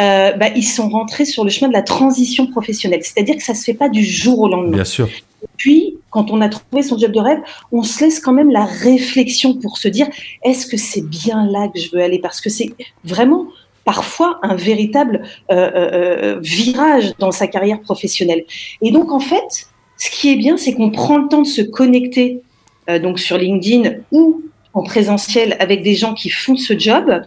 euh, 0.00 0.32
bah, 0.32 0.48
ils 0.54 0.64
sont 0.64 0.88
rentrés 0.88 1.24
sur 1.24 1.44
le 1.44 1.50
chemin 1.50 1.68
de 1.68 1.72
la 1.72 1.82
transition 1.82 2.46
professionnelle. 2.46 3.00
C'est-à-dire 3.02 3.36
que 3.36 3.42
ça 3.42 3.54
se 3.54 3.64
fait 3.64 3.74
pas 3.74 3.88
du 3.88 4.04
jour 4.04 4.38
au 4.40 4.48
lendemain. 4.48 4.76
Bien 4.76 4.84
sûr. 4.84 5.08
Et 5.42 5.46
puis, 5.56 5.96
quand 6.10 6.30
on 6.30 6.40
a 6.40 6.48
trouvé 6.48 6.82
son 6.82 6.98
job 6.98 7.12
de 7.12 7.20
rêve, 7.20 7.40
on 7.72 7.82
se 7.82 8.04
laisse 8.04 8.20
quand 8.20 8.32
même 8.32 8.50
la 8.50 8.64
réflexion 8.64 9.54
pour 9.54 9.78
se 9.78 9.88
dire 9.88 10.08
est-ce 10.42 10.66
que 10.66 10.76
c'est 10.76 11.06
bien 11.06 11.46
là 11.46 11.68
que 11.68 11.80
je 11.80 11.90
veux 11.92 12.02
aller? 12.02 12.18
Parce 12.18 12.40
que 12.40 12.50
c'est 12.50 12.70
vraiment 13.04 13.46
parfois 13.84 14.38
un 14.42 14.54
véritable 14.54 15.22
euh, 15.50 15.70
euh, 15.74 16.38
virage 16.40 17.12
dans 17.18 17.30
sa 17.30 17.46
carrière 17.46 17.80
professionnelle. 17.80 18.44
Et 18.82 18.90
donc, 18.90 19.12
en 19.12 19.20
fait, 19.20 19.68
ce 19.96 20.10
qui 20.10 20.30
est 20.30 20.36
bien, 20.36 20.56
c'est 20.56 20.74
qu'on 20.74 20.90
prend 20.90 21.18
le 21.18 21.28
temps 21.28 21.42
de 21.42 21.46
se 21.46 21.62
connecter 21.62 22.42
euh, 22.88 22.98
donc 22.98 23.18
sur 23.18 23.38
LinkedIn 23.38 23.96
ou 24.12 24.42
en 24.78 24.82
présentiel 24.82 25.56
avec 25.58 25.82
des 25.82 25.94
gens 25.94 26.14
qui 26.14 26.30
font 26.30 26.56
ce 26.56 26.78
job, 26.78 27.22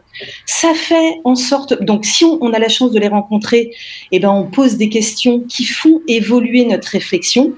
ça 0.46 0.74
fait 0.74 1.20
en 1.26 1.36
sorte, 1.36 1.82
donc 1.84 2.06
si 2.06 2.24
on, 2.24 2.54
a 2.54 2.60
la 2.60 2.70
chance 2.70 2.92
de 2.92 3.00
les 3.00 3.10
rencontrer, 3.10 3.72
eh 4.12 4.20
ben 4.20 4.30
on 4.30 4.46
pose 4.46 4.78
des 4.78 4.90
questions 4.90 5.42
qui 5.42 5.66
font 5.66 6.02
évoluer 6.08 6.66
notre 6.66 6.88
réflexion. 6.88 7.54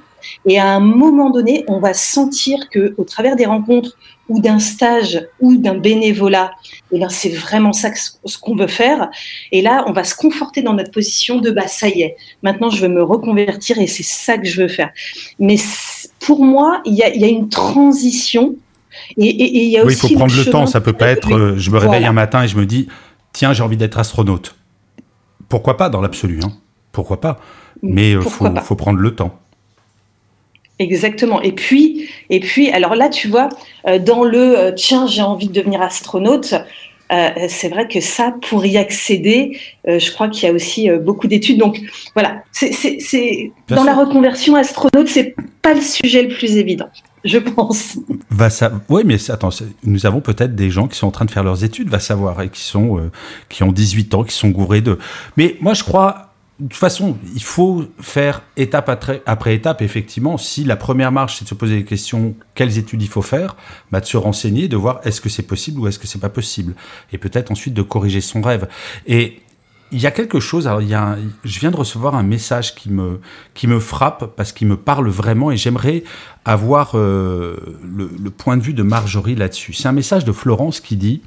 Et 0.45 0.57
à 0.57 0.67
un 0.67 0.79
moment 0.79 1.29
donné, 1.29 1.65
on 1.67 1.79
va 1.79 1.93
sentir 1.93 2.69
que, 2.69 2.95
au 2.97 3.03
travers 3.03 3.35
des 3.35 3.45
rencontres 3.45 3.97
ou 4.29 4.39
d'un 4.39 4.59
stage 4.59 5.27
ou 5.41 5.57
d'un 5.57 5.75
bénévolat, 5.75 6.51
eh 6.91 6.99
ben 6.99 7.09
c'est 7.09 7.29
vraiment 7.29 7.73
ça 7.73 7.89
ce 7.93 8.37
qu'on 8.37 8.55
veut 8.55 8.67
faire. 8.67 9.09
Et 9.51 9.61
là, 9.61 9.83
on 9.87 9.91
va 9.91 10.05
se 10.05 10.15
conforter 10.15 10.61
dans 10.61 10.73
notre 10.73 10.91
position 10.91 11.39
de 11.39 11.51
bah 11.51 11.67
ça 11.67 11.89
y 11.89 12.01
est, 12.01 12.15
maintenant 12.41 12.69
je 12.69 12.81
veux 12.81 12.87
me 12.87 13.03
reconvertir 13.03 13.79
et 13.79 13.87
c'est 13.87 14.03
ça 14.03 14.37
que 14.37 14.47
je 14.47 14.61
veux 14.61 14.69
faire. 14.69 14.91
Mais 15.39 15.57
pour 16.19 16.43
moi, 16.43 16.81
il 16.85 16.93
y 16.93 17.03
a, 17.03 17.13
il 17.13 17.21
y 17.21 17.25
a 17.25 17.27
une 17.27 17.49
transition 17.49 18.55
et, 19.17 19.67
il 19.67 19.81
oui, 19.83 19.93
il 19.93 19.95
faut 19.95 20.09
prendre 20.09 20.35
le, 20.35 20.45
temps. 20.45 20.65
Ça 20.65 20.81
peut 20.81 20.93
pas 20.93 21.07
être. 21.07 21.33
Euh, 21.33 21.55
je 21.57 21.71
me 21.71 21.77
réveille 21.77 22.05
un 22.05 22.13
matin 22.13 22.43
et 22.43 22.47
je 22.47 22.57
me 22.57 22.65
dis, 22.65 22.87
tiens, 23.31 23.53
j'ai 23.53 23.63
envie 23.63 23.77
d'être 23.77 23.97
astronaute. 23.97 24.55
Pourquoi 25.49 25.77
pas 25.77 25.89
dans 25.89 26.01
l'absolu 26.01 26.39
hein 26.43 26.51
Pourquoi 26.91 27.21
pas 27.21 27.39
Mais 27.81 28.11
il 28.11 28.17
euh, 28.17 28.21
faut, 28.21 28.45
faut, 28.63 28.75
prendre 28.75 28.99
le 28.99 29.15
temps. 29.15 29.39
Exactement. 30.79 31.41
Et 31.41 31.51
puis, 31.51 32.09
et 32.29 32.39
puis, 32.39 32.71
alors 32.71 32.95
là, 32.95 33.09
tu 33.09 33.27
vois, 33.27 33.49
euh, 33.87 33.99
dans 33.99 34.23
le 34.23 34.73
tiens, 34.75 35.07
j'ai 35.07 35.21
envie 35.21 35.47
de 35.47 35.53
devenir 35.53 35.81
astronaute. 35.81 36.55
c'est 37.47 37.69
vrai 37.69 37.87
que 37.87 38.01
ça, 38.01 38.33
pour 38.49 38.65
y 38.65 38.75
accéder, 38.77 39.59
je 39.85 40.11
crois 40.11 40.29
qu'il 40.29 40.47
y 40.47 40.51
a 40.51 40.53
aussi 40.53 40.89
beaucoup 40.89 41.27
d'études. 41.27 41.59
Donc 41.59 41.79
voilà, 42.15 42.41
c'est 42.51 43.51
dans 43.67 43.83
la 43.83 43.93
reconversion 43.93 44.55
astronaute, 44.55 45.07
c'est 45.07 45.35
pas 45.61 45.75
le 45.75 45.81
sujet 45.81 46.23
le 46.23 46.29
plus 46.29 46.57
évident 46.57 46.89
je 47.23 47.37
pense. 47.37 47.97
Va 48.29 48.49
ça... 48.49 48.71
Oui, 48.89 49.03
mais 49.05 49.17
attends, 49.31 49.49
nous 49.83 50.05
avons 50.05 50.21
peut-être 50.21 50.55
des 50.55 50.69
gens 50.69 50.87
qui 50.87 50.97
sont 50.97 51.07
en 51.07 51.11
train 51.11 51.25
de 51.25 51.31
faire 51.31 51.43
leurs 51.43 51.63
études, 51.63 51.89
va 51.89 51.99
savoir, 51.99 52.41
et 52.41 52.49
qui, 52.49 52.61
sont, 52.61 52.97
euh, 52.97 53.11
qui 53.49 53.63
ont 53.63 53.71
18 53.71 54.13
ans, 54.15 54.23
qui 54.23 54.35
sont 54.35 54.49
gourés 54.49 54.81
de... 54.81 54.97
Mais 55.37 55.57
moi, 55.61 55.73
je 55.73 55.83
crois, 55.83 56.33
de 56.59 56.67
toute 56.67 56.79
façon, 56.79 57.17
il 57.35 57.43
faut 57.43 57.85
faire 57.99 58.41
étape 58.57 58.87
après, 58.89 59.55
étape, 59.55 59.81
effectivement. 59.81 60.37
Si 60.37 60.63
la 60.63 60.75
première 60.75 61.11
marche, 61.11 61.37
c'est 61.37 61.45
de 61.45 61.49
se 61.49 61.55
poser 61.55 61.77
des 61.77 61.85
questions, 61.85 62.35
quelles 62.55 62.77
études 62.77 63.01
il 63.01 63.07
faut 63.07 63.21
faire, 63.21 63.55
bah, 63.91 63.99
de 63.99 64.05
se 64.05 64.17
renseigner, 64.17 64.67
de 64.67 64.77
voir 64.77 65.01
est-ce 65.03 65.19
que 65.19 65.29
c'est 65.29 65.43
possible 65.43 65.79
ou 65.79 65.87
est-ce 65.87 65.99
que 65.99 66.07
c'est 66.07 66.19
pas 66.19 66.29
possible. 66.29 66.75
Et 67.11 67.17
peut-être 67.17 67.51
ensuite 67.51 67.73
de 67.73 67.81
corriger 67.81 68.21
son 68.21 68.41
rêve. 68.41 68.67
Et 69.07 69.41
il 69.93 70.01
y 70.01 70.07
a 70.07 70.11
quelque 70.11 70.39
chose. 70.39 70.69
Je 70.69 71.59
viens 71.59 71.71
de 71.71 71.75
recevoir 71.75 72.15
un 72.15 72.23
message 72.23 72.75
qui 72.75 72.89
me, 72.89 73.21
qui 73.53 73.67
me 73.67 73.79
frappe 73.79 74.35
parce 74.35 74.51
qu'il 74.51 74.67
me 74.67 74.75
parle 74.75 75.07
vraiment 75.07 75.51
et 75.51 75.57
j'aimerais 75.57 76.03
avoir 76.45 76.97
euh, 76.97 77.77
le, 77.83 78.29
point 78.31 78.57
de 78.57 78.63
vue 78.63 78.73
de 78.73 78.83
Marjorie 78.83 79.35
là-dessus. 79.35 79.73
C'est 79.73 79.87
un 79.87 79.93
message 79.93 80.25
de 80.25 80.31
Florence 80.31 80.79
qui 80.79 80.97
dit 80.97 81.21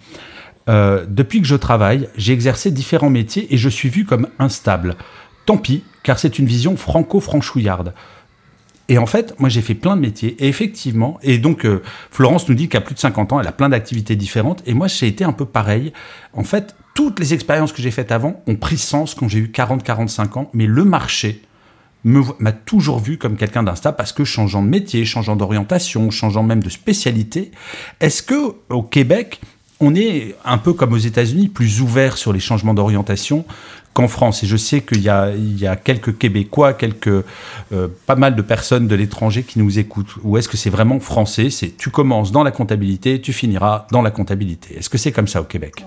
Euh, 0.69 1.07
depuis 1.09 1.41
que 1.41 1.47
je 1.47 1.55
travaille, 1.55 2.09
j'ai 2.17 2.33
exercé 2.33 2.73
différents 2.73 3.09
métiers 3.09 3.47
et 3.55 3.57
je 3.57 3.69
suis 3.69 3.89
vu 3.89 4.05
comme 4.05 4.27
instable. 4.41 4.97
Tant 5.47 5.59
pis, 5.59 5.85
car 6.03 6.19
c'est 6.19 6.41
une 6.41 6.47
vision 6.47 6.77
franco-franchouillarde. 6.77 7.95
Et 8.89 8.99
en 8.99 9.07
fait, 9.07 9.39
moi 9.39 9.49
j'ai 9.49 9.63
fait 9.63 9.75
plein 9.75 9.97
de 9.97 10.01
métiers, 10.01 10.37
et 10.39 10.49
effectivement, 10.49 11.19
et 11.23 11.39
donc 11.39 11.65
euh, 11.67 11.83
Florence 12.11 12.49
nous 12.49 12.55
dit 12.55 12.69
qu'à 12.69 12.81
plus 12.81 12.95
de 12.95 13.01
50 13.01 13.33
ans, 13.33 13.41
elle 13.41 13.47
a 13.49 13.53
plein 13.53 13.69
d'activités 13.69 14.15
différentes, 14.15 14.63
et 14.67 14.75
moi 14.75 14.87
j'ai 14.87 15.09
été 15.09 15.25
un 15.25 15.33
peu 15.33 15.45
pareil. 15.45 15.93
En 16.33 16.45
fait, 16.45 16.77
toutes 16.97 17.21
les 17.21 17.35
expériences 17.35 17.73
que 17.73 17.83
j'ai 17.83 17.91
faites 17.91 18.11
avant 18.11 18.43
ont 18.47 18.57
pris 18.57 18.79
sens 18.79 19.15
quand 19.15 19.29
j'ai 19.29 19.39
eu 19.39 19.53
40-45 19.55 20.39
ans, 20.39 20.51
mais 20.55 20.67
le 20.67 20.83
marché 20.83 21.43
m'a 22.05 22.53
toujours 22.53 23.01
vu 23.01 23.19
comme 23.19 23.37
quelqu'un 23.37 23.63
d'instable 23.63 23.97
parce 23.97 24.13
que 24.13 24.25
changeant 24.25 24.63
de 24.63 24.69
métier, 24.69 25.05
changeant 25.05 25.37
d'orientation, 25.37 26.11
changeant 26.11 26.43
même 26.43 26.63
de 26.63 26.71
spécialité. 26.71 27.51
Est-ce 28.01 28.23
que 28.23 28.55
au 28.71 28.83
Québec, 28.83 29.41
on 29.79 29.95
est 29.95 30.37
un 30.45 30.57
peu 30.57 30.73
comme 30.73 30.95
aux 30.95 30.99
États-Unis, 30.99 31.49
plus 31.49 31.83
ouvert 31.83 32.17
sur 32.17 32.33
les 32.33 32.41
changements 32.41 32.75
d'orientation 32.75 33.45
qu'en 33.93 34.09
France? 34.09 34.43
Et 34.45 34.47
je 34.47 34.57
sais 34.57 34.81
qu'il 34.81 35.03
y 35.03 35.11
a, 35.11 35.33
il 35.33 35.59
y 35.59 35.67
a 35.67 35.77
quelques 35.77 36.17
Québécois, 36.17 36.73
quelques, 36.73 37.09
euh, 37.09 37.89
pas 38.07 38.17
mal 38.17 38.37
de 38.37 38.43
personnes 38.43 38.89
de 38.89 38.95
l'étranger 38.95 39.43
qui 39.43 39.59
nous 39.59 39.79
écoutent. 39.79 40.15
Ou 40.23 40.39
est-ce 40.39 40.49
que 40.49 40.57
c'est 40.57 40.71
vraiment 40.71 40.99
français? 41.01 41.51
C'est 41.51 41.77
tu 41.77 41.91
commences 41.91 42.33
dans 42.33 42.45
la 42.45 42.53
comptabilité, 42.53 43.21
tu 43.21 43.35
finiras 43.35 43.87
dans 43.91 44.01
la 44.01 44.13
comptabilité. 44.13 44.79
Est-ce 44.79 44.89
que 44.89 44.97
c'est 44.97 45.13
comme 45.13 45.29
ça 45.29 45.43
au 45.43 45.45
Québec? 45.45 45.85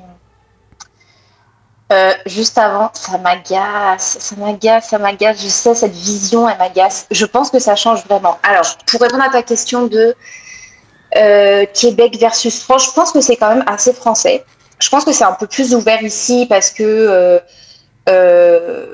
Euh, 1.92 2.12
juste 2.28 2.58
avant, 2.60 2.92
ça 2.94 3.18
m'agace, 3.18 4.18
ça 4.20 4.36
m'agace, 4.36 4.90
ça 4.90 5.00
m'agace. 5.00 5.42
Je 5.42 5.48
sais, 5.48 5.74
cette 5.74 5.94
vision, 5.94 6.48
elle 6.48 6.58
m'agace. 6.60 7.08
Je 7.10 7.26
pense 7.26 7.50
que 7.50 7.58
ça 7.58 7.76
change 7.76 8.06
vraiment. 8.06 8.38
Alors, 8.44 8.78
pour 8.86 9.02
répondre 9.02 9.24
à 9.24 9.30
ta 9.30 9.42
question 9.42 9.88
de 9.88 10.16
euh, 11.18 11.66
Québec 11.74 12.18
versus 12.20 12.62
France, 12.62 12.86
je 12.86 12.92
pense 12.92 13.12
que 13.12 13.22
c'est 13.22 13.38
quand 13.38 13.50
même 13.50 13.64
assez 13.66 13.92
français. 13.94 14.46
Je 14.78 14.88
pense 14.90 15.04
que 15.04 15.12
c'est 15.12 15.24
un 15.24 15.34
peu 15.34 15.48
plus 15.48 15.74
ouvert 15.74 16.04
ici 16.04 16.46
parce 16.48 16.70
que, 16.70 17.42
euh, 18.08 18.86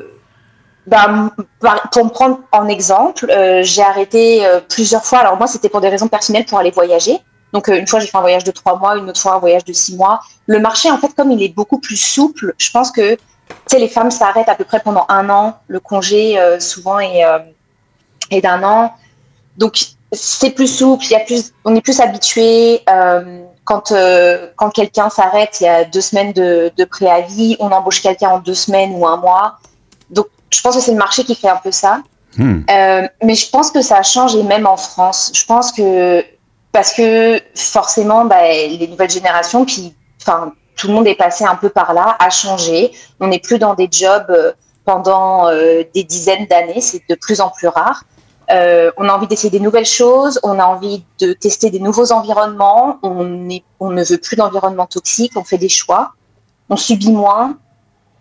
bah, 0.87 1.31
pour 1.91 2.05
me 2.05 2.09
prendre 2.09 2.39
en 2.53 2.67
exemple, 2.69 3.27
j'ai 3.61 3.81
arrêté 3.81 4.47
plusieurs 4.69 5.05
fois. 5.05 5.19
Alors 5.19 5.35
moi, 5.37 5.47
c'était 5.47 5.69
pour 5.69 5.81
des 5.81 5.89
raisons 5.89 6.07
personnelles 6.07 6.45
pour 6.45 6.59
aller 6.59 6.71
voyager. 6.71 7.19
Donc, 7.55 7.69
euh, 7.69 7.79
une 7.79 7.87
fois, 7.87 8.01
j'ai 8.01 8.07
fait 8.07 8.17
un 8.17 8.21
voyage 8.21 8.43
de 8.43 8.51
trois 8.51 8.77
mois, 8.77 8.97
une 8.97 9.09
autre 9.09 9.21
fois, 9.21 9.35
un 9.35 9.39
voyage 9.39 9.63
de 9.63 9.71
six 9.71 9.95
mois. 9.95 10.19
Le 10.45 10.59
marché, 10.59 10.91
en 10.91 10.97
fait, 10.97 11.15
comme 11.15 11.31
il 11.31 11.41
est 11.41 11.55
beaucoup 11.55 11.79
plus 11.79 11.95
souple, 11.95 12.53
je 12.57 12.69
pense 12.69 12.91
que 12.91 13.15
les 13.71 13.87
femmes 13.87 14.11
s'arrêtent 14.11 14.49
à 14.49 14.55
peu 14.55 14.65
près 14.65 14.81
pendant 14.81 15.05
un 15.07 15.29
an. 15.29 15.57
Le 15.69 15.79
congé, 15.79 16.37
euh, 16.37 16.59
souvent, 16.59 16.97
euh, 16.97 17.39
est, 18.29 18.41
d'un 18.41 18.61
an. 18.61 18.91
Donc, 19.55 19.79
c'est 20.11 20.49
plus 20.49 20.67
souple, 20.67 21.05
il 21.05 21.11
y 21.11 21.15
a 21.15 21.21
plus, 21.21 21.53
on 21.63 21.73
est 21.73 21.79
plus 21.79 22.01
habitué. 22.01 22.81
quand 23.63 23.93
quand 24.57 24.69
quelqu'un 24.71 25.09
s'arrête, 25.09 25.61
il 25.61 25.63
y 25.63 25.69
a 25.69 25.85
deux 25.85 26.01
semaines 26.01 26.33
de, 26.33 26.83
préavis, 26.83 27.55
on 27.61 27.71
embauche 27.71 28.01
quelqu'un 28.01 28.31
en 28.31 28.39
deux 28.39 28.53
semaines 28.53 28.91
ou 28.95 29.07
un 29.07 29.15
mois. 29.15 29.59
Donc, 30.09 30.27
je 30.49 30.59
pense 30.61 30.75
que 30.75 30.81
c'est 30.81 30.91
le 30.91 30.97
marché 30.97 31.23
qui 31.23 31.35
fait 31.35 31.47
un 31.47 31.61
peu 31.63 31.71
ça. 31.71 32.01
Hmm. 32.37 32.63
mais 33.23 33.33
je 33.33 33.49
pense 33.49 33.71
que 33.71 33.81
ça 33.81 33.95
a 33.95 34.03
changé 34.03 34.43
même 34.43 34.67
en 34.67 34.75
France. 34.75 35.31
Je 35.33 35.45
pense 35.45 35.71
que 35.71 36.21
parce 36.75 36.91
que 36.91 37.39
forcément, 37.55 38.25
bah, 38.25 38.51
les 38.51 38.85
nouvelles 38.89 39.09
générations, 39.09 39.63
puis, 39.63 39.95
enfin, 40.21 40.51
tout 40.75 40.87
le 40.87 40.93
monde 40.93 41.07
est 41.07 41.15
passé 41.15 41.45
un 41.45 41.55
peu 41.55 41.69
par 41.69 41.93
là, 41.93 42.17
a 42.19 42.29
changé. 42.29 42.91
On 43.21 43.27
n'est 43.27 43.39
plus 43.39 43.59
dans 43.59 43.75
des 43.75 43.87
jobs 43.89 44.29
euh, 44.29 44.51
pendant 44.83 45.47
euh, 45.47 45.83
des 45.95 46.03
dizaines 46.03 46.47
d'années, 46.47 46.81
c'est 46.81 47.01
de 47.09 47.15
plus 47.15 47.39
en 47.39 47.49
plus 47.49 47.69
rare. 47.69 48.03
Euh, 48.51 48.91
on 48.97 49.07
a 49.07 49.13
envie 49.13 49.25
d'essayer 49.25 49.49
des 49.49 49.61
nouvelles 49.61 49.85
choses, 49.85 50.37
on 50.43 50.59
a 50.59 50.65
envie 50.65 51.05
de 51.21 51.31
tester 51.31 51.69
des 51.69 51.79
nouveaux 51.79 52.11
environnements, 52.11 52.99
on 53.03 53.23
ne 53.23 54.03
veut 54.03 54.17
plus 54.17 54.35
d'environnement 54.35 54.85
toxique, 54.85 55.31
on 55.37 55.45
fait 55.45 55.57
des 55.57 55.69
choix, 55.69 56.11
on 56.69 56.75
subit 56.75 57.13
moins. 57.13 57.57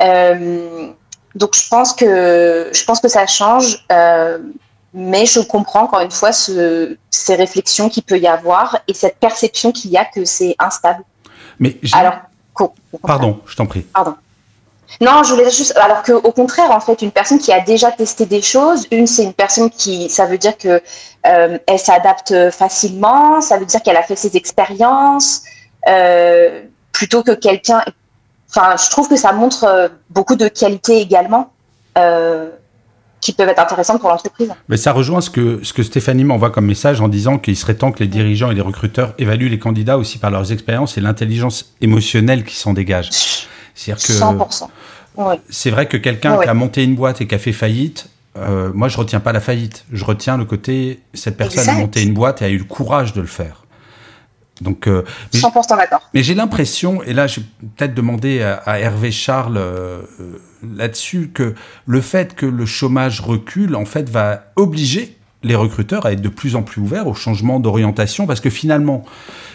donc 0.00 1.56
je 1.56 1.68
pense 1.68 1.92
que 1.92 2.70
je 2.72 2.84
pense 2.84 3.00
que 3.00 3.08
ça 3.08 3.26
change 3.26 3.84
mais 4.94 5.26
je 5.26 5.40
comprends 5.40 5.82
encore 5.82 6.00
une 6.00 6.10
fois 6.10 6.32
ce, 6.32 6.96
ces 7.10 7.34
réflexions 7.34 7.88
qu'il 7.88 8.04
peut 8.04 8.18
y 8.18 8.28
avoir 8.28 8.78
et 8.86 8.94
cette 8.94 9.16
perception 9.18 9.72
qu'il 9.72 9.90
y 9.90 9.96
a 9.96 10.04
que 10.04 10.24
c'est 10.24 10.54
instable. 10.58 11.02
Mais 11.58 11.76
alors, 11.92 12.14
pardon, 13.02 13.40
je 13.46 13.56
t'en 13.56 13.66
prie. 13.66 13.82
Pardon. 13.82 14.14
Non, 15.00 15.24
je 15.24 15.32
voulais 15.32 15.50
juste. 15.50 15.76
Alors 15.76 16.02
qu'au 16.02 16.32
contraire, 16.32 16.70
en 16.70 16.78
fait, 16.78 17.02
une 17.02 17.10
personne 17.10 17.38
qui 17.38 17.52
a 17.52 17.60
déjà 17.60 17.90
testé 17.90 18.26
des 18.26 18.42
choses, 18.42 18.86
une, 18.92 19.08
c'est 19.08 19.24
une 19.24 19.32
personne 19.32 19.68
qui, 19.70 20.08
ça 20.08 20.26
veut 20.26 20.38
dire 20.38 20.56
que 20.56 20.80
euh, 21.26 21.58
elle 21.66 21.78
s'adapte 21.78 22.50
facilement, 22.50 23.40
ça 23.40 23.58
veut 23.58 23.66
dire 23.66 23.82
qu'elle 23.82 23.96
a 23.96 24.02
fait 24.02 24.14
ses 24.14 24.36
expériences, 24.36 25.42
euh, 25.88 26.62
plutôt 26.92 27.22
que 27.22 27.32
quelqu'un. 27.32 27.82
Enfin, 28.50 28.76
je 28.76 28.88
trouve 28.90 29.08
que 29.08 29.16
ça 29.16 29.32
montre 29.32 29.64
euh, 29.64 29.88
beaucoup 30.10 30.36
de 30.36 30.46
qualité 30.46 31.00
également. 31.00 31.50
Euh, 31.98 32.50
qui 33.24 33.32
peuvent 33.32 33.48
être 33.48 33.58
intéressantes 33.58 34.00
pour 34.00 34.10
l'entreprise. 34.10 34.52
Mais 34.68 34.76
ça 34.76 34.92
rejoint 34.92 35.22
ce 35.22 35.30
que, 35.30 35.60
ce 35.62 35.72
que 35.72 35.82
Stéphanie 35.82 36.24
m'envoie 36.24 36.50
comme 36.50 36.66
message 36.66 37.00
en 37.00 37.08
disant 37.08 37.38
qu'il 37.38 37.56
serait 37.56 37.74
temps 37.74 37.90
que 37.90 38.00
les 38.00 38.06
dirigeants 38.06 38.50
et 38.50 38.54
les 38.54 38.60
recruteurs 38.60 39.14
évaluent 39.18 39.48
les 39.48 39.58
candidats 39.58 39.96
aussi 39.96 40.18
par 40.18 40.30
leurs 40.30 40.52
expériences 40.52 40.98
et 40.98 41.00
l'intelligence 41.00 41.74
émotionnelle 41.80 42.44
qui 42.44 42.54
s'en 42.54 42.74
dégage. 42.74 43.08
C'est-à-dire 43.74 44.06
que 44.06 44.12
100%. 44.12 44.68
C'est 45.48 45.70
vrai 45.70 45.88
que 45.88 45.96
quelqu'un 45.96 46.38
qui 46.38 46.48
a 46.48 46.54
monté 46.54 46.84
une 46.84 46.96
boîte 46.96 47.22
et 47.22 47.26
qui 47.26 47.34
a 47.34 47.38
fait 47.38 47.52
faillite, 47.52 48.10
euh, 48.36 48.70
moi 48.74 48.88
je 48.88 48.98
retiens 48.98 49.20
pas 49.20 49.32
la 49.32 49.40
faillite, 49.40 49.86
je 49.90 50.04
retiens 50.04 50.36
le 50.36 50.44
côté 50.44 51.00
cette 51.14 51.38
personne 51.38 51.68
a 51.68 51.74
monté 51.74 52.02
une 52.02 52.12
boîte 52.12 52.42
et 52.42 52.44
a 52.44 52.48
eu 52.50 52.58
le 52.58 52.64
courage 52.64 53.14
de 53.14 53.22
le 53.22 53.26
faire. 53.26 53.63
Donc, 54.60 54.86
euh, 54.86 55.04
100% 55.32 55.76
d'accord. 55.76 56.08
Mais 56.14 56.22
j'ai 56.22 56.34
l'impression, 56.34 57.02
et 57.02 57.12
là, 57.12 57.26
je 57.26 57.40
vais 57.40 57.46
peut-être 57.76 57.94
demander 57.94 58.42
à, 58.42 58.78
Hervé 58.78 59.10
Charles 59.10 59.56
euh, 59.56 60.02
là-dessus, 60.76 61.30
que 61.34 61.54
le 61.86 62.00
fait 62.00 62.34
que 62.34 62.46
le 62.46 62.64
chômage 62.66 63.20
recule, 63.20 63.74
en 63.74 63.84
fait, 63.84 64.08
va 64.08 64.44
obliger 64.56 65.16
les 65.42 65.56
recruteurs 65.56 66.06
à 66.06 66.12
être 66.12 66.22
de 66.22 66.28
plus 66.28 66.56
en 66.56 66.62
plus 66.62 66.80
ouverts 66.80 67.06
au 67.06 67.14
changement 67.14 67.60
d'orientation, 67.60 68.26
parce 68.26 68.40
que 68.40 68.50
finalement, 68.50 69.04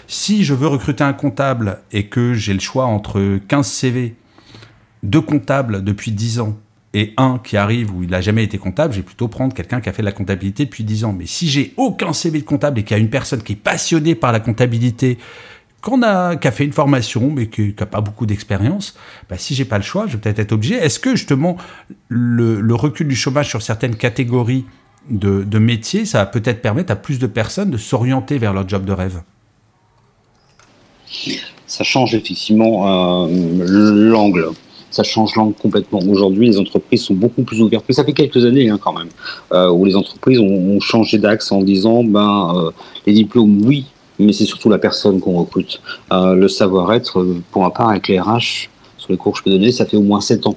si 0.08 0.44
je 0.44 0.54
veux 0.54 0.68
recruter 0.68 1.04
un 1.04 1.14
comptable 1.14 1.80
et 1.92 2.08
que 2.08 2.34
j'ai 2.34 2.54
le 2.54 2.60
choix 2.60 2.86
entre 2.86 3.40
15 3.48 3.66
CV, 3.66 4.16
deux 5.04 5.22
comptables 5.22 5.84
depuis 5.84 6.12
10 6.12 6.42
ans, 6.42 6.58
et 6.94 7.14
un 7.18 7.40
qui 7.44 7.56
arrive 7.58 7.94
où 7.94 8.04
il 8.04 8.10
n'a 8.10 8.22
jamais 8.22 8.44
été 8.44 8.58
comptable, 8.58 8.94
j'ai 8.94 9.04
plutôt 9.04 9.28
prendre 9.28 9.54
quelqu'un 9.54 9.80
qui 9.80 9.90
a 9.90 9.94
fait 9.94 10.02
de 10.02 10.06
la 10.06 10.12
comptabilité 10.12 10.66
depuis 10.66 10.84
10 10.84 11.06
ans. 11.06 11.14
Mais 11.14 11.28
si 11.28 11.48
j'ai 11.48 11.74
aucun 11.78 12.14
CV 12.14 12.40
de 12.40 12.46
comptable 12.46 12.80
et 12.80 12.84
qu'il 12.84 12.98
y 12.98 13.00
a 13.00 13.02
une 13.02 13.12
personne 13.12 13.44
qui 13.44 13.54
est 13.54 13.58
passionnée 13.58 14.16
par 14.16 14.32
la 14.32 14.40
comptabilité, 14.40 15.20
qu'on 15.82 16.02
a, 16.02 16.36
qui 16.36 16.48
a 16.48 16.52
fait 16.52 16.66
une 16.66 16.74
formation 16.74 17.32
mais 17.32 17.48
qui 17.48 17.76
n'a 17.80 17.86
pas 17.86 18.02
beaucoup 18.02 18.26
d'expérience, 18.26 18.96
bah, 19.30 19.38
si 19.38 19.54
j'ai 19.54 19.66
pas 19.66 19.78
le 19.78 19.84
choix, 19.84 20.08
je 20.08 20.14
vais 20.14 20.18
peut-être 20.20 20.40
être 20.40 20.52
obligé. 20.52 20.76
Est-ce 20.76 21.00
que 21.00 21.16
justement 21.16 21.58
le, 22.08 22.74
recul 22.74 23.08
du 23.08 23.16
chômage 23.16 23.50
sur 23.50 23.62
certaines 23.62 23.96
catégories 23.96 24.66
de, 25.10 25.44
de 25.44 25.60
métiers, 25.60 26.06
ça 26.06 26.20
va 26.20 26.26
peut-être 26.26 26.62
permettre 26.62 26.92
à 26.92 26.96
plus 26.96 27.20
de 27.20 27.28
personnes 27.28 27.70
de 27.70 27.78
s'orienter 27.78 28.40
vers 28.40 28.54
leur 28.54 28.68
job 28.68 28.84
de 28.84 28.94
rêve? 28.94 29.22
Ça 31.68 31.84
change 31.84 32.16
effectivement 32.16 33.28
euh, 33.28 33.28
l'angle 33.66 34.50
ça 34.92 35.04
change 35.04 35.36
langue 35.36 35.56
complètement. 35.56 36.00
Aujourd'hui, 36.10 36.48
les 36.48 36.60
entreprises 36.60 37.04
sont 37.04 37.14
beaucoup 37.14 37.44
plus 37.44 37.62
ouvertes. 37.62 37.86
Mais 37.88 37.96
ça 37.96 38.04
fait 38.04 38.14
quelques 38.14 38.44
années 38.46 38.70
hein, 38.70 38.80
quand 38.82 38.94
même, 38.94 39.10
euh, 39.54 39.70
où 39.70 39.86
les 39.86 39.96
entreprises 39.96 40.40
ont, 40.40 40.80
changé 40.80 41.18
d'axe 41.18 41.52
en 41.52 41.62
disant, 41.62 42.04
ben, 42.04 42.54
euh, 42.56 42.72
les 43.06 43.14
diplômes, 43.14 43.62
oui, 43.66 43.86
mais 44.18 44.34
c'est 44.34 44.46
surtout 44.46 44.70
la 44.70 44.78
personne 44.78 45.20
qu'on 45.20 45.38
recrute. 45.38 45.82
Euh, 46.12 46.34
le 46.34 46.48
savoir-être, 46.48 47.26
pour 47.52 47.64
ma 47.64 47.70
part, 47.70 47.90
avec 47.90 48.08
les 48.08 48.20
RH, 48.20 48.70
sur 48.98 49.12
les 49.12 49.18
cours 49.18 49.34
que 49.34 49.40
je 49.40 49.44
peux 49.44 49.52
donner, 49.52 49.72
ça 49.72 49.86
fait 49.86 49.98
au 49.98 50.02
moins 50.02 50.22
7 50.22 50.48
ans 50.48 50.56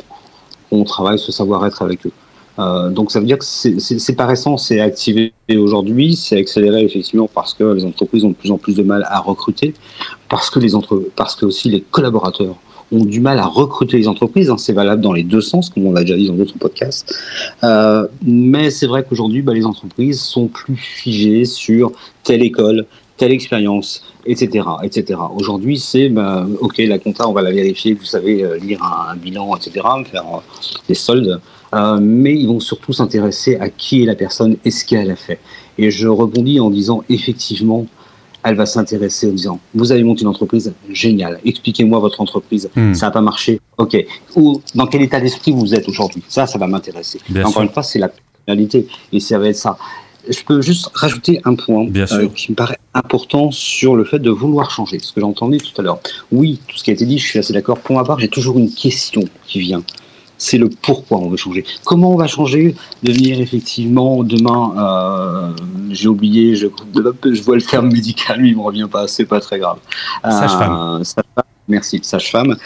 qu'on 0.71 0.85
travaille 0.85 1.18
ce 1.18 1.33
savoir-être 1.33 1.83
avec 1.83 2.07
eux. 2.07 2.12
donc 2.90 3.11
ça 3.11 3.21
veut 3.21 3.27
dire 3.27 3.38
que 3.38 3.45
c'est 3.45 4.16
pas 4.16 4.27
récent, 4.27 4.57
c'est 4.57 4.81
activé 4.81 5.33
aujourd'hui, 5.51 6.16
c'est 6.16 6.38
accéléré 6.38 6.83
effectivement 6.83 7.29
parce 7.33 7.53
que 7.55 7.64
les 7.64 7.85
entreprises 7.85 8.25
ont 8.25 8.31
de 8.31 8.35
plus 8.35 8.51
en 8.51 8.59
plus 8.59 8.77
de 8.77 8.83
mal 8.83 9.07
à 9.09 9.21
recruter, 9.21 9.75
parce 10.29 10.49
que 10.51 10.59
les 10.59 10.75
entre, 10.75 11.03
parce 11.16 11.35
que 11.37 11.45
aussi 11.47 11.68
les 11.68 11.81
collaborateurs 11.81 12.57
ont 12.92 13.05
du 13.05 13.20
mal 13.20 13.38
à 13.38 13.46
recruter 13.46 13.96
les 13.96 14.09
entreprises. 14.09 14.50
Hein. 14.50 14.59
c'est 14.59 14.72
valable 14.72 15.02
dans 15.02 15.12
les 15.12 15.22
deux 15.22 15.40
sens, 15.40 15.71
comme 15.71 15.87
on 15.87 15.92
l'a 15.92 16.02
déjà 16.02 16.17
dit 16.17 16.29
dans 16.29 16.35
d'autres 16.35 16.58
podcasts. 16.58 17.14
Euh, 17.64 18.06
mais 18.25 18.71
c'est 18.71 18.87
vrai 18.87 19.04
qu'aujourd'hui, 19.08 19.42
bah, 19.42 19.54
les 19.54 19.64
entreprises 19.64 20.21
sont 20.21 20.46
plus 20.46 20.77
figées 20.77 21.44
sur 21.44 21.92
telle 22.23 22.42
école, 22.42 22.87
telle 23.17 23.33
expérience, 23.33 24.04
etc., 24.27 24.67
etc. 24.83 25.19
Aujourd'hui, 25.35 25.79
c'est 25.79 26.08
bah, 26.08 26.46
ok, 26.60 26.79
la 26.79 26.98
compta, 26.98 27.29
on 27.29 27.33
va 27.33 27.42
la 27.42 27.50
vérifier. 27.52 27.94
Vous 27.94 28.04
savez 28.04 28.44
euh, 28.44 28.58
lire 28.58 28.83
un, 28.83 29.17
bilan, 29.17 29.56
etc., 29.56 29.87
faire 30.10 30.25
euh, 30.35 30.38
des 30.88 30.94
soldes. 30.94 31.40
mais 32.00 32.35
ils 32.35 32.46
vont 32.46 32.60
surtout 32.60 32.92
s'intéresser 32.92 33.56
à 33.56 33.71
qui 33.71 34.02
est 34.02 34.06
la 34.06 34.14
personne 34.14 34.56
et 34.64 34.71
ce 34.71 34.85
qu'elle 34.85 35.10
a 35.10 35.17
fait. 35.17 35.38
Et 35.79 35.90
je 35.90 36.06
rebondis 36.06 36.60
en 36.60 36.71
disant 36.71 37.02
effectivement, 37.08 37.87
elle 38.45 38.57
va 38.57 38.67
s'intéresser 38.67 39.29
en 39.29 39.33
disant 39.33 39.61
Vous 39.75 39.93
avez 39.93 40.03
monté 40.03 40.23
une 40.23 40.29
entreprise 40.29 40.73
Génial. 40.90 41.40
Expliquez-moi 41.45 41.99
votre 41.99 42.21
entreprise. 42.21 42.71
Hmm. 42.75 42.95
Ça 42.95 43.07
n'a 43.07 43.13
pas 43.13 43.21
marché 43.21 43.61
Ok. 43.79 43.97
Ou 44.37 44.61
dans 44.75 44.87
quel 44.87 45.03
état 45.03 45.21
d'esprit 45.21 45.53
vous 45.53 45.75
êtes 45.75 45.88
aujourd'hui? 45.88 46.23
Ça, 46.29 46.47
ça 46.47 46.59
va 46.59 46.67
m'intéresser. 46.67 47.21
Encore 47.45 47.63
une 47.63 47.71
fois, 47.71 47.83
c'est 47.83 47.99
la 47.99 48.11
réalité. 48.47 48.87
Et 49.13 49.21
ça 49.21 49.38
va 49.38 49.49
être 49.49 49.57
ça. 49.57 49.77
je 50.29 50.43
peux 50.45 50.61
juste 50.61 50.90
rajouter 50.95 51.40
un 51.45 51.55
point 51.55 51.87
euh, 51.87 52.29
qui 52.35 52.51
me 52.51 52.57
paraît 52.57 52.79
important 52.95 53.51
sur 53.51 53.97
le 53.97 54.05
fait 54.05 54.19
de 54.19 54.31
vouloir 54.31 54.71
changer. 54.71 54.99
Ce 54.99 55.13
que 55.13 55.21
j'entendais 55.21 55.59
tout 55.59 55.81
à 55.81 55.83
l'heure. 55.83 56.01
Oui, 56.31 56.61
tout 56.67 56.77
ce 56.77 56.85
qui 56.85 56.90
a 56.90 56.95
été 56.95 57.07
dit, 57.07 57.19
je 57.19 57.27
suis 57.27 57.38
assez 57.38 57.53
d'accord. 57.53 57.79
Pour 57.79 57.97
ma 57.97 58.05
part, 58.05 58.19
j'ai 58.19 58.29
toujours 58.29 58.59
une 58.59 58.71
question 58.71 59.23
qui 59.47 59.61
vient. 59.61 59.83
C'est 60.45 60.59
le 60.59 60.69
pourquoi 60.69 61.19
on 61.19 61.29
veut 61.29 61.37
changer. 61.37 61.65
Comment 61.85 62.11
on 62.11 62.17
va 62.17 62.27
changer? 62.27 62.75
Devenir 63.05 63.40
effectivement 63.40 64.25
demain, 64.25 64.75
euh, 64.77 65.53
j'ai 65.93 66.09
oublié, 66.09 66.57
je, 66.57 66.67
je 66.97 67.43
vois 67.43 67.55
le 67.55 67.63
terme 67.63 67.93
médical, 67.93 68.40
mais 68.40 68.49
il 68.49 68.57
me 68.57 68.63
revient 68.63 68.88
pas, 68.90 69.07
c'est 69.07 69.25
pas 69.25 69.38
très 69.38 69.61
grave. 69.61 69.79
Sage-femme. 70.25 70.99
Euh, 71.01 71.05
sage-femme, 71.05 71.45
merci, 71.69 72.01
sage-femme. 72.03 72.57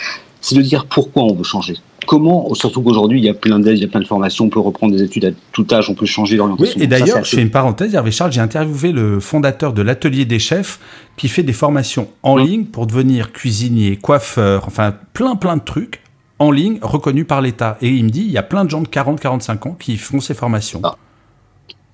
C'est 0.40 0.54
de 0.56 0.62
dire 0.62 0.86
pourquoi 0.86 1.24
on 1.24 1.34
veut 1.34 1.44
changer. 1.44 1.74
Comment, 2.06 2.54
surtout 2.54 2.80
qu'aujourd'hui, 2.80 3.18
il 3.18 3.24
y 3.26 3.28
a 3.28 3.34
plein 3.34 3.58
d'aides, 3.58 3.76
il 3.76 3.82
y 3.82 3.84
a 3.84 3.88
plein 3.88 4.00
de 4.00 4.06
formations, 4.06 4.46
on 4.46 4.48
peut 4.48 4.60
reprendre 4.60 4.96
des 4.96 5.02
études 5.02 5.26
à 5.26 5.30
tout 5.52 5.66
âge, 5.70 5.90
on 5.90 5.94
peut 5.94 6.06
changer 6.06 6.36
Oui, 6.36 6.38
d'orientation. 6.38 6.80
et 6.80 6.84
Ça, 6.84 6.86
d'ailleurs, 6.86 7.24
je 7.24 7.36
fais 7.36 7.42
une 7.42 7.50
parenthèse, 7.50 7.94
Hervé 7.94 8.10
Charles, 8.10 8.32
j'ai 8.32 8.40
interviewé 8.40 8.92
le 8.92 9.20
fondateur 9.20 9.74
de 9.74 9.82
l'atelier 9.82 10.24
des 10.24 10.38
chefs 10.38 10.80
qui 11.18 11.28
fait 11.28 11.42
des 11.42 11.52
formations 11.52 12.08
en 12.22 12.38
ligne 12.38 12.64
pour 12.64 12.86
devenir 12.86 13.32
cuisinier, 13.32 13.96
coiffeur, 13.96 14.64
enfin 14.66 14.94
plein 15.12 15.36
plein 15.36 15.58
de 15.58 15.62
trucs 15.62 16.00
en 16.38 16.50
ligne 16.50 16.78
reconnus 16.82 17.26
par 17.26 17.40
l'État. 17.40 17.78
Et 17.80 17.88
il 17.88 18.04
me 18.04 18.10
dit, 18.10 18.22
il 18.22 18.30
y 18.30 18.38
a 18.38 18.42
plein 18.42 18.64
de 18.64 18.70
gens 18.70 18.80
de 18.80 18.88
40-45 18.88 19.68
ans 19.68 19.76
qui 19.78 19.96
font 19.96 20.20
ces 20.20 20.34
formations. 20.34 20.80
Ah. 20.84 20.96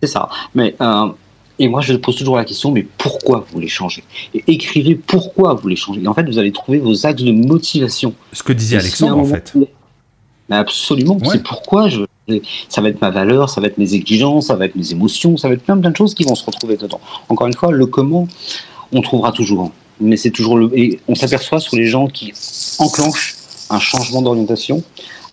C'est 0.03 0.09
ça. 0.09 0.29
Mais 0.55 0.75
euh, 0.81 1.09
et 1.59 1.69
moi, 1.69 1.81
je 1.81 1.95
pose 1.95 2.17
toujours 2.17 2.37
la 2.37 2.45
question, 2.45 2.73
mais 2.73 2.87
pourquoi 2.99 3.39
vous 3.39 3.55
voulez 3.55 3.69
changer? 3.69 4.03
Et 4.35 4.43
écrivez 4.49 4.97
pourquoi 4.97 5.55
vous 5.55 5.61
voulez 5.61 5.77
changer? 5.77 6.03
Et 6.03 6.09
en 6.09 6.15
fait, 6.15 6.25
vous 6.25 6.39
allez 6.39 6.51
trouver 6.51 6.79
vos 6.79 7.07
axes 7.07 7.23
de 7.23 7.31
motivation. 7.31 8.15
Ce 8.33 8.43
que 8.43 8.53
disait 8.53 8.77
Et 8.77 8.81
Alexandre, 8.81 9.19
en 9.19 9.25
fait. 9.25 9.55
Mais 10.49 10.57
absolument. 10.57 11.17
Ouais. 11.19 11.29
C'est 11.31 11.43
pourquoi 11.43 11.89
je. 11.89 12.03
Ça 12.69 12.81
va 12.81 12.89
être 12.89 13.01
ma 13.01 13.11
valeur, 13.11 13.51
ça 13.51 13.61
va 13.61 13.67
être 13.67 13.79
mes 13.79 13.95
exigences, 13.95 14.47
ça 14.47 14.57
va 14.57 14.65
être 14.65 14.77
mes 14.77 14.93
émotions, 14.93 15.37
ça 15.37 15.49
va 15.49 15.55
être 15.55 15.63
plein 15.63 15.77
plein 15.77 15.91
de 15.91 15.97
choses 15.97 16.15
qui 16.15 16.25
vont 16.25 16.35
se 16.35 16.45
retrouver 16.45 16.77
dedans. 16.77 17.01
Encore 17.29 17.47
une 17.47 17.55
fois, 17.55 17.71
le 17.73 17.87
comment, 17.87 18.27
on 18.93 19.01
trouvera 19.03 19.33
toujours. 19.33 19.71
Mais 20.01 20.17
c'est 20.17 20.31
toujours 20.31 20.57
le. 20.57 20.71
Et 20.77 21.01
on 21.09 21.15
s'aperçoit 21.15 21.61
sur 21.61 21.77
les 21.77 21.87
gens 21.87 22.07
qui 22.07 22.33
enclenchent 22.79 23.37
un 23.73 23.81
changement 23.81 24.23
d'orientation. 24.23 24.83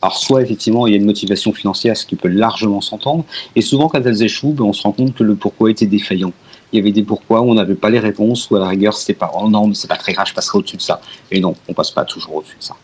Alors, 0.02 0.18
soit 0.18 0.42
effectivement, 0.42 0.88
il 0.88 0.92
y 0.92 0.94
a 0.94 0.98
une 0.98 1.06
motivation 1.06 1.52
financière, 1.52 1.98
ce 1.98 2.06
qui 2.06 2.16
peut 2.16 2.30
largement 2.30 2.82
s'entendre. 2.82 3.26
Et 3.56 3.62
souvent, 3.62 3.90
quand 3.90 4.02
elles 4.06 4.24
échouent, 4.24 4.54
ben, 4.54 4.64
on 4.64 4.74
se 4.74 4.84
rend 4.84 4.94
compte 4.94 5.14
que 5.14 5.24
le 5.24 5.36
pourquoi 5.36 5.70
était 5.72 5.86
défaillant. 5.86 6.32
Il 6.72 6.78
y 6.78 6.80
avait 6.80 6.92
des 6.92 7.04
pourquoi 7.04 7.42
où 7.42 7.50
on 7.50 7.56
n'avait 7.56 7.76
pas 7.76 7.90
les 7.90 8.00
réponses, 8.00 8.50
ou 8.50 8.56
à 8.56 8.60
la 8.60 8.68
rigueur, 8.68 8.96
c'était 8.96 9.14
pas, 9.14 9.32
oh 9.34 9.50
non, 9.50 9.68
mais 9.68 9.76
c'est 9.76 9.88
pas 9.88 9.98
très 9.98 10.14
grave, 10.14 10.28
je 10.28 10.34
passerai 10.34 10.60
au-dessus 10.60 10.78
de 10.78 10.82
ça. 10.82 11.02
Et 11.32 11.42
non, 11.42 11.56
on 11.68 11.74
passe 11.74 11.92
pas 11.92 12.06
toujours 12.06 12.36
au-dessus 12.36 12.58
de 12.58 12.64
ça. 12.64 12.76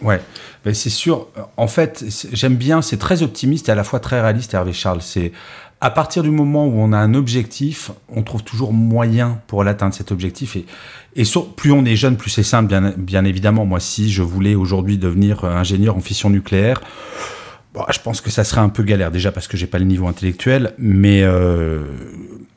Ouais, 0.00 0.20
ben, 0.64 0.74
c'est 0.74 0.90
sûr. 0.90 1.26
En 1.56 1.66
fait, 1.66 2.04
j'aime 2.32 2.54
bien, 2.54 2.82
c'est 2.82 2.98
très 2.98 3.22
optimiste 3.22 3.68
et 3.68 3.72
à 3.72 3.74
la 3.74 3.82
fois 3.82 3.98
très 3.98 4.20
réaliste, 4.20 4.54
Hervé 4.54 4.72
Charles. 4.72 5.02
C'est 5.02 5.32
à 5.80 5.90
partir 5.90 6.22
du 6.22 6.30
moment 6.30 6.66
où 6.66 6.72
on 6.76 6.92
a 6.92 6.98
un 6.98 7.14
objectif, 7.14 7.92
on 8.08 8.22
trouve 8.22 8.42
toujours 8.42 8.72
moyen 8.72 9.40
pour 9.46 9.62
l'atteindre 9.62 9.94
cet 9.94 10.10
objectif. 10.10 10.56
Et, 10.56 10.66
et 11.14 11.22
plus 11.56 11.72
on 11.72 11.84
est 11.84 11.96
jeune, 11.96 12.16
plus 12.16 12.30
c'est 12.30 12.42
simple, 12.42 12.68
bien, 12.68 12.94
bien 12.96 13.24
évidemment. 13.24 13.64
Moi, 13.64 13.78
si 13.78 14.10
je 14.10 14.22
voulais 14.22 14.56
aujourd'hui 14.56 14.98
devenir 14.98 15.44
euh, 15.44 15.54
ingénieur 15.54 15.96
en 15.96 16.00
fission 16.00 16.30
nucléaire, 16.30 16.80
bon, 17.74 17.84
je 17.90 18.00
pense 18.00 18.20
que 18.20 18.30
ça 18.30 18.42
serait 18.42 18.60
un 18.60 18.70
peu 18.70 18.82
galère 18.82 19.12
déjà 19.12 19.30
parce 19.30 19.46
que 19.46 19.56
j'ai 19.56 19.68
pas 19.68 19.78
le 19.78 19.84
niveau 19.84 20.08
intellectuel. 20.08 20.74
Mais 20.78 21.22
euh, 21.22 21.84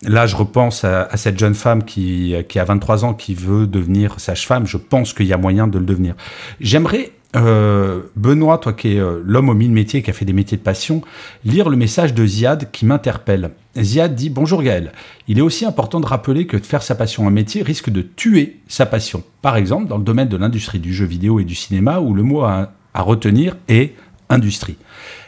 là, 0.01 0.25
je 0.25 0.35
repense 0.35 0.83
à, 0.83 1.03
à 1.03 1.17
cette 1.17 1.37
jeune 1.37 1.55
femme 1.55 1.83
qui, 1.83 2.33
qui 2.49 2.57
a 2.57 2.63
23 2.63 3.05
ans, 3.05 3.13
qui 3.13 3.35
veut 3.35 3.67
devenir 3.67 4.19
sage-femme. 4.19 4.65
Je 4.65 4.77
pense 4.77 5.13
qu'il 5.13 5.27
y 5.27 5.33
a 5.33 5.37
moyen 5.37 5.67
de 5.67 5.77
le 5.77 5.85
devenir. 5.85 6.15
J'aimerais, 6.59 7.11
euh, 7.35 8.01
Benoît, 8.15 8.57
toi 8.57 8.73
qui 8.73 8.95
es 8.95 8.99
euh, 8.99 9.21
l'homme 9.25 9.49
aux 9.49 9.53
mille 9.53 9.71
métiers, 9.71 10.01
qui 10.01 10.09
a 10.09 10.13
fait 10.13 10.25
des 10.25 10.33
métiers 10.33 10.57
de 10.57 10.63
passion, 10.63 11.01
lire 11.45 11.69
le 11.69 11.77
message 11.77 12.13
de 12.13 12.25
Ziad 12.25 12.69
qui 12.71 12.85
m'interpelle. 12.85 13.51
Ziad 13.77 14.15
dit 14.15 14.29
Bonjour 14.29 14.61
Gaël. 14.61 14.91
Il 15.27 15.37
est 15.37 15.41
aussi 15.41 15.65
important 15.65 15.99
de 15.99 16.05
rappeler 16.05 16.45
que 16.45 16.57
de 16.57 16.65
faire 16.65 16.83
sa 16.83 16.95
passion 16.95 17.27
un 17.27 17.31
métier 17.31 17.63
risque 17.63 17.89
de 17.89 18.01
tuer 18.01 18.59
sa 18.67 18.85
passion. 18.85 19.23
Par 19.41 19.55
exemple, 19.55 19.87
dans 19.87 19.97
le 19.97 20.03
domaine 20.03 20.27
de 20.27 20.37
l'industrie 20.37 20.79
du 20.79 20.93
jeu 20.93 21.05
vidéo 21.05 21.39
et 21.39 21.45
du 21.45 21.55
cinéma, 21.55 21.99
où 21.99 22.13
le 22.13 22.23
mot 22.23 22.41
à, 22.41 22.73
retenir 22.93 23.55
est 23.69 23.95
industrie. 24.29 24.75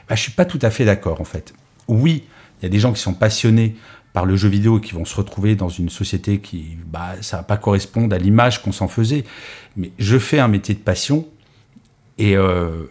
Bah, 0.10 0.16
je 0.16 0.22
suis 0.22 0.34
pas 0.34 0.46
tout 0.46 0.60
à 0.62 0.70
fait 0.70 0.84
d'accord 0.84 1.22
en 1.22 1.26
fait. 1.26 1.54
Oui, 1.88 2.24
il 2.60 2.64
y 2.64 2.66
a 2.66 2.70
des 2.70 2.80
gens 2.80 2.92
qui 2.92 3.02
sont 3.02 3.14
passionnés 3.14 3.76
par 4.12 4.26
le 4.26 4.36
jeu 4.36 4.50
vidéo 4.50 4.78
et 4.78 4.82
qui 4.82 4.94
vont 4.94 5.06
se 5.06 5.16
retrouver 5.16 5.56
dans 5.56 5.70
une 5.70 5.90
société 5.90 6.40
qui, 6.40 6.78
bah, 6.86 7.14
ça 7.22 7.38
va 7.38 7.44
pas 7.44 7.58
correspondre 7.58 8.14
à 8.14 8.20
l'image 8.20 8.62
qu'on 8.62 8.74
s'en 8.74 8.88
faisait. 8.88 9.24
Mais 9.78 9.92
je 9.98 10.20
fais 10.20 10.40
un 10.40 10.50
métier 10.50 10.76
de 10.76 10.80
passion 10.80 11.26
et 12.18 12.36
euh, 12.38 12.84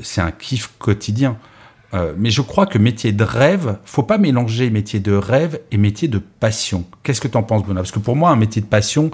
c'est 0.00 0.20
un 0.20 0.30
kiff 0.30 0.72
quotidien. 0.78 1.36
Euh, 1.92 2.12
mais 2.18 2.30
je 2.30 2.42
crois 2.42 2.66
que 2.66 2.76
métier 2.76 3.12
de 3.12 3.22
rêve, 3.22 3.78
faut 3.84 4.02
pas 4.02 4.18
mélanger 4.18 4.68
métier 4.68 4.98
de 4.98 5.12
rêve 5.12 5.60
et 5.70 5.76
métier 5.76 6.08
de 6.08 6.18
passion. 6.18 6.84
Qu'est-ce 7.04 7.20
que 7.20 7.28
tu 7.28 7.36
en 7.36 7.44
penses, 7.44 7.62
Benoît? 7.62 7.82
Parce 7.82 7.92
que 7.92 8.00
pour 8.00 8.16
moi, 8.16 8.30
un 8.30 8.36
métier 8.36 8.60
de 8.60 8.66
passion, 8.66 9.12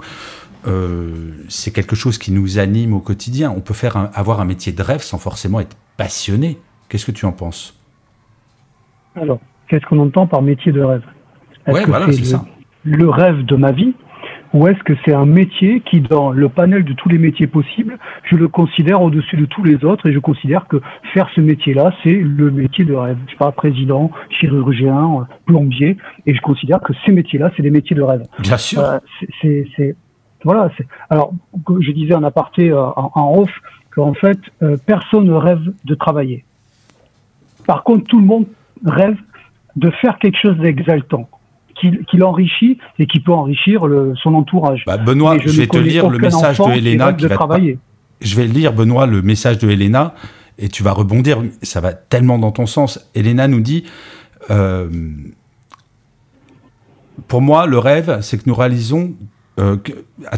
euh, 0.67 1.31
c'est 1.47 1.71
quelque 1.71 1.95
chose 1.95 2.17
qui 2.17 2.31
nous 2.31 2.57
anime 2.57 2.93
au 2.95 2.99
quotidien. 2.99 3.53
On 3.55 3.61
peut 3.61 3.75
faire 3.75 3.97
un- 3.97 4.09
avoir 4.15 4.39
un 4.41 4.45
métier 4.45 4.71
de 4.71 4.81
rêve 4.81 5.01
sans 5.01 5.19
forcément 5.19 5.59
être 5.59 5.77
passionné. 5.95 6.57
Qu'est-ce 6.89 7.05
que 7.05 7.11
tu 7.11 7.25
en 7.25 7.31
penses? 7.31 7.77
Alors, 9.15 9.39
qu'est-ce 9.67 9.85
qu'on 9.85 9.99
entend 9.99 10.25
par 10.25 10.41
métier 10.41 10.71
de 10.71 10.81
rêve? 10.81 11.03
Que 11.65 11.85
voilà, 11.87 12.11
c'est 12.11 12.25
ça. 12.25 12.45
le 12.83 13.09
rêve 13.09 13.45
de 13.45 13.55
ma 13.55 13.71
vie? 13.71 13.93
Ou 14.53 14.67
est-ce 14.67 14.83
que 14.83 14.93
c'est 15.05 15.13
un 15.13 15.25
métier 15.25 15.79
qui, 15.81 16.01
dans 16.01 16.31
le 16.31 16.49
panel 16.49 16.83
de 16.83 16.93
tous 16.93 17.07
les 17.09 17.17
métiers 17.17 17.47
possibles, 17.47 17.97
je 18.23 18.35
le 18.35 18.47
considère 18.47 19.01
au-dessus 19.01 19.37
de 19.37 19.45
tous 19.45 19.63
les 19.63 19.83
autres 19.85 20.07
et 20.07 20.13
je 20.13 20.19
considère 20.19 20.67
que 20.67 20.81
faire 21.13 21.29
ce 21.35 21.41
métier-là, 21.41 21.93
c'est 22.03 22.13
le 22.13 22.51
métier 22.51 22.83
de 22.83 22.93
rêve. 22.93 23.17
Je 23.27 23.31
sais 23.31 23.37
pas, 23.37 23.51
président, 23.51 24.11
chirurgien, 24.29 25.21
euh, 25.21 25.23
plombier, 25.45 25.97
et 26.25 26.33
je 26.35 26.41
considère 26.41 26.81
que 26.81 26.93
ces 27.05 27.11
métiers-là, 27.13 27.51
c'est 27.55 27.63
des 27.63 27.71
métiers 27.71 27.95
de 27.95 28.01
rêve. 28.01 28.23
Bien 28.39 28.57
sûr. 28.57 28.81
Euh, 28.81 28.97
c'est- 29.41 29.95
voilà. 30.43 30.69
Alors, 31.09 31.33
je 31.79 31.91
disais 31.91 32.13
en 32.15 32.23
aparté, 32.23 32.71
euh, 32.71 32.83
en, 32.83 33.11
en 33.15 33.37
off, 33.39 33.51
qu'en 33.93 34.13
fait, 34.13 34.39
euh, 34.63 34.75
personne 34.85 35.25
ne 35.25 35.33
rêve 35.33 35.61
de 35.85 35.95
travailler. 35.95 36.43
Par 37.67 37.83
contre, 37.83 38.05
tout 38.05 38.19
le 38.19 38.25
monde 38.25 38.45
rêve 38.85 39.17
de 39.75 39.89
faire 40.01 40.17
quelque 40.17 40.37
chose 40.41 40.57
d'exaltant, 40.57 41.29
qui, 41.81 41.91
qui 42.09 42.17
l'enrichit 42.17 42.77
et 42.99 43.07
qui 43.07 43.19
peut 43.19 43.33
enrichir 43.33 43.85
le, 43.87 44.13
son 44.21 44.33
entourage. 44.35 44.83
Bah, 44.85 44.97
Benoît, 44.97 45.37
je, 45.43 45.49
vais 45.49 45.67
te 45.67 45.77
lire 45.77 46.09
le 46.09 46.19
message 46.19 46.59
de 46.59 46.63
qui 46.63 46.77
Elena 46.77 47.07
rêve 47.07 47.15
qui 47.17 47.23
va 47.23 47.29
te 47.29 47.33
travailler. 47.33 47.79
Je 48.21 48.35
vais 48.35 48.45
lire, 48.47 48.71
Benoît, 48.71 49.07
le 49.07 49.21
message 49.21 49.57
de 49.57 49.69
Elena 49.69 50.13
et 50.59 50.69
tu 50.69 50.83
vas 50.83 50.91
rebondir. 50.93 51.41
Ça 51.63 51.81
va 51.81 51.91
tellement 51.93 52.37
dans 52.37 52.51
ton 52.51 52.67
sens. 52.67 53.09
Elena 53.15 53.47
nous 53.47 53.61
dit 53.61 53.83
euh, 54.51 54.89
Pour 57.27 57.41
moi, 57.41 57.65
le 57.65 57.77
rêve, 57.79 58.19
c'est 58.21 58.37
que 58.37 58.43
nous 58.45 58.55
réalisons. 58.55 59.13
euh, 59.59 59.77
que- 59.77 59.93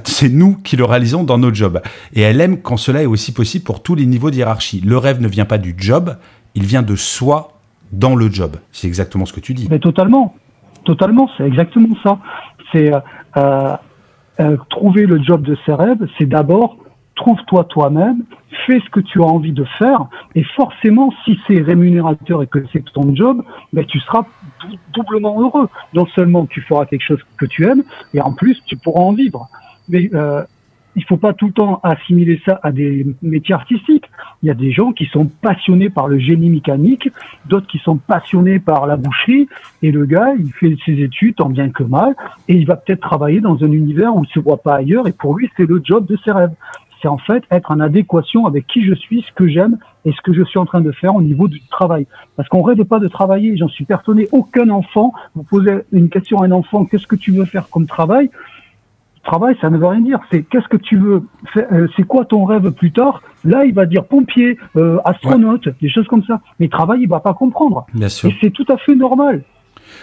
c'est 0.06 0.30
nous 0.30 0.56
qui 0.56 0.76
le 0.78 0.86
réalisons 0.86 1.24
dans 1.24 1.38
notre 1.38 1.56
job. 1.56 1.82
Et 2.14 2.22
elle 2.22 2.42
aime 2.42 2.62
quand 2.62 2.78
cela 2.78 3.04
est 3.04 3.06
aussi 3.06 3.32
possible 3.34 3.64
pour 3.64 3.84
tous 3.84 3.96
les 3.96 4.06
niveaux 4.06 4.32
de 4.32 4.36
hiérarchie. 4.38 4.82
Le 4.82 4.98
rêve 4.98 5.22
ne 5.22 5.28
vient 5.28 5.46
pas 5.46 5.58
du 5.58 5.76
job, 5.78 6.16
il 6.56 6.64
vient 6.66 6.82
de 6.82 6.96
soi 6.96 7.60
dans 7.92 8.16
le 8.16 8.30
job. 8.32 8.58
C'est 8.72 8.88
exactement 8.88 9.26
ce 9.26 9.34
que 9.34 9.40
tu 9.40 9.54
dis. 9.54 9.68
Mais 9.70 9.80
totalement, 9.80 10.36
totalement, 10.84 11.30
c'est 11.38 11.46
exactement 11.46 11.96
ça. 12.04 12.20
C'est 12.72 12.94
euh, 12.94 13.00
euh, 13.38 13.78
euh, 14.40 14.58
trouver 14.70 15.06
le 15.06 15.22
job 15.22 15.44
de 15.44 15.58
ses 15.66 15.74
rêves, 15.74 16.08
c'est 16.18 16.26
d'abord 16.26 16.78
trouve-toi 17.16 17.66
toi-même, 17.66 18.24
fais 18.66 18.80
ce 18.80 18.90
que 18.90 19.00
tu 19.00 19.22
as 19.22 19.26
envie 19.26 19.52
de 19.52 19.66
faire, 19.78 20.08
et 20.34 20.44
forcément, 20.44 21.14
si 21.24 21.40
c'est 21.46 21.62
rémunérateur 21.62 22.42
et 22.42 22.48
que 22.48 22.66
c'est 22.74 22.84
ton 22.92 23.16
job, 23.16 23.44
ben, 23.72 23.86
tu 23.86 24.00
seras 24.00 24.24
dou- 24.62 24.78
doublement 24.94 25.40
heureux. 25.40 25.70
Non 25.94 26.08
seulement 26.16 26.48
tu 26.48 26.62
feras 26.62 26.86
quelque 26.86 27.04
chose 27.04 27.22
que 27.38 27.46
tu 27.46 27.68
aimes, 27.68 27.84
et 28.16 28.22
en 28.22 28.34
plus 28.34 28.60
tu 28.66 28.78
pourras 28.78 29.02
en 29.02 29.14
vivre. 29.14 29.48
Mais 29.90 30.10
il 30.96 31.04
faut 31.06 31.18
pas 31.18 31.34
tout 31.34 31.48
le 31.48 31.54
temps 31.54 31.80
assimiler 31.84 32.42
ça 32.46 32.60
à 32.64 32.72
des 32.72 33.06
métiers 33.22 33.56
artistiques. 33.56 34.10
Il 34.42 34.48
y 34.48 34.52
a 34.52 34.54
des 34.54 34.72
gens 34.72 34.92
qui 34.92 35.06
sont 35.06 35.26
passionnés 35.26 35.90
par 35.90 36.08
le 36.08 36.20
génie 36.20 36.50
mécanique, 36.50 37.10
d'autres 37.48 37.68
qui 37.68 37.80
sont 37.80 37.98
passionnés 37.98 38.60
par 38.60 38.86
la 38.86 38.96
boucherie, 38.96 39.48
et 39.82 39.92
le 39.92 40.06
gars, 40.06 40.34
il 40.38 40.52
fait 40.52 40.76
ses 40.86 41.02
études 41.02 41.36
tant 41.36 41.50
bien 41.50 41.70
que 41.70 41.84
mal, 41.84 42.16
et 42.48 42.56
il 42.56 42.66
va 42.66 42.76
peut-être 42.76 43.02
travailler 43.02 43.42
dans 43.42 43.64
un 43.64 43.72
univers 43.72 44.16
où 44.16 44.24
il 44.24 44.30
se 44.30 44.40
voit 44.40 44.62
pas 44.62 44.76
ailleurs, 44.76 45.08
et 45.08 45.14
pour 45.14 45.36
lui, 45.36 45.50
c'est 45.58 45.68
le 45.68 45.82
job 45.84 46.06
de 46.06 46.18
ses 46.24 46.32
rêves. 46.32 46.54
C'est 47.02 47.10
en 47.10 47.18
fait 47.18 47.44
être 47.52 47.72
en 47.72 47.82
adéquation 47.82 48.46
avec 48.46 48.66
qui 48.66 48.86
je 48.86 48.94
suis, 48.94 49.24
ce 49.24 49.32
que 49.34 49.48
j'aime, 49.48 49.78
et 50.06 50.14
ce 50.14 50.22
que 50.22 50.34
je 50.34 50.44
suis 50.44 50.60
en 50.60 50.66
train 50.66 50.80
de 50.80 50.92
faire 50.92 51.16
au 51.16 51.22
niveau 51.22 51.50
du 51.50 51.60
travail. 51.68 52.08
Parce 52.38 52.48
qu'on 52.48 52.62
rêve 52.62 52.84
pas 52.86 53.00
de 53.00 53.10
travailler, 53.10 53.58
j'en 53.58 53.68
suis 53.68 53.84
persuadé, 53.84 54.30
aucun 54.32 54.70
enfant, 54.70 55.14
vous 55.36 55.44
posez 55.44 55.80
une 55.92 56.10
question 56.10 56.40
à 56.40 56.46
un 56.46 56.52
enfant, 56.52 56.86
qu'est-ce 56.86 57.08
que 57.08 57.18
tu 57.18 57.32
veux 57.32 57.46
faire 57.46 57.68
comme 57.70 57.88
travail? 57.88 58.30
Travail, 59.24 59.56
ça 59.62 59.70
ne 59.70 59.78
veut 59.78 59.88
rien 59.88 60.02
dire. 60.02 60.20
C'est 60.32 60.44
qu'est-ce 60.44 60.68
que 60.68 60.78
tu 60.78 60.98
veux 60.98 61.24
faire, 61.54 61.68
euh, 61.72 61.88
C'est 61.96 62.04
quoi 62.04 62.26
ton 62.26 62.44
rêve 62.44 62.72
plus 62.72 62.92
tard? 62.92 63.22
Là, 63.46 63.66
il 63.66 63.74
va 63.74 63.86
dire 63.86 64.06
pompier, 64.06 64.58
euh, 64.76 64.98
astronaute, 65.06 65.70
des 65.82 65.90
choses 65.90 66.08
comme 66.08 66.24
ça. 66.24 66.42
Mais 66.60 66.68
travail, 66.68 67.02
il 67.04 67.10
va 67.10 67.20
pas 67.20 67.34
comprendre. 67.34 67.86
Bien 67.94 68.10
sûr. 68.10 68.30
Et 68.30 68.36
c'est 68.42 68.52
tout 68.52 68.66
à 68.70 68.78
fait 68.78 68.96
normal. 68.96 69.44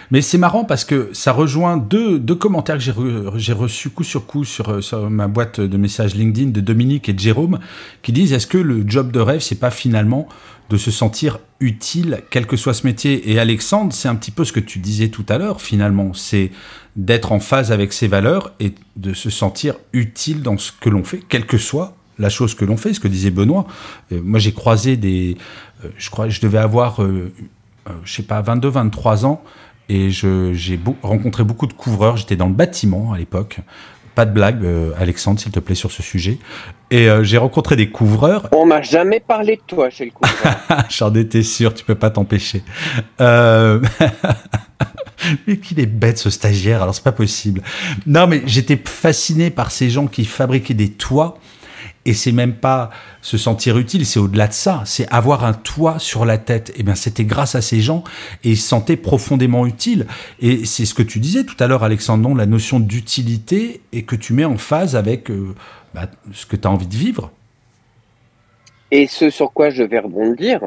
Mais 0.09 0.21
c'est 0.21 0.37
marrant 0.37 0.63
parce 0.63 0.85
que 0.85 1.09
ça 1.13 1.31
rejoint 1.31 1.77
deux, 1.77 2.19
deux 2.19 2.35
commentaires 2.35 2.77
que 2.77 2.83
j'ai, 2.83 2.93
j'ai 3.35 3.53
reçus 3.53 3.89
coup 3.89 4.03
sur 4.03 4.25
coup 4.25 4.43
sur, 4.43 4.83
sur, 4.83 5.09
ma 5.09 5.27
boîte 5.27 5.59
de 5.59 5.77
messages 5.77 6.15
LinkedIn 6.15 6.51
de 6.51 6.61
Dominique 6.61 7.09
et 7.09 7.13
de 7.13 7.19
Jérôme 7.19 7.59
qui 8.01 8.11
disent 8.11 8.33
est-ce 8.33 8.47
que 8.47 8.57
le 8.57 8.83
job 8.87 9.11
de 9.11 9.19
rêve, 9.19 9.41
c'est 9.41 9.59
pas 9.59 9.71
finalement 9.71 10.27
de 10.69 10.77
se 10.77 10.89
sentir 10.89 11.39
utile, 11.59 12.21
quel 12.29 12.47
que 12.47 12.55
soit 12.55 12.73
ce 12.73 12.87
métier? 12.87 13.29
Et 13.29 13.39
Alexandre, 13.39 13.91
c'est 13.91 14.07
un 14.07 14.15
petit 14.15 14.31
peu 14.31 14.45
ce 14.45 14.53
que 14.53 14.61
tu 14.61 14.79
disais 14.79 15.09
tout 15.09 15.25
à 15.27 15.37
l'heure 15.37 15.61
finalement, 15.61 16.13
c'est 16.13 16.51
d'être 16.95 17.31
en 17.31 17.39
phase 17.39 17.71
avec 17.71 17.93
ses 17.93 18.07
valeurs 18.07 18.51
et 18.59 18.73
de 18.97 19.13
se 19.13 19.29
sentir 19.29 19.75
utile 19.93 20.41
dans 20.41 20.57
ce 20.57 20.71
que 20.71 20.89
l'on 20.89 21.03
fait, 21.03 21.21
quelle 21.27 21.45
que 21.45 21.57
soit 21.57 21.95
la 22.21 22.29
chose 22.29 22.55
que 22.55 22.63
l'on 22.63 22.77
fait, 22.77 22.93
ce 22.93 22.99
que 22.99 23.07
disait 23.07 23.31
Benoît. 23.31 23.65
Euh, 24.11 24.21
moi, 24.23 24.39
j'ai 24.39 24.53
croisé 24.53 24.95
des. 24.95 25.37
Euh, 25.83 25.89
je 25.97 26.09
crois 26.09 26.29
je 26.29 26.39
devais 26.39 26.59
avoir, 26.59 27.03
euh, 27.03 27.33
je 28.03 28.13
sais 28.13 28.23
pas, 28.23 28.41
22, 28.41 28.69
23 28.69 29.25
ans. 29.25 29.43
Et 29.89 30.09
j'ai 30.09 30.79
rencontré 31.03 31.43
beaucoup 31.43 31.67
de 31.67 31.73
couvreurs. 31.73 32.15
J'étais 32.15 32.37
dans 32.37 32.47
le 32.47 32.53
bâtiment 32.53 33.11
à 33.11 33.17
l'époque. 33.17 33.59
Pas 34.21 34.25
de 34.27 34.33
blague, 34.33 34.63
Alexandre, 34.99 35.39
s'il 35.39 35.51
te 35.51 35.59
plaît, 35.59 35.73
sur 35.73 35.91
ce 35.91 36.03
sujet. 36.03 36.37
Et 36.91 37.09
j'ai 37.23 37.39
rencontré 37.39 37.75
des 37.75 37.89
couvreurs. 37.89 38.47
On 38.51 38.67
m'a 38.67 38.83
jamais 38.83 39.19
parlé 39.19 39.55
de 39.55 39.61
toi 39.65 39.89
chez 39.89 40.05
le 40.05 40.11
couvreur. 40.11 40.85
J'en 40.89 41.11
étais 41.15 41.41
sûr, 41.41 41.73
tu 41.73 41.83
peux 41.83 41.95
pas 41.95 42.11
t'empêcher. 42.11 42.61
Euh... 43.19 43.81
mais 45.47 45.57
qu'il 45.57 45.79
est 45.79 45.87
bête 45.87 46.19
ce 46.19 46.29
stagiaire, 46.29 46.83
alors 46.83 46.93
c'est 46.93 47.03
pas 47.03 47.11
possible. 47.11 47.63
Non, 48.05 48.27
mais 48.27 48.43
j'étais 48.45 48.79
fasciné 48.83 49.49
par 49.49 49.71
ces 49.71 49.89
gens 49.89 50.05
qui 50.05 50.25
fabriquaient 50.25 50.75
des 50.75 50.91
toits 50.91 51.39
et 52.05 52.13
c'est 52.13 52.31
même 52.31 52.55
pas 52.55 52.89
se 53.21 53.37
sentir 53.37 53.77
utile, 53.77 54.05
c'est 54.05 54.19
au-delà 54.19 54.47
de 54.47 54.53
ça. 54.53 54.81
C'est 54.85 55.07
avoir 55.11 55.45
un 55.45 55.53
toit 55.53 55.99
sur 55.99 56.25
la 56.25 56.37
tête. 56.37 56.71
Et 56.71 56.77
eh 56.79 56.83
bien, 56.83 56.95
c'était 56.95 57.25
grâce 57.25 57.53
à 57.53 57.61
ces 57.61 57.79
gens 57.79 58.03
et 58.43 58.51
ils 58.51 58.57
se 58.57 58.67
sentaient 58.67 58.97
profondément 58.97 59.67
utiles. 59.67 60.07
Et 60.39 60.65
c'est 60.65 60.85
ce 60.85 60.93
que 60.93 61.03
tu 61.03 61.19
disais 61.19 61.43
tout 61.43 61.55
à 61.59 61.67
l'heure, 61.67 61.83
Alexandre, 61.83 62.27
non, 62.27 62.35
la 62.35 62.47
notion 62.47 62.79
d'utilité 62.79 63.81
et 63.91 64.03
que 64.03 64.15
tu 64.15 64.33
mets 64.33 64.45
en 64.45 64.57
phase 64.57 64.95
avec 64.95 65.29
euh, 65.29 65.55
bah, 65.93 66.07
ce 66.33 66.45
que 66.45 66.55
tu 66.55 66.67
as 66.67 66.71
envie 66.71 66.87
de 66.87 66.95
vivre. 66.95 67.31
Et 68.89 69.07
ce 69.07 69.29
sur 69.29 69.53
quoi 69.53 69.69
je 69.69 69.83
vais 69.83 69.99
rebondir, 69.99 70.61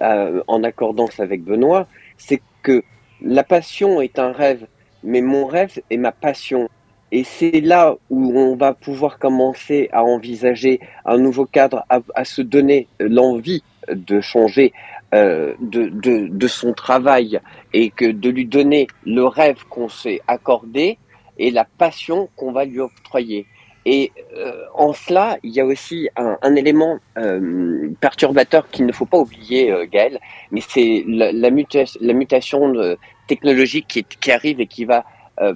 euh, 0.00 0.42
en 0.46 0.62
accordance 0.64 1.18
avec 1.18 1.42
Benoît, 1.42 1.86
c'est 2.18 2.42
que 2.62 2.82
la 3.22 3.42
passion 3.42 4.00
est 4.00 4.18
un 4.18 4.32
rêve, 4.32 4.66
mais 5.02 5.22
mon 5.22 5.46
rêve 5.46 5.80
est 5.90 5.96
ma 5.96 6.12
passion. 6.12 6.68
Et 7.12 7.24
c'est 7.24 7.60
là 7.60 7.96
où 8.10 8.38
on 8.38 8.56
va 8.56 8.74
pouvoir 8.74 9.18
commencer 9.18 9.88
à 9.92 10.02
envisager 10.02 10.80
un 11.04 11.18
nouveau 11.18 11.46
cadre, 11.46 11.84
à, 11.88 12.24
se 12.24 12.42
donner 12.42 12.88
l'envie 12.98 13.62
de 13.88 14.20
changer 14.20 14.72
euh, 15.14 15.54
de, 15.60 15.88
de, 15.88 16.48
son 16.48 16.72
travail 16.72 17.38
et 17.72 17.90
que 17.90 18.06
de 18.06 18.30
lui 18.30 18.46
donner 18.46 18.88
le 19.04 19.24
rêve 19.24 19.62
qu'on 19.68 19.88
s'est 19.88 20.22
accordé 20.26 20.98
et 21.38 21.50
la 21.50 21.64
passion 21.64 22.28
qu'on 22.36 22.52
va 22.52 22.64
lui 22.64 22.80
octroyer. 22.80 23.46
Et 23.86 24.12
euh, 24.36 24.64
en 24.74 24.92
cela, 24.94 25.36
il 25.42 25.52
y 25.52 25.60
a 25.60 25.64
aussi 25.64 26.08
un, 26.16 26.38
un 26.40 26.54
élément 26.56 26.98
euh, 27.18 27.90
perturbateur 28.00 28.68
qu'il 28.70 28.86
ne 28.86 28.92
faut 28.92 29.04
pas 29.04 29.18
oublier, 29.18 29.70
euh, 29.70 29.86
Gaël, 29.86 30.20
mais 30.50 30.62
c'est 30.66 31.04
la, 31.06 31.32
la, 31.32 31.50
la, 31.50 32.12
mutation 32.14 32.72
technologique 33.26 33.86
qui, 33.88 34.04
qui, 34.04 34.32
arrive 34.32 34.60
et 34.60 34.66
qui 34.66 34.86
va 34.86 34.98
euh, 34.98 35.02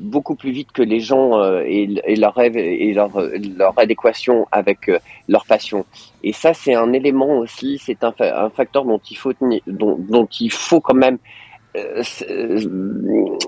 beaucoup 0.01 0.35
plus 0.35 0.51
vite 0.51 0.73
que 0.73 0.83
les 0.83 1.01
gens 1.01 1.39
euh, 1.39 1.63
et, 1.65 1.89
et 2.05 2.27
rêves 2.27 2.57
et 2.57 2.93
leur, 2.93 3.11
leur 3.57 3.79
adéquation 3.79 4.47
avec 4.51 4.89
euh, 4.89 4.99
leur 5.29 5.47
passion. 5.47 5.85
Et 6.23 6.33
ça, 6.33 6.55
c'est 6.55 6.75
un 6.75 6.93
élément 6.93 7.39
aussi, 7.39 7.79
c'est 7.79 8.03
un, 8.03 8.15
un, 8.19 8.51
facteur 8.51 8.85
dont 8.85 9.01
il 9.11 9.17
faut 9.17 9.33
dont, 9.67 9.97
dont 9.99 10.29
il 10.41 10.51
faut 10.51 10.81
quand 10.81 10.95
même 10.95 11.19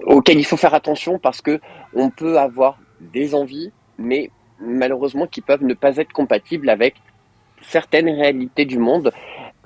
auquel 0.07 0.39
il 0.39 0.45
faut 0.45 0.57
faire 0.57 0.75
attention 0.75 1.19
parce 1.19 1.41
que 1.41 1.59
on 1.95 2.11
peut 2.11 2.39
avoir 2.39 2.79
des 3.01 3.35
envies, 3.35 3.73
mais 3.99 4.31
malheureusement 4.61 5.27
qui 5.27 5.41
peuvent 5.41 5.65
ne 5.65 5.75
pas 5.75 5.97
être 5.97 6.13
compatibles 6.13 6.69
avec 6.69 6.95
certaines 7.63 8.09
réalités 8.09 8.65
du 8.65 8.79
monde 8.79 9.13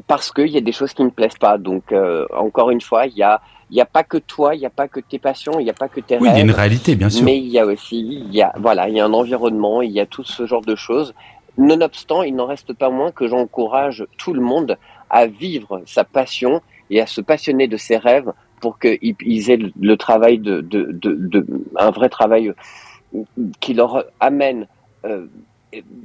parce 0.06 0.32
qu'il 0.32 0.48
y 0.48 0.56
a 0.56 0.60
des 0.60 0.72
choses 0.72 0.92
qui 0.92 1.02
ne 1.02 1.10
plaisent 1.10 1.38
pas. 1.38 1.58
Donc, 1.58 1.92
euh, 1.92 2.26
encore 2.34 2.70
une 2.70 2.80
fois, 2.80 3.06
il 3.06 3.16
y 3.16 3.22
a 3.22 3.40
il 3.70 3.74
n'y 3.74 3.80
a 3.80 3.86
pas 3.86 4.04
que 4.04 4.18
toi, 4.18 4.54
il 4.54 4.60
n'y 4.60 4.66
a 4.66 4.70
pas 4.70 4.88
que 4.88 5.00
tes 5.00 5.18
passions, 5.18 5.58
il 5.58 5.64
n'y 5.64 5.70
a 5.70 5.74
pas 5.74 5.88
que 5.88 6.00
tes 6.00 6.18
oui, 6.18 6.28
rêves. 6.28 6.36
il 6.36 6.38
y 6.38 6.40
a 6.40 6.44
une 6.44 6.50
réalité, 6.50 6.94
bien 6.96 7.10
sûr. 7.10 7.24
Mais 7.24 7.38
il 7.38 7.48
y 7.48 7.58
a 7.58 7.66
aussi, 7.66 7.98
il 7.98 8.34
y 8.34 8.42
a, 8.42 8.52
voilà, 8.58 8.88
il 8.88 8.96
y 8.96 9.00
a 9.00 9.04
un 9.04 9.12
environnement, 9.12 9.82
il 9.82 9.90
y 9.90 10.00
a 10.00 10.06
tout 10.06 10.24
ce 10.24 10.46
genre 10.46 10.62
de 10.62 10.76
choses. 10.76 11.14
Nonobstant, 11.56 12.22
il 12.22 12.34
n'en 12.34 12.46
reste 12.46 12.72
pas 12.72 12.90
moins 12.90 13.12
que 13.12 13.26
j'encourage 13.28 14.06
tout 14.18 14.32
le 14.32 14.40
monde 14.40 14.76
à 15.10 15.26
vivre 15.26 15.82
sa 15.86 16.04
passion 16.04 16.60
et 16.90 17.00
à 17.00 17.06
se 17.06 17.20
passionner 17.20 17.68
de 17.68 17.76
ses 17.76 17.96
rêves 17.96 18.32
pour 18.60 18.78
qu'ils 18.78 19.50
aient 19.50 19.58
le 19.80 19.96
travail 19.96 20.38
de, 20.38 20.60
de, 20.60 20.88
de, 20.90 21.14
de, 21.14 21.46
un 21.76 21.90
vrai 21.90 22.08
travail 22.08 22.52
qui 23.60 23.74
leur 23.74 24.04
amène 24.20 24.66
euh, 25.04 25.26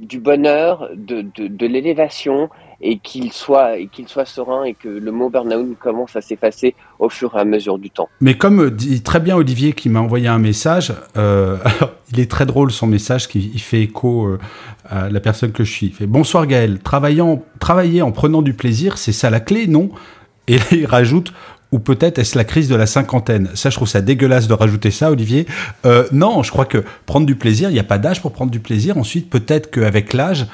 du 0.00 0.18
bonheur, 0.18 0.88
de, 0.94 1.22
de, 1.22 1.66
l'élévation 1.66 2.48
et 2.80 2.98
qu'il 2.98 3.32
soit, 3.32 3.74
soit 4.06 4.24
serein 4.24 4.64
et 4.64 4.74
que 4.74 4.88
le 4.88 5.12
mot 5.12 5.28
burn-out 5.28 5.76
commence 5.78 6.16
à 6.16 6.20
s'effacer 6.20 6.74
au 6.98 7.08
fur 7.08 7.36
et 7.36 7.40
à 7.40 7.44
mesure 7.44 7.78
du 7.78 7.90
temps. 7.90 8.08
Mais 8.20 8.36
comme 8.36 8.70
dit 8.70 9.02
très 9.02 9.20
bien 9.20 9.36
Olivier 9.36 9.72
qui 9.72 9.88
m'a 9.88 10.00
envoyé 10.00 10.28
un 10.28 10.38
message, 10.38 10.94
euh, 11.16 11.58
il 12.12 12.20
est 12.20 12.30
très 12.30 12.46
drôle 12.46 12.70
son 12.70 12.86
message 12.86 13.28
qui 13.28 13.50
il 13.52 13.60
fait 13.60 13.82
écho 13.82 14.26
euh, 14.26 14.38
à 14.88 15.10
la 15.10 15.20
personne 15.20 15.52
que 15.52 15.64
je 15.64 15.72
suis. 15.72 15.86
Il 15.86 15.92
fait 15.92 16.06
Bonsoir 16.06 16.46
Gaël, 16.46 16.78
travailler 16.80 17.22
en 17.22 18.12
prenant 18.12 18.42
du 18.42 18.54
plaisir, 18.54 18.98
c'est 18.98 19.12
ça 19.12 19.30
la 19.30 19.40
clé, 19.40 19.66
non? 19.66 19.90
Et 20.48 20.56
là, 20.56 20.64
il 20.72 20.86
rajoute 20.86 21.32
ou 21.72 21.78
peut-être 21.78 22.18
est-ce 22.18 22.36
la 22.36 22.44
crise 22.44 22.68
de 22.68 22.74
la 22.74 22.86
cinquantaine? 22.86 23.50
Ça, 23.54 23.70
je 23.70 23.76
trouve 23.76 23.88
ça 23.88 24.00
dégueulasse 24.00 24.48
de 24.48 24.54
rajouter 24.54 24.90
ça, 24.90 25.10
Olivier. 25.10 25.46
Euh, 25.86 26.06
non, 26.12 26.42
je 26.42 26.50
crois 26.50 26.64
que 26.64 26.84
prendre 27.06 27.26
du 27.26 27.36
plaisir, 27.36 27.70
il 27.70 27.74
n'y 27.74 27.78
a 27.78 27.84
pas 27.84 27.98
d'âge 27.98 28.20
pour 28.20 28.32
prendre 28.32 28.50
du 28.50 28.60
plaisir. 28.60 28.96
Ensuite, 28.98 29.30
peut-être 29.30 29.70
qu'avec 29.70 30.12
l'âge, 30.12 30.46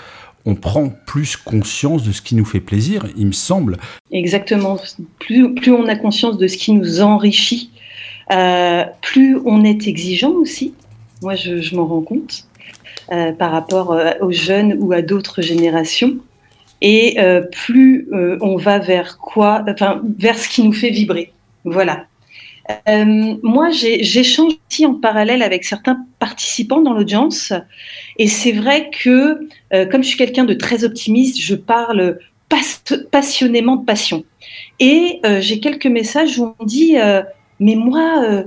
on 0.45 0.55
prend 0.55 0.91
plus 1.07 1.37
conscience 1.37 2.05
de 2.05 2.13
ce 2.13 2.23
qui 2.23 2.35
nous 2.35 2.45
fait 2.45 2.61
plaisir, 2.61 3.07
il 3.17 3.27
me 3.27 3.33
semble. 3.33 3.79
Exactement. 4.13 4.79
Plus, 5.19 5.73
on 5.73 5.89
a 5.89 5.97
conscience 5.97 6.39
de 6.39 6.47
ce 6.47 6.57
qui 6.57 6.73
nous 6.73 7.01
enrichit, 7.01 7.71
euh, 8.31 8.85
plus 9.03 9.39
on 9.45 9.65
est 9.65 9.89
exigeant 9.89 10.33
aussi. 10.33 10.75
Moi, 11.23 11.35
je, 11.35 11.75
m'en 11.75 11.87
rends 11.87 12.03
compte 12.03 12.47
euh, 13.11 13.33
par 13.33 13.51
rapport 13.51 13.97
aux 14.21 14.33
jeunes 14.33 14.77
ou 14.79 14.93
à 14.93 15.03
d'autres 15.03 15.43
générations 15.43 16.17
et 16.83 17.19
euh, 17.19 17.43
plus 17.43 18.09
euh, 18.13 18.39
on 18.41 18.57
va 18.57 18.79
vers 18.79 19.19
quoi, 19.19 19.65
enfin 19.69 20.03
vers 20.19 20.39
ce 20.39 20.49
qui 20.49 20.63
nous 20.63 20.73
fait 20.73 20.91
vibrer. 20.91 21.33
Voilà. 21.65 22.07
Euh, 22.89 23.37
moi, 23.43 23.71
j'échange 23.71 24.55
aussi 24.69 24.87
en 24.87 24.95
parallèle 24.95 25.43
avec 25.43 25.65
certains 25.65 26.05
participants 26.19 26.81
dans 26.81 26.95
l'audience, 26.95 27.53
et 28.19 28.27
c'est 28.27 28.53
vrai 28.53 28.91
que 28.91 29.49
comme 29.91 30.03
je 30.03 30.09
suis 30.09 30.19
quelqu'un 30.19 30.45
de 30.45 30.55
très 30.55 30.83
optimiste, 30.83 31.41
je 31.41 31.55
parle 31.55 32.19
pas 32.49 32.61
passionnément 33.13 33.77
de 33.77 33.85
passion. 33.85 34.25
Et 34.81 35.21
j'ai 35.39 35.61
quelques 35.61 35.87
messages 35.87 36.41
où 36.41 36.57
on 36.59 36.65
dit 36.65 36.97
mais 37.61 37.77
moi, 37.77 38.45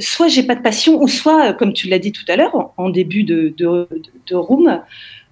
soit 0.00 0.28
j'ai 0.28 0.42
pas 0.42 0.54
de 0.54 0.62
passion, 0.62 1.00
ou 1.00 1.08
soit, 1.08 1.54
comme 1.54 1.72
tu 1.72 1.88
l'as 1.88 1.98
dit 1.98 2.12
tout 2.12 2.24
à 2.28 2.36
l'heure 2.36 2.74
en 2.76 2.90
début 2.90 3.24
de 3.24 4.34
room, 4.34 4.82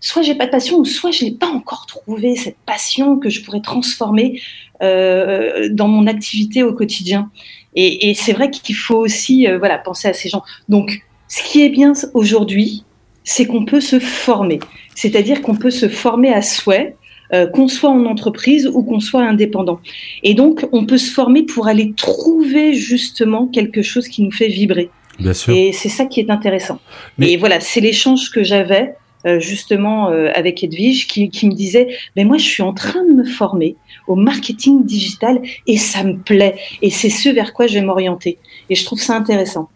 soit 0.00 0.22
j'ai 0.22 0.34
pas 0.34 0.46
de 0.46 0.50
passion, 0.50 0.78
ou 0.78 0.84
soit 0.84 1.10
je 1.10 1.24
n'ai 1.24 1.32
pas 1.32 1.48
encore 1.48 1.86
trouvé 1.86 2.34
cette 2.36 2.56
passion 2.66 3.18
que 3.18 3.28
je 3.28 3.42
pourrais 3.42 3.60
transformer 3.60 4.40
euh, 4.82 5.68
dans 5.70 5.88
mon 5.88 6.06
activité 6.06 6.62
au 6.62 6.72
quotidien. 6.72 7.30
Et, 7.76 8.10
et 8.10 8.14
c'est 8.14 8.32
vrai 8.32 8.50
qu'il 8.50 8.74
faut 8.74 8.96
aussi 8.96 9.46
euh, 9.46 9.58
voilà, 9.58 9.78
penser 9.78 10.08
à 10.08 10.12
ces 10.12 10.28
gens. 10.28 10.42
Donc, 10.68 11.02
ce 11.28 11.42
qui 11.44 11.62
est 11.62 11.68
bien 11.68 11.92
aujourd'hui, 12.14 12.84
c'est 13.24 13.46
qu'on 13.46 13.64
peut 13.64 13.80
se 13.80 14.00
former. 14.00 14.58
C'est-à-dire 14.94 15.42
qu'on 15.42 15.54
peut 15.54 15.70
se 15.70 15.88
former 15.88 16.32
à 16.32 16.42
souhait, 16.42 16.96
euh, 17.32 17.46
qu'on 17.46 17.68
soit 17.68 17.90
en 17.90 18.06
entreprise 18.06 18.66
ou 18.66 18.82
qu'on 18.82 18.98
soit 18.98 19.22
indépendant. 19.22 19.80
Et 20.24 20.34
donc, 20.34 20.66
on 20.72 20.84
peut 20.86 20.98
se 20.98 21.12
former 21.12 21.44
pour 21.44 21.68
aller 21.68 21.92
trouver 21.96 22.74
justement 22.74 23.46
quelque 23.46 23.82
chose 23.82 24.08
qui 24.08 24.22
nous 24.22 24.32
fait 24.32 24.48
vibrer. 24.48 24.90
Bien 25.20 25.34
sûr. 25.34 25.54
Et 25.54 25.72
c'est 25.72 25.90
ça 25.90 26.06
qui 26.06 26.18
est 26.18 26.30
intéressant. 26.30 26.80
Mais- 27.18 27.30
Et 27.32 27.36
voilà, 27.36 27.60
c'est 27.60 27.80
l'échange 27.80 28.30
que 28.30 28.42
j'avais 28.42 28.94
justement 29.24 30.10
euh, 30.10 30.30
avec 30.34 30.62
Edwige 30.64 31.06
qui, 31.06 31.46
me 31.46 31.54
disait 31.54 31.88
mais 32.16 32.24
moi 32.24 32.38
je 32.38 32.44
suis 32.44 32.62
en 32.62 32.72
train 32.72 33.04
de 33.04 33.12
me 33.12 33.24
former 33.24 33.76
au 34.06 34.16
marketing 34.16 34.84
digital 34.84 35.40
et 35.66 35.76
ça 35.76 36.04
me 36.04 36.16
plaît 36.16 36.56
et 36.82 36.90
c'est 36.90 37.10
ce 37.10 37.28
vers 37.28 37.52
quoi 37.52 37.66
je 37.66 37.74
vais 37.74 37.84
m'orienter 37.84 38.38
et 38.68 38.74
je 38.74 38.84
trouve 38.84 39.00
ça 39.00 39.16
intéressant. 39.16 39.68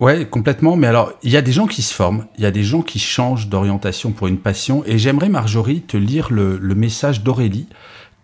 Ouais, 0.00 0.26
complètement. 0.26 0.74
Mais 0.74 0.88
alors, 0.88 1.12
il 1.22 1.30
y 1.30 1.36
a 1.36 1.42
des 1.42 1.52
gens 1.52 1.68
qui 1.68 1.80
se 1.80 1.94
forment, 1.94 2.26
il 2.36 2.42
y 2.42 2.46
a 2.46 2.50
des 2.50 2.64
gens 2.64 2.82
qui 2.82 2.98
changent 2.98 3.46
d'orientation 3.46 4.10
pour 4.10 4.26
une 4.26 4.38
passion. 4.38 4.82
Et 4.84 4.98
j'aimerais, 4.98 5.28
Marjorie, 5.28 5.80
te 5.82 5.96
lire 5.96 6.32
le, 6.32 6.58
le 6.60 6.74
message 6.74 7.22
d'Aurélie, 7.22 7.68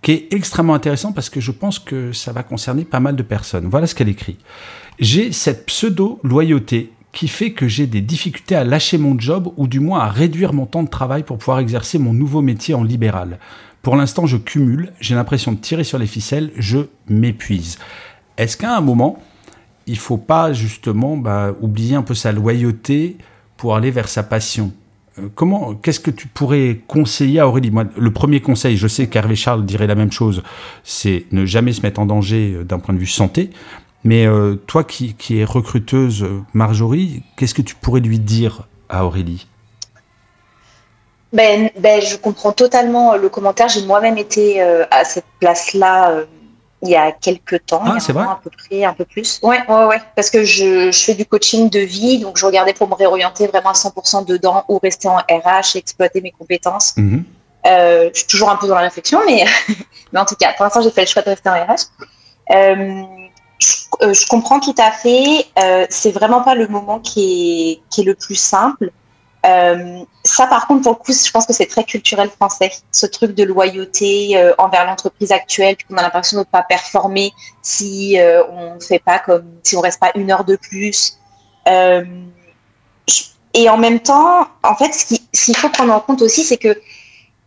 qui 0.02 0.10
est 0.10 0.32
extrêmement 0.32 0.74
intéressant 0.74 1.12
parce 1.12 1.30
que 1.30 1.40
je 1.40 1.52
pense 1.52 1.78
que 1.78 2.12
ça 2.12 2.32
va 2.32 2.42
concerner 2.42 2.84
pas 2.84 2.98
mal 2.98 3.14
de 3.14 3.22
personnes. 3.22 3.68
Voilà 3.68 3.86
ce 3.86 3.94
qu'elle 3.94 4.08
écrit. 4.08 4.38
J'ai 4.98 5.30
cette 5.30 5.66
pseudo-loyauté 5.66 6.90
qui 7.18 7.26
fait 7.26 7.50
que 7.50 7.66
j'ai 7.66 7.88
des 7.88 8.00
difficultés 8.00 8.54
à 8.54 8.62
lâcher 8.62 8.96
mon 8.96 9.18
job 9.18 9.52
ou 9.56 9.66
du 9.66 9.80
moins 9.80 9.98
à 9.98 10.08
réduire 10.08 10.52
mon 10.52 10.66
temps 10.66 10.84
de 10.84 10.88
travail 10.88 11.24
pour 11.24 11.36
pouvoir 11.36 11.58
exercer 11.58 11.98
mon 11.98 12.12
nouveau 12.12 12.42
métier 12.42 12.74
en 12.74 12.84
libéral. 12.84 13.40
Pour 13.82 13.96
l'instant, 13.96 14.26
je 14.26 14.36
cumule, 14.36 14.92
j'ai 15.00 15.16
l'impression 15.16 15.50
de 15.50 15.56
tirer 15.56 15.82
sur 15.82 15.98
les 15.98 16.06
ficelles, 16.06 16.52
je 16.56 16.78
m'épuise. 17.08 17.80
Est-ce 18.36 18.56
qu'à 18.56 18.76
un 18.76 18.80
moment, 18.80 19.20
il 19.88 19.98
faut 19.98 20.16
pas 20.16 20.52
justement 20.52 21.16
bah, 21.16 21.56
oublier 21.60 21.96
un 21.96 22.02
peu 22.02 22.14
sa 22.14 22.30
loyauté 22.30 23.16
pour 23.56 23.74
aller 23.74 23.90
vers 23.90 24.08
sa 24.08 24.22
passion? 24.22 24.70
Euh, 25.18 25.28
comment, 25.34 25.74
qu'est-ce 25.74 25.98
que 25.98 26.12
tu 26.12 26.28
pourrais 26.28 26.82
conseiller 26.86 27.40
à 27.40 27.48
Aurélie? 27.48 27.72
Moi, 27.72 27.86
le 27.96 28.12
premier 28.12 28.38
conseil, 28.38 28.76
je 28.76 28.86
sais 28.86 29.08
qu'Hervé 29.08 29.34
Charles 29.34 29.64
dirait 29.66 29.88
la 29.88 29.96
même 29.96 30.12
chose, 30.12 30.44
c'est 30.84 31.24
ne 31.32 31.46
jamais 31.46 31.72
se 31.72 31.82
mettre 31.82 31.98
en 31.98 32.06
danger 32.06 32.54
euh, 32.54 32.62
d'un 32.62 32.78
point 32.78 32.94
de 32.94 33.00
vue 33.00 33.06
santé. 33.06 33.50
Mais 34.04 34.26
euh, 34.26 34.54
toi 34.66 34.84
qui, 34.84 35.14
qui 35.14 35.40
es 35.40 35.44
recruteuse, 35.44 36.26
Marjorie, 36.54 37.22
qu'est-ce 37.36 37.54
que 37.54 37.62
tu 37.62 37.74
pourrais 37.74 38.00
lui 38.00 38.18
dire 38.18 38.68
à 38.88 39.04
Aurélie? 39.04 39.46
Ben, 41.32 41.70
ben, 41.78 42.00
je 42.00 42.16
comprends 42.16 42.52
totalement 42.52 43.16
le 43.16 43.28
commentaire. 43.28 43.68
J'ai 43.68 43.84
moi-même 43.84 44.16
été 44.16 44.62
à 44.62 45.04
cette 45.04 45.26
place-là 45.40 46.24
il 46.82 46.90
y 46.90 46.96
a 46.96 47.12
quelques 47.12 47.66
temps, 47.66 47.82
ah, 47.84 47.98
y 47.98 48.16
a 48.16 48.30
à 48.30 48.40
peu 48.42 48.50
près, 48.50 48.84
un 48.84 48.92
peu 48.92 49.04
plus. 49.04 49.40
Ouais, 49.42 49.58
ouais, 49.68 49.84
ouais. 49.86 50.00
Parce 50.14 50.30
que 50.30 50.44
je, 50.44 50.92
je, 50.92 51.04
fais 51.04 51.14
du 51.14 51.26
coaching 51.26 51.68
de 51.70 51.80
vie, 51.80 52.18
donc 52.18 52.38
je 52.38 52.46
regardais 52.46 52.72
pour 52.72 52.88
me 52.88 52.94
réorienter 52.94 53.48
vraiment 53.48 53.70
à 53.70 53.74
100% 53.74 54.26
dedans 54.26 54.64
ou 54.68 54.78
rester 54.78 55.08
en 55.08 55.16
RH, 55.16 55.76
exploiter 55.76 56.20
mes 56.20 56.30
compétences. 56.30 56.96
Mhm. 56.96 57.24
Euh, 57.66 58.10
je 58.12 58.18
suis 58.20 58.28
toujours 58.28 58.50
un 58.50 58.56
peu 58.56 58.68
dans 58.68 58.76
la 58.76 58.82
réflexion, 58.82 59.20
mais, 59.26 59.44
mais 60.12 60.20
en 60.20 60.24
tout 60.24 60.36
cas, 60.36 60.52
pour 60.52 60.64
l'instant, 60.64 60.80
j'ai 60.80 60.90
fait 60.90 61.00
le 61.00 61.06
choix 61.08 61.22
de 61.22 61.30
rester 61.30 61.48
en 61.48 61.54
RH. 61.54 61.88
Euh, 64.02 64.14
je, 64.14 64.26
comprends 64.26 64.60
tout 64.60 64.74
à 64.78 64.92
fait. 64.92 65.46
Euh, 65.58 65.86
c'est 65.90 66.12
vraiment 66.12 66.42
pas 66.42 66.54
le 66.54 66.68
moment 66.68 67.00
qui 67.00 67.82
est, 67.96 68.02
le 68.02 68.14
plus 68.14 68.36
simple. 68.36 68.92
Euh, 69.46 70.04
ça, 70.24 70.46
par 70.46 70.66
contre, 70.66 70.82
pour 70.82 70.92
le 70.92 70.98
coup, 70.98 71.12
je 71.12 71.30
pense 71.30 71.46
que 71.46 71.52
c'est 71.52 71.66
très 71.66 71.84
culturel 71.84 72.28
français, 72.28 72.70
ce 72.90 73.06
truc 73.06 73.34
de 73.34 73.44
loyauté 73.44 74.36
euh, 74.36 74.52
envers 74.58 74.84
l'entreprise 74.84 75.32
actuelle, 75.32 75.76
puis 75.76 75.86
qu'on 75.86 75.96
a 75.96 76.02
l'impression 76.02 76.36
de 76.36 76.42
ne 76.42 76.44
pas 76.44 76.62
performer 76.62 77.32
si 77.62 78.18
euh, 78.18 78.42
on 78.48 78.80
fait 78.80 78.98
pas 78.98 79.18
comme, 79.18 79.46
si 79.62 79.76
on 79.76 79.80
reste 79.80 80.00
pas 80.00 80.10
une 80.14 80.30
heure 80.30 80.44
de 80.44 80.56
plus. 80.56 81.18
Et 83.54 83.68
en 83.68 83.76
même 83.76 84.00
temps, 84.00 84.46
en 84.62 84.76
fait, 84.76 84.92
ce 84.92 85.44
qu'il 85.44 85.56
faut 85.56 85.68
prendre 85.68 85.92
en 85.92 86.00
compte 86.00 86.22
aussi, 86.22 86.44
c'est 86.44 86.56
que 86.56 86.80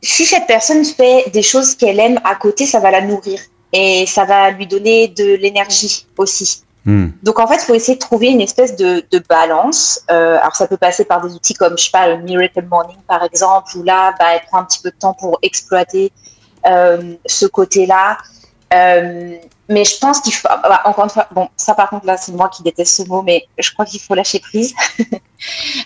si 0.02 0.26
cette 0.26 0.48
personne 0.48 0.84
fait 0.84 1.30
des 1.32 1.44
choses 1.44 1.76
qu'elle 1.76 2.00
aime 2.00 2.20
à 2.24 2.36
côté, 2.36 2.66
ça 2.66 2.80
va 2.80 2.92
la 2.92 3.02
nourrir 3.02 3.40
et 3.74 4.06
ça 4.06 4.26
va 4.26 4.52
lui 4.52 4.68
donner 4.68 5.08
de 5.08 5.36
l'énergie 5.36 6.06
aussi. 6.18 6.64
Hmm. 6.86 7.10
Donc 7.22 7.40
en 7.40 7.48
fait, 7.48 7.56
il 7.56 7.66
faut 7.66 7.76
essayer 7.76 7.96
de 7.96 8.00
trouver 8.00 8.28
une 8.28 8.42
espèce 8.42 8.76
de, 8.76 9.04
de 9.12 9.20
balance. 9.30 10.02
Euh, 10.10 10.40
alors 10.40 10.56
ça 10.56 10.68
peut 10.68 10.78
passer 10.78 11.06
par 11.06 11.22
des 11.22 11.34
outils 11.34 11.54
comme, 11.54 11.78
je 11.78 11.86
sais 11.86 11.92
pas, 11.92 12.08
le 12.08 12.18
Miracle 12.18 12.66
Morning 12.70 12.98
par 13.08 13.24
exemple, 13.24 13.78
où 13.78 13.84
là, 13.84 14.14
bah, 14.20 14.26
elle 14.34 14.42
prend 14.48 14.60
un 14.60 14.66
petit 14.66 14.80
peu 14.82 14.90
de 14.90 14.96
temps 14.96 15.14
pour 15.14 15.38
exploiter 15.42 16.12
euh, 16.66 17.14
ce 17.26 17.46
côté-là. 17.46 18.18
Euh, 18.74 19.36
mais 19.72 19.86
je 19.86 19.98
pense 19.98 20.20
qu'il 20.20 20.34
faut, 20.34 20.48
bah, 20.48 20.82
encore 20.86 21.06
une 21.06 21.10
fois, 21.10 21.28
bon, 21.32 21.50
ça 21.56 21.74
par 21.74 21.90
contre 21.90 22.06
là, 22.06 22.18
c'est 22.18 22.34
moi 22.34 22.50
qui 22.50 22.62
déteste 22.62 22.96
ce 22.98 23.08
mot, 23.08 23.22
mais 23.22 23.48
je 23.58 23.72
crois 23.72 23.86
qu'il 23.86 24.00
faut 24.00 24.14
lâcher 24.14 24.40
prise. 24.40 24.74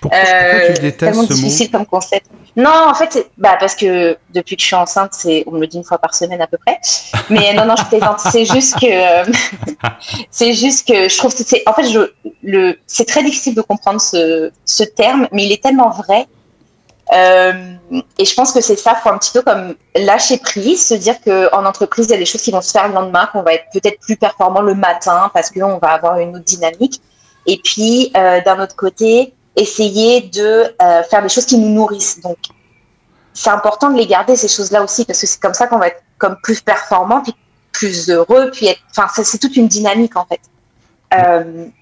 Pourquoi, 0.01 0.19
pourquoi 0.19 0.73
tu 0.73 0.81
détestes 0.81 0.97
tellement 0.97 1.23
ce 1.23 1.29
mot 1.29 1.33
difficile 1.33 1.71
comme 1.71 1.85
concept. 1.85 2.27
Non, 2.57 2.89
en 2.89 2.93
fait, 2.93 3.31
bah, 3.37 3.55
parce 3.57 3.73
que 3.73 4.17
depuis 4.33 4.57
que 4.57 4.61
je 4.61 4.67
suis 4.67 4.75
enceinte, 4.75 5.13
c'est, 5.13 5.45
on 5.47 5.51
me 5.51 5.61
le 5.61 5.67
dit 5.67 5.77
une 5.77 5.85
fois 5.85 5.97
par 5.97 6.13
semaine 6.13 6.41
à 6.41 6.47
peu 6.47 6.57
près. 6.57 6.77
Mais 7.29 7.53
non, 7.53 7.65
non, 7.65 7.75
je 7.77 7.85
plaisante. 7.85 8.19
C'est 8.31 8.43
juste 8.43 8.79
que, 8.79 8.85
euh, 8.85 9.31
c'est 10.29 10.53
juste 10.53 10.87
que 10.87 11.07
je 11.07 11.17
trouve 11.17 11.33
que 11.33 11.43
c'est, 11.43 11.63
en 11.67 11.73
fait, 11.73 11.87
je, 11.87 12.11
le, 12.43 12.77
c'est 12.85 13.05
très 13.05 13.23
difficile 13.23 13.55
de 13.55 13.61
comprendre 13.61 14.01
ce, 14.01 14.51
ce 14.65 14.83
terme, 14.83 15.27
mais 15.31 15.45
il 15.45 15.51
est 15.51 15.63
tellement 15.63 15.89
vrai. 15.89 16.27
Euh, 17.13 17.75
et 18.17 18.25
je 18.25 18.33
pense 18.33 18.51
que 18.51 18.61
c'est 18.61 18.77
ça, 18.77 18.95
faut 18.95 19.09
un 19.09 19.17
petit 19.17 19.31
peu 19.31 19.41
comme 19.41 19.75
lâcher 19.95 20.37
prise, 20.37 20.85
se 20.87 20.95
dire 20.95 21.15
qu'en 21.21 21.65
entreprise, 21.65 22.07
il 22.07 22.11
y 22.11 22.15
a 22.15 22.17
des 22.17 22.25
choses 22.25 22.41
qui 22.41 22.51
vont 22.51 22.61
se 22.61 22.71
faire 22.71 22.87
le 22.87 22.93
lendemain, 22.93 23.29
qu'on 23.31 23.43
va 23.43 23.53
être 23.53 23.65
peut-être 23.71 23.99
plus 23.99 24.17
performant 24.17 24.61
le 24.61 24.73
matin 24.73 25.29
parce 25.33 25.51
qu'on 25.51 25.77
va 25.77 25.89
avoir 25.89 26.17
une 26.19 26.35
autre 26.35 26.45
dynamique. 26.45 27.01
Et 27.45 27.59
puis, 27.63 28.11
euh, 28.17 28.41
d'un 28.43 28.59
autre 28.59 28.75
côté, 28.75 29.33
essayer 29.55 30.21
de 30.21 30.73
euh, 30.81 31.03
faire 31.03 31.21
des 31.21 31.29
choses 31.29 31.45
qui 31.45 31.57
nous 31.57 31.69
nourrissent. 31.69 32.19
Donc, 32.21 32.37
c'est 33.33 33.51
important 33.51 33.91
de 33.91 33.97
les 33.97 34.07
garder, 34.07 34.35
ces 34.35 34.47
choses-là 34.47 34.83
aussi, 34.83 35.05
parce 35.05 35.21
que 35.21 35.27
c'est 35.27 35.39
comme 35.39 35.53
ça 35.53 35.67
qu'on 35.67 35.77
va 35.77 35.87
être 35.87 36.01
comme 36.17 36.37
plus 36.41 36.61
performant, 36.61 37.21
puis 37.21 37.35
plus 37.71 38.09
heureux, 38.09 38.49
puis 38.51 38.67
être, 38.67 38.79
enfin, 38.97 39.07
c'est 39.23 39.37
toute 39.37 39.55
une 39.57 39.67
dynamique, 39.67 40.15
en 40.15 40.25
fait, 40.25 40.39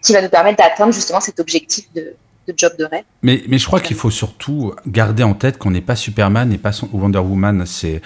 qui 0.02 0.14
va 0.14 0.22
nous 0.22 0.30
permettre 0.30 0.58
d'atteindre 0.58 0.92
justement 0.92 1.22
cet 1.22 1.40
objectif 1.40 1.86
de, 1.94 2.16
de 2.48 2.54
job 2.56 2.74
de 2.78 2.86
rêve. 2.86 3.04
Mais, 3.22 3.44
mais 3.48 3.58
je 3.58 3.66
crois 3.66 3.80
qu'il 3.80 3.96
faut 3.96 4.12
surtout 4.12 4.74
garder 4.88 5.24
en 5.24 5.34
tête 5.34 5.58
qu'on 5.58 5.72
n'est 5.72 5.82
pas 5.82 5.96
Superman 5.96 6.52
et 6.52 6.58
pas 6.58 6.72
Wonder 6.92 7.20
Woman. 7.20 7.66
C'est, 7.66 8.02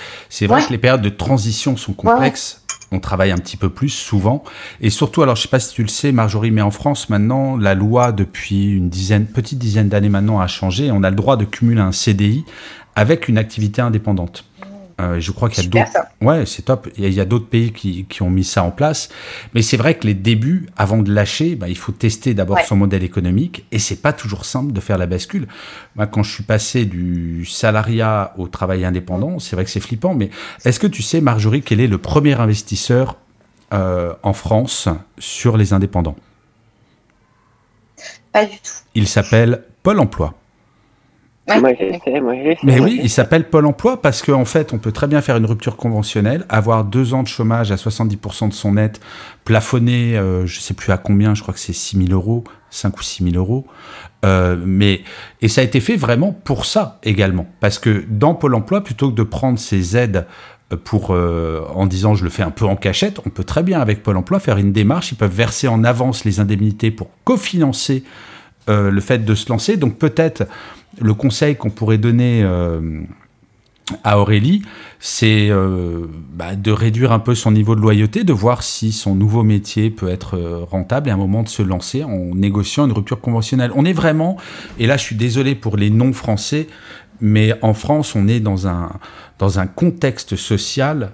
vrai 0.47 0.61
Ouais. 0.61 0.65
que 0.65 0.71
les 0.71 0.77
périodes 0.77 1.01
de 1.01 1.09
transition 1.09 1.75
sont 1.77 1.93
complexes. 1.93 2.63
On 2.91 2.99
travaille 2.99 3.31
un 3.31 3.37
petit 3.37 3.57
peu 3.57 3.69
plus 3.69 3.89
souvent. 3.89 4.43
Et 4.79 4.89
surtout, 4.89 5.21
alors 5.21 5.35
je 5.35 5.41
sais 5.41 5.47
pas 5.49 5.59
si 5.59 5.73
tu 5.73 5.81
le 5.81 5.89
sais, 5.89 6.11
Marjorie, 6.13 6.51
mais 6.51 6.61
en 6.61 6.71
France 6.71 7.09
maintenant, 7.09 7.57
la 7.57 7.73
loi 7.75 8.11
depuis 8.13 8.71
une 8.71 8.89
dizaine, 8.89 9.25
petite 9.25 9.59
dizaine 9.59 9.89
d'années 9.89 10.07
maintenant 10.09 10.39
a 10.39 10.47
changé. 10.47 10.89
On 10.91 11.03
a 11.03 11.09
le 11.09 11.15
droit 11.15 11.35
de 11.35 11.43
cumuler 11.43 11.81
un 11.81 11.91
CDI 11.91 12.45
avec 12.95 13.27
une 13.27 13.37
activité 13.37 13.81
indépendante. 13.81 14.45
Euh, 14.99 15.19
je 15.19 15.31
crois 15.31 15.49
qu'il 15.49 15.63
y 15.63 15.67
a 15.67 15.85
d'autres. 15.85 16.07
Ouais, 16.21 16.45
c'est 16.47 16.63
top. 16.63 16.89
Il 16.97 17.13
y 17.13 17.19
a, 17.21 17.25
d'autres 17.25 17.47
pays 17.47 17.71
qui, 17.71 18.05
qui 18.05 18.23
ont 18.23 18.31
mis 18.31 18.43
ça 18.43 18.63
en 18.63 18.71
place. 18.71 19.09
Mais 19.53 19.61
c'est 19.61 19.77
vrai 19.77 19.95
que 19.95 20.07
les 20.07 20.15
débuts, 20.15 20.67
avant 20.75 20.97
de 20.97 21.13
lâcher, 21.13 21.55
bah, 21.55 21.69
il 21.69 21.77
faut 21.77 21.91
tester 21.91 22.33
d'abord 22.33 22.57
Ouais. 22.57 22.63
son 22.65 22.75
modèle 22.77 23.03
économique. 23.03 23.65
Et 23.71 23.77
c'est 23.77 24.01
pas 24.01 24.11
toujours 24.13 24.45
simple 24.45 24.73
de 24.73 24.79
faire 24.79 24.97
la 24.97 25.05
bascule. 25.05 25.47
Moi, 25.95 26.07
quand 26.07 26.23
je 26.23 26.33
suis 26.33 26.43
passé 26.43 26.85
du 26.85 27.45
salariat 27.45 28.33
au 28.37 28.47
travail 28.47 28.85
indépendant, 28.85 29.37
c'est 29.37 29.55
vrai 29.55 29.65
que 29.65 29.71
c'est 29.71 29.79
flippant. 29.79 30.15
Mais 30.15 30.31
est-ce 30.65 30.79
que 30.79 30.87
tu 30.87 31.03
sais, 31.03 31.21
Marjorie, 31.21 31.61
quel 31.61 31.79
est 31.79 31.87
le 31.87 31.99
premier 31.99 32.33
investisseur 32.39 33.17
euh, 33.73 34.13
en 34.23 34.33
France 34.33 34.89
sur 35.19 35.57
les 35.57 35.73
indépendants? 35.73 36.15
Pas 38.31 38.45
du 38.45 38.55
tout. 38.57 38.71
Il 38.95 39.07
s'appelle 39.07 39.63
Pôle 39.83 39.99
Emploi. 39.99 40.33
Ouais. 41.47 41.61
Moi, 41.61 41.71
moi. 42.21 42.33
Mais 42.63 42.79
oui, 42.79 42.99
il 43.01 43.09
s'appelle 43.09 43.49
Pôle 43.49 43.65
emploi 43.65 44.01
parce 44.01 44.21
qu'en 44.21 44.43
fait, 44.43 44.73
on 44.73 44.79
peut 44.79 44.91
très 44.91 45.07
bien 45.07 45.21
faire 45.21 45.37
une 45.37 45.45
rupture 45.45 45.77
conventionnelle, 45.77 46.45
avoir 46.49 46.83
deux 46.83 47.13
ans 47.13 47.23
de 47.23 47.27
chômage 47.27 47.71
à 47.71 47.75
70% 47.75 48.49
de 48.49 48.53
son 48.53 48.73
net, 48.73 48.99
plafonné, 49.45 50.17
euh, 50.17 50.45
je 50.45 50.59
sais 50.59 50.73
plus 50.73 50.91
à 50.91 50.97
combien, 50.97 51.35
je 51.35 51.41
crois 51.41 51.53
que 51.53 51.59
c'est 51.59 51.73
6 51.73 52.07
000 52.07 52.11
euros, 52.11 52.43
5 52.69 52.97
ou 52.97 53.01
6 53.01 53.23
000 53.31 53.35
euros. 53.37 53.65
Euh, 54.25 54.57
mais, 54.59 55.03
et 55.41 55.47
ça 55.47 55.61
a 55.61 55.63
été 55.63 55.79
fait 55.79 55.95
vraiment 55.95 56.33
pour 56.33 56.65
ça 56.65 56.99
également. 57.03 57.47
Parce 57.59 57.79
que 57.79 58.03
dans 58.09 58.35
Pôle 58.35 58.55
emploi, 58.55 58.83
plutôt 58.83 59.09
que 59.09 59.15
de 59.15 59.23
prendre 59.23 59.57
ces 59.57 59.95
aides 59.95 60.25
pour, 60.83 61.11
euh, 61.11 61.65
en 61.73 61.85
disant 61.85 62.13
je 62.13 62.25
le 62.25 62.29
fais 62.29 62.43
un 62.43 62.51
peu 62.51 62.65
en 62.65 62.75
cachette, 62.75 63.19
on 63.25 63.29
peut 63.29 63.45
très 63.45 63.63
bien 63.63 63.79
avec 63.79 64.03
Pôle 64.03 64.17
emploi 64.17 64.39
faire 64.39 64.57
une 64.57 64.73
démarche, 64.73 65.11
ils 65.11 65.15
peuvent 65.15 65.33
verser 65.33 65.67
en 65.67 65.83
avance 65.83 66.25
les 66.25 66.39
indemnités 66.39 66.91
pour 66.91 67.09
cofinancer 67.23 68.03
euh, 68.69 68.91
le 68.91 68.99
fait 68.99 69.19
de 69.19 69.33
se 69.33 69.49
lancer. 69.49 69.77
Donc 69.77 69.97
peut-être 69.97 70.43
le 70.99 71.13
conseil 71.13 71.55
qu'on 71.55 71.69
pourrait 71.69 71.97
donner 71.97 72.41
euh, 72.43 73.01
à 74.03 74.19
Aurélie, 74.19 74.63
c'est 74.99 75.49
euh, 75.49 76.05
bah, 76.33 76.55
de 76.55 76.71
réduire 76.71 77.11
un 77.11 77.19
peu 77.19 77.35
son 77.35 77.51
niveau 77.51 77.75
de 77.75 77.81
loyauté, 77.81 78.23
de 78.23 78.33
voir 78.33 78.63
si 78.63 78.91
son 78.91 79.15
nouveau 79.15 79.43
métier 79.43 79.89
peut 79.89 80.09
être 80.09 80.37
euh, 80.37 80.63
rentable 80.63 81.09
et 81.09 81.11
à 81.11 81.15
un 81.15 81.17
moment 81.17 81.43
de 81.43 81.49
se 81.49 81.61
lancer 81.61 82.03
en 82.03 82.35
négociant 82.35 82.85
une 82.85 82.91
rupture 82.91 83.21
conventionnelle. 83.21 83.71
On 83.75 83.85
est 83.85 83.93
vraiment, 83.93 84.37
et 84.79 84.87
là 84.87 84.97
je 84.97 85.03
suis 85.03 85.15
désolé 85.15 85.55
pour 85.55 85.77
les 85.77 85.89
non-français, 85.89 86.67
mais 87.21 87.53
en 87.61 87.73
France 87.73 88.15
on 88.15 88.27
est 88.27 88.39
dans 88.39 88.67
un, 88.67 88.91
dans 89.39 89.49
contexte 89.75 90.35
social 90.35 91.13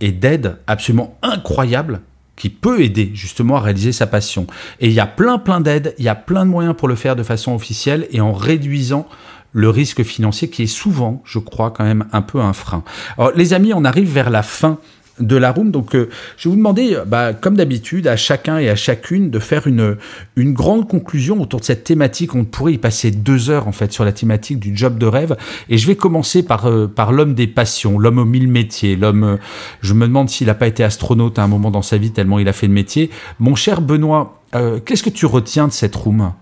et 0.00 0.12
d'aide 0.12 0.58
absolument 0.66 1.16
incroyable 1.22 2.00
qui 2.36 2.50
peut 2.50 2.82
aider 2.82 3.10
justement 3.14 3.56
à 3.56 3.60
réaliser 3.60 3.92
sa 3.92 4.06
passion. 4.06 4.46
Et 4.80 4.88
il 4.88 4.92
y 4.92 5.00
a 5.00 5.06
plein 5.06 5.38
plein 5.38 5.60
d'aides, 5.60 5.94
il 5.98 6.04
y 6.04 6.08
a 6.08 6.14
plein 6.14 6.44
de 6.44 6.50
moyens 6.50 6.76
pour 6.76 6.88
le 6.88 6.94
faire 6.94 7.16
de 7.16 7.22
façon 7.22 7.54
officielle 7.54 8.06
et 8.10 8.20
en 8.20 8.32
réduisant 8.32 9.08
le 9.52 9.70
risque 9.70 10.02
financier 10.02 10.50
qui 10.50 10.64
est 10.64 10.66
souvent, 10.66 11.22
je 11.24 11.38
crois, 11.38 11.70
quand 11.70 11.84
même 11.84 12.04
un 12.12 12.20
peu 12.20 12.40
un 12.40 12.52
frein. 12.52 12.84
Alors 13.16 13.32
les 13.34 13.54
amis, 13.54 13.72
on 13.74 13.84
arrive 13.84 14.12
vers 14.12 14.28
la 14.28 14.42
fin 14.42 14.78
de 15.20 15.36
la 15.36 15.52
room, 15.52 15.70
donc 15.70 15.94
euh, 15.94 16.08
je 16.36 16.48
vais 16.48 16.50
vous 16.50 16.56
demander, 16.56 16.94
euh, 16.94 17.04
bah, 17.04 17.32
comme 17.32 17.56
d'habitude, 17.56 18.06
à 18.06 18.16
chacun 18.16 18.58
et 18.58 18.68
à 18.68 18.76
chacune 18.76 19.30
de 19.30 19.38
faire 19.38 19.66
une, 19.66 19.96
une 20.36 20.52
grande 20.52 20.88
conclusion 20.88 21.40
autour 21.40 21.60
de 21.60 21.64
cette 21.64 21.84
thématique. 21.84 22.34
On 22.34 22.44
pourrait 22.44 22.74
y 22.74 22.78
passer 22.78 23.10
deux 23.10 23.50
heures 23.50 23.68
en 23.68 23.72
fait 23.72 23.92
sur 23.92 24.04
la 24.04 24.12
thématique 24.12 24.58
du 24.58 24.76
job 24.76 24.98
de 24.98 25.06
rêve. 25.06 25.36
Et 25.68 25.78
je 25.78 25.86
vais 25.86 25.96
commencer 25.96 26.44
par, 26.44 26.66
euh, 26.66 26.86
par 26.86 27.12
l'homme 27.12 27.34
des 27.34 27.46
passions, 27.46 27.98
l'homme 27.98 28.18
aux 28.18 28.24
mille 28.24 28.48
métiers, 28.48 28.96
l'homme. 28.96 29.38
je 29.80 29.94
me 29.94 30.06
demande 30.06 30.28
s'il 30.28 30.48
n'a 30.48 30.54
pas 30.54 30.66
été 30.66 30.84
astronaute 30.84 31.38
à 31.38 31.42
un 31.42 31.48
moment 31.48 31.70
dans 31.70 31.82
sa 31.82 31.98
vie 31.98 32.12
tellement 32.12 32.38
il 32.38 32.48
a 32.48 32.52
fait 32.52 32.68
de 32.68 32.72
métier. 32.72 33.10
Mon 33.38 33.54
cher 33.54 33.80
Benoît, 33.80 34.42
qu'est-ce 34.84 35.02
que 35.02 35.10
tu 35.10 35.26
retiens 35.26 35.66
de 35.68 35.72
cette 35.72 35.94
room? 35.96 36.32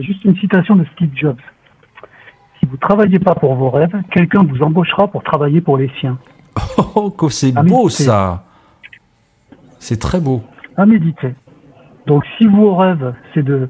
Juste 0.00 0.24
une 0.24 0.36
citation 0.36 0.76
de 0.76 0.84
Steve 0.94 1.10
Jobs. 1.14 1.40
Si 2.66 2.70
vous 2.70 2.78
travaillez 2.78 3.20
pas 3.20 3.36
pour 3.36 3.54
vos 3.54 3.70
rêves, 3.70 3.94
quelqu'un 4.10 4.42
vous 4.42 4.60
embauchera 4.60 5.06
pour 5.06 5.22
travailler 5.22 5.60
pour 5.60 5.76
les 5.76 5.88
siens. 6.00 6.18
Oh, 6.96 7.10
que 7.10 7.28
c'est 7.28 7.52
beau 7.52 7.88
ça 7.88 8.42
C'est 9.78 10.00
très 10.00 10.18
beau. 10.18 10.42
À 10.76 10.84
méditer. 10.84 11.34
Donc, 12.06 12.24
si 12.36 12.46
vos 12.46 12.74
rêves, 12.74 13.14
c'est 13.32 13.44
de, 13.44 13.68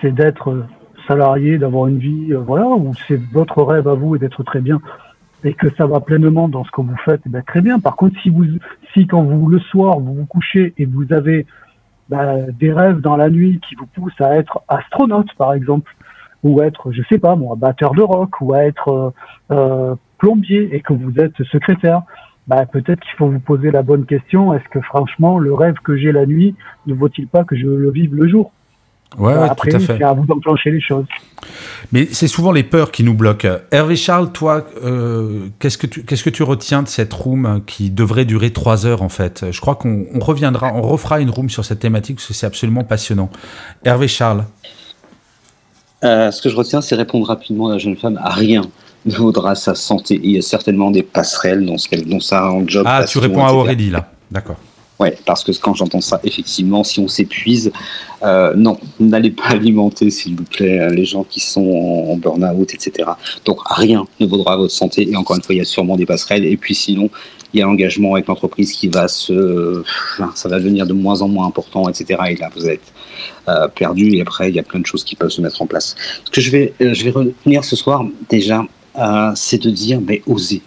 c'est 0.00 0.14
d'être 0.14 0.64
salarié, 1.06 1.58
d'avoir 1.58 1.88
une 1.88 1.98
vie, 1.98 2.32
euh, 2.32 2.38
voilà, 2.38 2.68
ou 2.68 2.94
c'est 3.06 3.20
votre 3.32 3.62
rêve 3.62 3.86
à 3.86 3.94
vous 3.94 4.16
et 4.16 4.18
d'être 4.18 4.42
très 4.44 4.60
bien, 4.60 4.80
et 5.44 5.52
que 5.52 5.68
ça 5.76 5.86
va 5.86 6.00
pleinement 6.00 6.48
dans 6.48 6.64
ce 6.64 6.70
que 6.70 6.80
vous 6.80 6.96
faites, 7.04 7.20
eh 7.26 7.28
ben, 7.28 7.42
très 7.42 7.60
bien. 7.60 7.78
Par 7.80 7.96
contre, 7.96 8.18
si 8.22 8.30
vous, 8.30 8.44
si 8.94 9.06
quand 9.06 9.24
vous, 9.24 9.48
le 9.48 9.58
soir, 9.58 9.98
vous 9.98 10.14
vous 10.14 10.26
couchez 10.26 10.72
et 10.78 10.86
vous 10.86 11.12
avez 11.12 11.44
bah, 12.08 12.36
des 12.58 12.72
rêves 12.72 13.00
dans 13.00 13.16
la 13.16 13.28
nuit 13.28 13.60
qui 13.68 13.74
vous 13.74 13.86
poussent 13.86 14.20
à 14.20 14.36
être 14.36 14.62
astronaute, 14.68 15.34
par 15.36 15.52
exemple, 15.52 15.94
ou 16.42 16.62
être, 16.62 16.92
je 16.92 17.02
sais 17.08 17.18
pas 17.18 17.36
moi, 17.36 17.56
batteur 17.56 17.94
de 17.94 18.02
rock, 18.02 18.40
ou 18.40 18.54
à 18.54 18.64
être 18.64 18.88
euh, 18.88 19.10
euh, 19.50 19.94
plombier 20.18 20.74
et 20.74 20.80
que 20.80 20.92
vous 20.92 21.18
êtes 21.18 21.42
secrétaire, 21.50 22.02
bah, 22.46 22.64
peut-être 22.66 23.00
qu'il 23.00 23.12
faut 23.18 23.28
vous 23.28 23.40
poser 23.40 23.70
la 23.70 23.82
bonne 23.82 24.06
question. 24.06 24.54
Est-ce 24.54 24.68
que 24.70 24.80
franchement, 24.80 25.38
le 25.38 25.52
rêve 25.52 25.76
que 25.84 25.96
j'ai 25.96 26.12
la 26.12 26.26
nuit 26.26 26.54
ne 26.86 26.94
vaut-il 26.94 27.26
pas 27.26 27.44
que 27.44 27.56
je 27.56 27.66
le 27.66 27.90
vive 27.90 28.14
le 28.14 28.28
jour? 28.28 28.52
Ouais, 29.16 29.34
ouais, 29.34 29.48
Après, 29.48 29.70
tout 29.70 29.76
à 29.76 29.80
fait. 29.80 29.96
c'est 29.98 30.04
à 30.04 30.12
vous 30.12 30.26
d'enclencher 30.26 30.70
les 30.70 30.82
choses. 30.82 31.06
Mais 31.92 32.08
c'est 32.10 32.28
souvent 32.28 32.52
les 32.52 32.62
peurs 32.62 32.90
qui 32.90 33.04
nous 33.04 33.14
bloquent. 33.14 33.48
Hervé 33.70 33.96
Charles, 33.96 34.32
toi, 34.32 34.66
euh, 34.84 35.48
qu'est-ce 35.58 35.78
que 35.78 35.86
tu 35.86 36.04
qu'est-ce 36.04 36.22
que 36.22 36.30
tu 36.30 36.42
retiens 36.42 36.82
de 36.82 36.88
cette 36.88 37.12
room 37.14 37.62
qui 37.66 37.90
devrait 37.90 38.26
durer 38.26 38.52
trois 38.52 38.86
heures 38.86 39.00
en 39.00 39.08
fait? 39.08 39.46
Je 39.50 39.60
crois 39.62 39.76
qu'on 39.76 40.04
on 40.12 40.18
reviendra, 40.18 40.74
on 40.74 40.82
refera 40.82 41.20
une 41.20 41.30
room 41.30 41.48
sur 41.48 41.64
cette 41.64 41.80
thématique 41.80 42.16
parce 42.16 42.28
que 42.28 42.34
c'est 42.34 42.46
absolument 42.46 42.84
passionnant. 42.84 43.30
Hervé 43.84 44.08
Charles. 44.08 44.44
Euh, 46.04 46.30
ce 46.30 46.42
que 46.42 46.48
je 46.48 46.56
retiens, 46.56 46.80
c'est 46.80 46.94
répondre 46.94 47.26
rapidement 47.26 47.68
à 47.68 47.72
la 47.72 47.78
jeune 47.78 47.96
femme 47.96 48.18
à 48.22 48.30
rien 48.30 48.62
ne 49.04 49.14
vaudra 49.14 49.54
sa 49.54 49.74
santé. 49.74 50.20
Il 50.22 50.32
y 50.32 50.38
a 50.38 50.42
certainement 50.42 50.90
des 50.90 51.02
passerelles 51.02 51.64
dans, 51.64 51.78
ce 51.78 51.88
dans 52.04 52.20
ça 52.20 52.50
en 52.50 52.66
job. 52.66 52.84
Ah, 52.86 53.04
tu 53.04 53.18
réponds 53.18 53.44
à 53.44 53.52
Aurélie 53.52 53.90
là. 53.90 54.10
D'accord. 54.30 54.56
Ouais, 54.98 55.16
parce 55.24 55.44
que 55.44 55.52
quand 55.52 55.74
j'entends 55.74 56.00
ça, 56.00 56.20
effectivement, 56.24 56.82
si 56.82 56.98
on 56.98 57.06
s'épuise, 57.06 57.70
euh, 58.24 58.54
non, 58.56 58.78
n'allez 58.98 59.30
pas 59.30 59.50
alimenter, 59.50 60.10
s'il 60.10 60.34
vous 60.34 60.42
plaît, 60.42 60.90
les 60.90 61.04
gens 61.04 61.22
qui 61.22 61.38
sont 61.38 61.70
en, 62.10 62.16
burn-out, 62.16 62.74
etc. 62.74 63.10
Donc 63.44 63.60
rien 63.70 64.06
ne 64.18 64.26
vaudra 64.26 64.56
votre 64.56 64.74
santé. 64.74 65.08
Et 65.08 65.14
encore 65.14 65.36
une 65.36 65.42
fois, 65.42 65.54
il 65.54 65.58
y 65.58 65.60
a 65.60 65.64
sûrement 65.64 65.96
des 65.96 66.04
passerelles. 66.04 66.44
Et 66.44 66.56
puis 66.56 66.74
sinon, 66.74 67.10
il 67.52 67.60
y 67.60 67.62
a 67.62 67.66
l'engagement 67.66 68.14
avec 68.14 68.26
l'entreprise 68.26 68.72
qui 68.72 68.88
va 68.88 69.06
se, 69.06 69.84
ça 70.34 70.48
va 70.48 70.58
devenir 70.58 70.86
de 70.86 70.92
moins 70.92 71.22
en 71.22 71.28
moins 71.28 71.46
important, 71.46 71.88
etc. 71.88 72.20
Et 72.30 72.36
là, 72.36 72.50
vous 72.54 72.68
êtes 72.68 72.92
euh, 73.48 73.68
perdu. 73.68 74.14
Et 74.14 74.20
après, 74.20 74.48
il 74.48 74.54
y 74.54 74.58
a 74.58 74.62
plein 74.62 74.80
de 74.80 74.86
choses 74.86 75.04
qui 75.04 75.16
peuvent 75.16 75.30
se 75.30 75.40
mettre 75.40 75.62
en 75.62 75.66
place. 75.66 75.96
Ce 76.24 76.30
que 76.30 76.40
je 76.40 76.50
vais, 76.50 76.72
euh, 76.80 76.94
je 76.94 77.04
vais 77.04 77.10
retenir 77.10 77.64
ce 77.64 77.76
soir, 77.76 78.04
déjà, 78.28 78.64
euh, 78.98 79.32
c'est 79.34 79.62
de 79.62 79.70
dire, 79.70 80.00
mais 80.00 80.22
oser. 80.26 80.62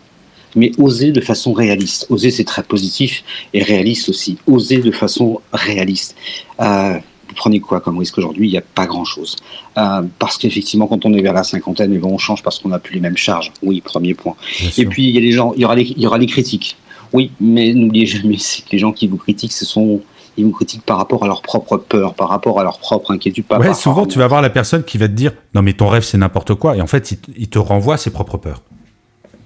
Mais 0.56 0.72
oser 0.78 1.12
de 1.12 1.22
façon 1.22 1.54
réaliste. 1.54 2.08
Oser, 2.10 2.32
c'est 2.32 2.44
très 2.44 2.64
positif 2.64 3.24
et 3.54 3.64
réaliste 3.64 4.10
aussi. 4.10 4.38
Oser 4.48 4.80
de 4.80 4.92
façon 4.92 5.42
réaliste. 5.54 6.16
Euh, 6.60 6.98
vous 7.32 7.36
prenez 7.36 7.62
quoi 7.62 7.80
comme 7.80 7.98
risque 7.98 8.18
aujourd'hui? 8.18 8.50
Il 8.50 8.52
n'y 8.52 8.58
a 8.58 8.62
pas 8.62 8.86
grand-chose. 8.86 9.38
Euh, 9.78 10.02
parce 10.20 10.38
qu'effectivement, 10.38 10.88
quand 10.88 11.06
on 11.06 11.14
est 11.14 11.22
vers 11.22 11.34
la 11.34 11.44
cinquantaine, 11.44 11.98
on 12.04 12.18
change 12.18 12.44
parce 12.44 12.60
qu'on 12.60 12.70
n'a 12.70 12.80
plus 12.80 12.96
les 12.96 13.00
mêmes 13.00 13.18
charges. 13.18 13.54
Oui, 13.64 13.80
premier 13.80 14.14
point. 14.14 14.36
et 14.78 14.86
puis, 14.86 15.08
il 15.08 15.16
y 15.16 15.18
a 15.18 15.22
les 15.22 15.32
gens, 15.32 15.54
il 15.56 15.62
y 15.62 15.66
aura 15.66 15.76
les, 15.76 15.84
il 15.84 16.02
y 16.02 16.08
aura 16.08 16.18
les 16.18 16.26
critiques. 16.26 16.76
Oui, 17.14 17.32
mais 17.40 17.74
n'oubliez 17.74 18.06
jamais 18.06 18.36
que 18.38 18.72
les 18.72 18.80
gens 18.80 18.92
qui 18.92 19.08
vous 19.08 19.18
critiquent, 19.18 19.54
ce 19.54 19.66
sont 19.66 20.02
ils 20.38 20.46
vous 20.46 20.52
critiquent 20.52 20.86
par 20.86 20.98
rapport 20.98 21.24
à 21.24 21.28
leur 21.28 21.42
propre 21.42 21.78
peur, 21.78 22.14
par 22.14 22.30
rapport 22.30 22.60
à 22.60 22.64
leur 22.64 22.80
propre 22.80 23.12
inquiétude. 23.12 23.46
ouais, 23.60 23.74
souvent 23.74 24.06
tu 24.06 24.20
vas 24.20 24.28
voir 24.28 24.42
la 24.42 24.50
personne 24.50 24.84
qui 24.84 24.98
va 24.98 25.08
te 25.08 25.14
dire 25.14 25.34
non 25.54 25.62
mais 25.62 25.74
ton 25.74 25.88
rêve 25.88 26.04
c'est 26.04 26.18
n'importe 26.18 26.56
quoi 26.56 26.78
et 26.78 26.82
en 26.82 26.88
fait 26.88 27.18
il, 27.36 27.50
te 27.50 27.60
renvoie 27.60 27.98
ses 27.98 28.12
propres 28.12 28.38
peurs. 28.38 28.62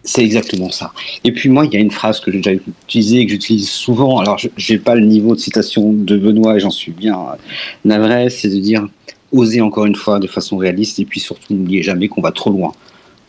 C'est 0.03 0.23
exactement 0.23 0.69
ça. 0.69 0.93
Et 1.23 1.31
puis 1.31 1.49
moi, 1.49 1.65
il 1.65 1.73
y 1.73 1.77
a 1.77 1.79
une 1.79 1.89
phrase 1.89 2.19
que 2.19 2.31
j'ai 2.31 2.37
déjà 2.37 2.53
utilisée 2.53 3.21
et 3.21 3.25
que 3.25 3.31
j'utilise 3.31 3.67
souvent. 3.67 4.19
Alors, 4.19 4.37
je 4.37 4.73
n'ai 4.73 4.77
pas 4.77 4.93
le 4.93 5.01
niveau 5.01 5.33
de 5.33 5.39
citation 5.39 5.93
de 5.93 6.15
Benoît 6.15 6.57
et 6.57 6.59
j'en 6.59 6.69
suis 6.69 6.91
bien 6.91 7.17
navré. 7.85 8.29
C'est 8.29 8.49
de 8.49 8.59
dire 8.59 8.87
oser 9.31 9.61
encore 9.61 9.85
une 9.85 9.95
fois 9.95 10.19
de 10.19 10.27
façon 10.27 10.57
réaliste 10.57 10.99
et 10.99 11.05
puis 11.05 11.19
surtout 11.19 11.55
n'oubliez 11.55 11.81
jamais 11.81 12.07
qu'on 12.07 12.21
va 12.21 12.31
trop 12.31 12.51
loin 12.51 12.71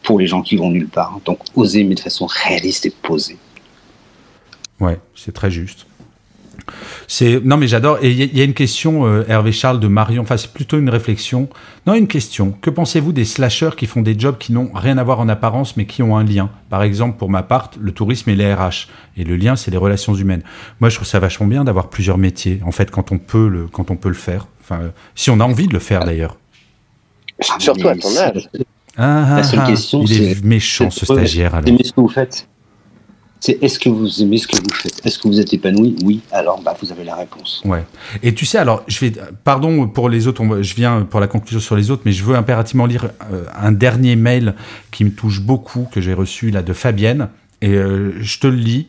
pour 0.02 0.18
les 0.18 0.26
gens 0.26 0.42
qui 0.42 0.56
vont 0.56 0.68
nulle 0.68 0.88
part. 0.88 1.18
Donc, 1.24 1.38
oser 1.54 1.82
mais 1.82 1.94
de 1.94 2.00
façon 2.00 2.26
réaliste 2.26 2.84
et 2.84 2.90
posée. 2.90 3.38
Ouais, 4.78 5.00
c'est 5.14 5.32
très 5.32 5.50
juste. 5.50 5.86
C'est 7.08 7.44
non 7.44 7.56
mais 7.56 7.66
j'adore. 7.68 7.98
Et 8.02 8.10
il 8.10 8.36
y, 8.36 8.40
a 8.40 8.44
une 8.44 8.54
question, 8.54 9.06
euh, 9.06 9.24
Hervé 9.28 9.52
Charles 9.52 9.80
de 9.80 9.88
Marion. 9.88 10.22
Enfin, 10.22 10.36
c'est 10.36 10.52
plutôt 10.52 10.78
une 10.78 10.88
réflexion. 10.88 11.48
Non, 11.86 11.94
une 11.94 12.08
question. 12.08 12.54
Que 12.60 12.70
pensez-vous 12.70 13.12
des 13.12 13.24
slashers 13.24 13.70
qui 13.76 13.86
font 13.86 14.02
des 14.02 14.18
jobs 14.18 14.38
qui 14.38 14.52
n'ont 14.52 14.70
rien 14.74 14.98
à 14.98 15.04
voir 15.04 15.20
en 15.20 15.28
apparence, 15.28 15.76
mais 15.76 15.86
qui 15.86 16.02
ont 16.02 16.16
un 16.16 16.24
lien? 16.24 16.50
Par 16.68 16.82
exemple, 16.82 17.16
pour 17.18 17.30
ma 17.30 17.42
part, 17.42 17.70
le 17.80 17.92
tourisme 17.92 18.30
et 18.30 18.36
les 18.36 18.52
RH. 18.52 18.88
Et 19.16 19.24
le 19.24 19.36
lien, 19.36 19.56
c'est 19.56 19.70
les 19.70 19.76
relations 19.76 20.14
humaines. 20.14 20.42
Moi, 20.80 20.90
je 20.90 20.96
trouve 20.96 21.08
ça 21.08 21.20
vachement 21.20 21.46
bien 21.46 21.64
d'avoir 21.64 21.88
plusieurs 21.88 22.18
métiers. 22.18 22.60
En 22.64 22.72
fait, 22.72 22.90
quand 22.90 23.12
on 23.12 23.18
peut 23.18 23.48
le, 23.48 23.66
quand 23.68 23.90
on 23.90 23.96
peut 23.96 24.08
le 24.08 24.14
faire. 24.14 24.46
Enfin, 24.60 24.80
si 25.14 25.30
on 25.30 25.40
a 25.40 25.44
envie 25.44 25.68
de 25.68 25.72
le 25.72 25.78
faire 25.78 26.04
d'ailleurs. 26.04 26.36
Surtout 27.40 27.88
à 27.88 27.96
ton 27.96 28.16
âge. 28.16 28.48
Ah, 28.98 29.42
ah, 29.42 29.42
ah. 29.58 29.74
il 29.92 30.22
est, 30.22 30.44
méchant 30.44 30.90
ce 30.90 31.04
stagiaire. 31.04 31.54
Alors. 31.54 31.68
ce 31.84 31.92
que 31.92 32.00
vous 32.00 32.08
faites? 32.08 32.48
C'est 33.46 33.62
est-ce 33.62 33.78
que 33.78 33.88
vous 33.88 34.22
aimez 34.22 34.38
ce 34.38 34.48
que 34.48 34.56
vous 34.56 34.74
faites? 34.74 35.00
Est-ce 35.06 35.20
que 35.20 35.28
vous 35.28 35.38
êtes 35.38 35.54
épanoui? 35.54 35.94
Oui, 36.04 36.20
alors 36.32 36.60
bah, 36.60 36.76
vous 36.82 36.90
avez 36.90 37.04
la 37.04 37.14
réponse. 37.14 37.62
Ouais. 37.64 37.84
Et 38.24 38.34
tu 38.34 38.44
sais, 38.44 38.58
alors, 38.58 38.82
je 38.88 38.98
vais, 38.98 39.12
pardon 39.44 39.86
pour 39.86 40.08
les 40.08 40.26
autres, 40.26 40.62
je 40.62 40.74
viens 40.74 41.02
pour 41.02 41.20
la 41.20 41.28
conclusion 41.28 41.60
sur 41.60 41.76
les 41.76 41.92
autres, 41.92 42.02
mais 42.04 42.10
je 42.10 42.24
veux 42.24 42.34
impérativement 42.34 42.86
lire 42.86 43.10
euh, 43.32 43.44
un 43.56 43.70
dernier 43.70 44.16
mail 44.16 44.56
qui 44.90 45.04
me 45.04 45.12
touche 45.12 45.40
beaucoup, 45.40 45.86
que 45.92 46.00
j'ai 46.00 46.12
reçu 46.12 46.50
là 46.50 46.62
de 46.62 46.72
Fabienne, 46.72 47.28
et 47.62 47.70
euh, 47.70 48.20
je 48.20 48.40
te 48.40 48.48
le 48.48 48.56
lis. 48.56 48.88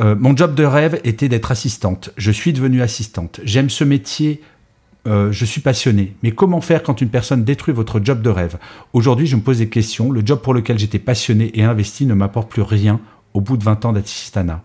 Euh, 0.00 0.14
mon 0.16 0.36
job 0.36 0.54
de 0.54 0.62
rêve 0.62 1.00
était 1.02 1.28
d'être 1.28 1.50
assistante. 1.50 2.10
Je 2.16 2.30
suis 2.30 2.52
devenue 2.52 2.82
assistante. 2.82 3.40
J'aime 3.42 3.70
ce 3.70 3.82
métier 3.84 4.42
je 5.30 5.44
suis 5.44 5.60
passionné. 5.60 6.16
Mais 6.24 6.32
comment 6.32 6.60
faire 6.60 6.82
quand 6.82 7.00
une 7.00 7.10
personne 7.10 7.44
détruit 7.44 7.72
votre 7.72 8.00
job 8.02 8.22
de 8.22 8.28
rêve? 8.28 8.58
Aujourd'hui, 8.92 9.28
je 9.28 9.36
me 9.36 9.40
pose 9.40 9.58
des 9.58 9.68
questions. 9.68 10.10
Le 10.10 10.20
job 10.26 10.40
pour 10.40 10.52
lequel 10.52 10.80
j'étais 10.80 10.98
passionné 10.98 11.52
et 11.54 11.62
investi 11.62 12.06
ne 12.06 12.14
m'apporte 12.14 12.50
plus 12.50 12.62
rien 12.62 12.98
au 13.36 13.40
bout 13.40 13.58
de 13.58 13.64
20 13.64 13.84
ans 13.84 13.92
d'assistana. 13.92 14.62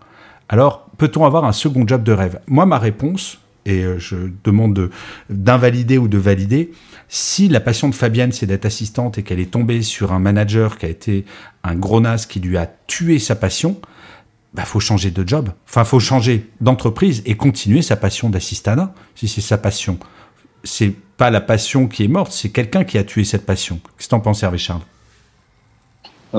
Alors, 0.48 0.86
peut-on 0.96 1.26
avoir 1.26 1.44
un 1.44 1.52
second 1.52 1.86
job 1.86 2.02
de 2.02 2.12
rêve? 2.12 2.40
Moi, 2.46 2.64
ma 2.64 2.78
réponse, 2.78 3.38
et 3.66 3.82
euh, 3.82 3.98
je 3.98 4.16
demande 4.44 4.90
d'invalider 5.28 5.98
ou 5.98 6.08
de 6.08 6.16
valider, 6.16 6.72
si 7.08 7.48
la 7.48 7.60
passion 7.60 7.90
de 7.90 7.94
Fabienne, 7.94 8.32
c'est 8.32 8.46
d'être 8.46 8.64
assistante 8.64 9.18
et 9.18 9.22
qu'elle 9.22 9.40
est 9.40 9.50
tombée 9.50 9.82
sur 9.82 10.12
un 10.12 10.18
manager 10.18 10.78
qui 10.78 10.86
a 10.86 10.88
été 10.88 11.26
un 11.62 11.74
gros 11.74 12.00
nas 12.00 12.16
qui 12.16 12.40
lui 12.40 12.56
a 12.56 12.66
tué 12.86 13.18
sa 13.18 13.36
passion, 13.36 13.78
bah 14.54 14.64
faut 14.64 14.80
changer 14.80 15.10
de 15.10 15.26
job. 15.28 15.50
Enfin, 15.68 15.84
faut 15.84 16.00
changer 16.00 16.50
d'entreprise 16.62 17.22
et 17.26 17.36
continuer 17.36 17.82
sa 17.82 17.96
passion 17.96 18.30
d'assistana, 18.30 18.94
si 19.14 19.28
c'est 19.28 19.42
sa 19.42 19.58
passion. 19.58 19.98
C'est 20.64 20.94
pas 21.18 21.30
la 21.30 21.42
passion 21.42 21.88
qui 21.88 22.04
est 22.04 22.08
morte, 22.08 22.32
c'est 22.32 22.50
quelqu'un 22.50 22.84
qui 22.84 22.96
a 22.96 23.04
tué 23.04 23.24
cette 23.24 23.44
passion. 23.44 23.80
Qu'est-ce 23.98 24.08
que 24.08 24.10
t'en 24.10 24.20
penses, 24.20 24.42
Hervé 24.42 24.58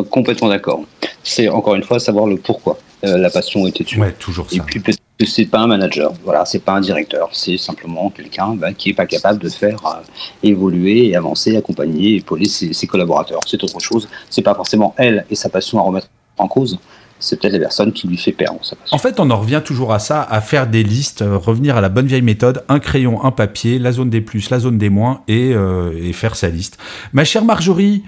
complètement 0.10 0.50
d'accord. 0.50 0.82
C'est 1.24 1.48
encore 1.48 1.76
une 1.76 1.84
fois 1.84 2.00
savoir 2.00 2.26
le 2.26 2.38
pourquoi 2.38 2.78
euh, 3.06 3.18
la 3.18 3.30
passion 3.30 3.68
été 3.68 3.84
tuée. 3.84 4.02
Ouais, 4.02 4.12
toujours 4.12 4.50
ça. 4.50 4.56
Et 4.56 4.60
puis 4.60 4.80
peut-être 4.80 5.00
que 5.20 5.26
c'est 5.26 5.46
pas 5.46 5.60
un 5.60 5.68
manager, 5.68 6.14
voilà, 6.24 6.46
c'est 6.46 6.60
pas 6.60 6.74
un 6.74 6.82
directeur, 6.82 7.30
c'est 7.32 7.58
simplement 7.58 8.10
quelqu'un 8.10 8.56
bah, 8.56 8.74
qui 8.74 8.90
est 8.90 8.94
pas 8.94 9.06
capable 9.06 9.40
de 9.40 9.50
faire 9.50 9.80
euh, 9.86 10.02
évoluer 10.42 11.10
et 11.10 11.16
avancer, 11.16 11.56
accompagner, 11.56 12.16
épauler 12.16 12.46
ses, 12.46 12.74
ses 12.74 12.88
collaborateurs. 12.88 13.40
C'est 13.46 13.64
autre 13.64 13.80
chose. 13.80 14.10
C'est 14.30 14.42
pas 14.42 14.56
forcément 14.56 14.96
elle 14.98 15.26
et 15.30 15.36
sa 15.36 15.50
passion 15.50 15.80
à 15.80 15.84
remettre 15.84 16.08
en 16.38 16.48
cause. 16.48 16.80
C'est 17.20 17.40
peut-être 17.40 17.54
la 17.54 17.60
personne 17.60 17.94
qui 17.94 18.08
lui 18.08 18.18
fait 18.18 18.34
perdre 18.34 18.60
sa 18.64 18.76
passion. 18.76 18.96
En 18.96 19.00
fait, 19.00 19.20
on 19.20 19.30
en 19.30 19.40
revient 19.40 19.62
toujours 19.64 19.94
à 19.94 20.00
ça, 20.00 20.22
à 20.24 20.42
faire 20.42 20.68
des 20.68 20.84
listes, 20.84 21.24
revenir 21.26 21.78
à 21.78 21.82
la 21.82 21.88
bonne 21.88 22.08
vieille 22.08 22.22
méthode, 22.22 22.66
un 22.68 22.80
crayon, 22.80 23.24
un 23.24 23.32
papier, 23.32 23.80
la 23.80 23.94
zone 23.94 24.10
des 24.10 24.20
plus, 24.20 24.50
la 24.50 24.60
zone 24.60 24.78
des 24.78 24.90
moins, 24.90 25.22
et, 25.30 25.52
et 25.52 26.12
faire 26.12 26.36
sa 26.36 26.50
liste. 26.50 26.78
Ma 27.14 27.24
chère 27.24 27.46
Marjorie, 27.46 28.04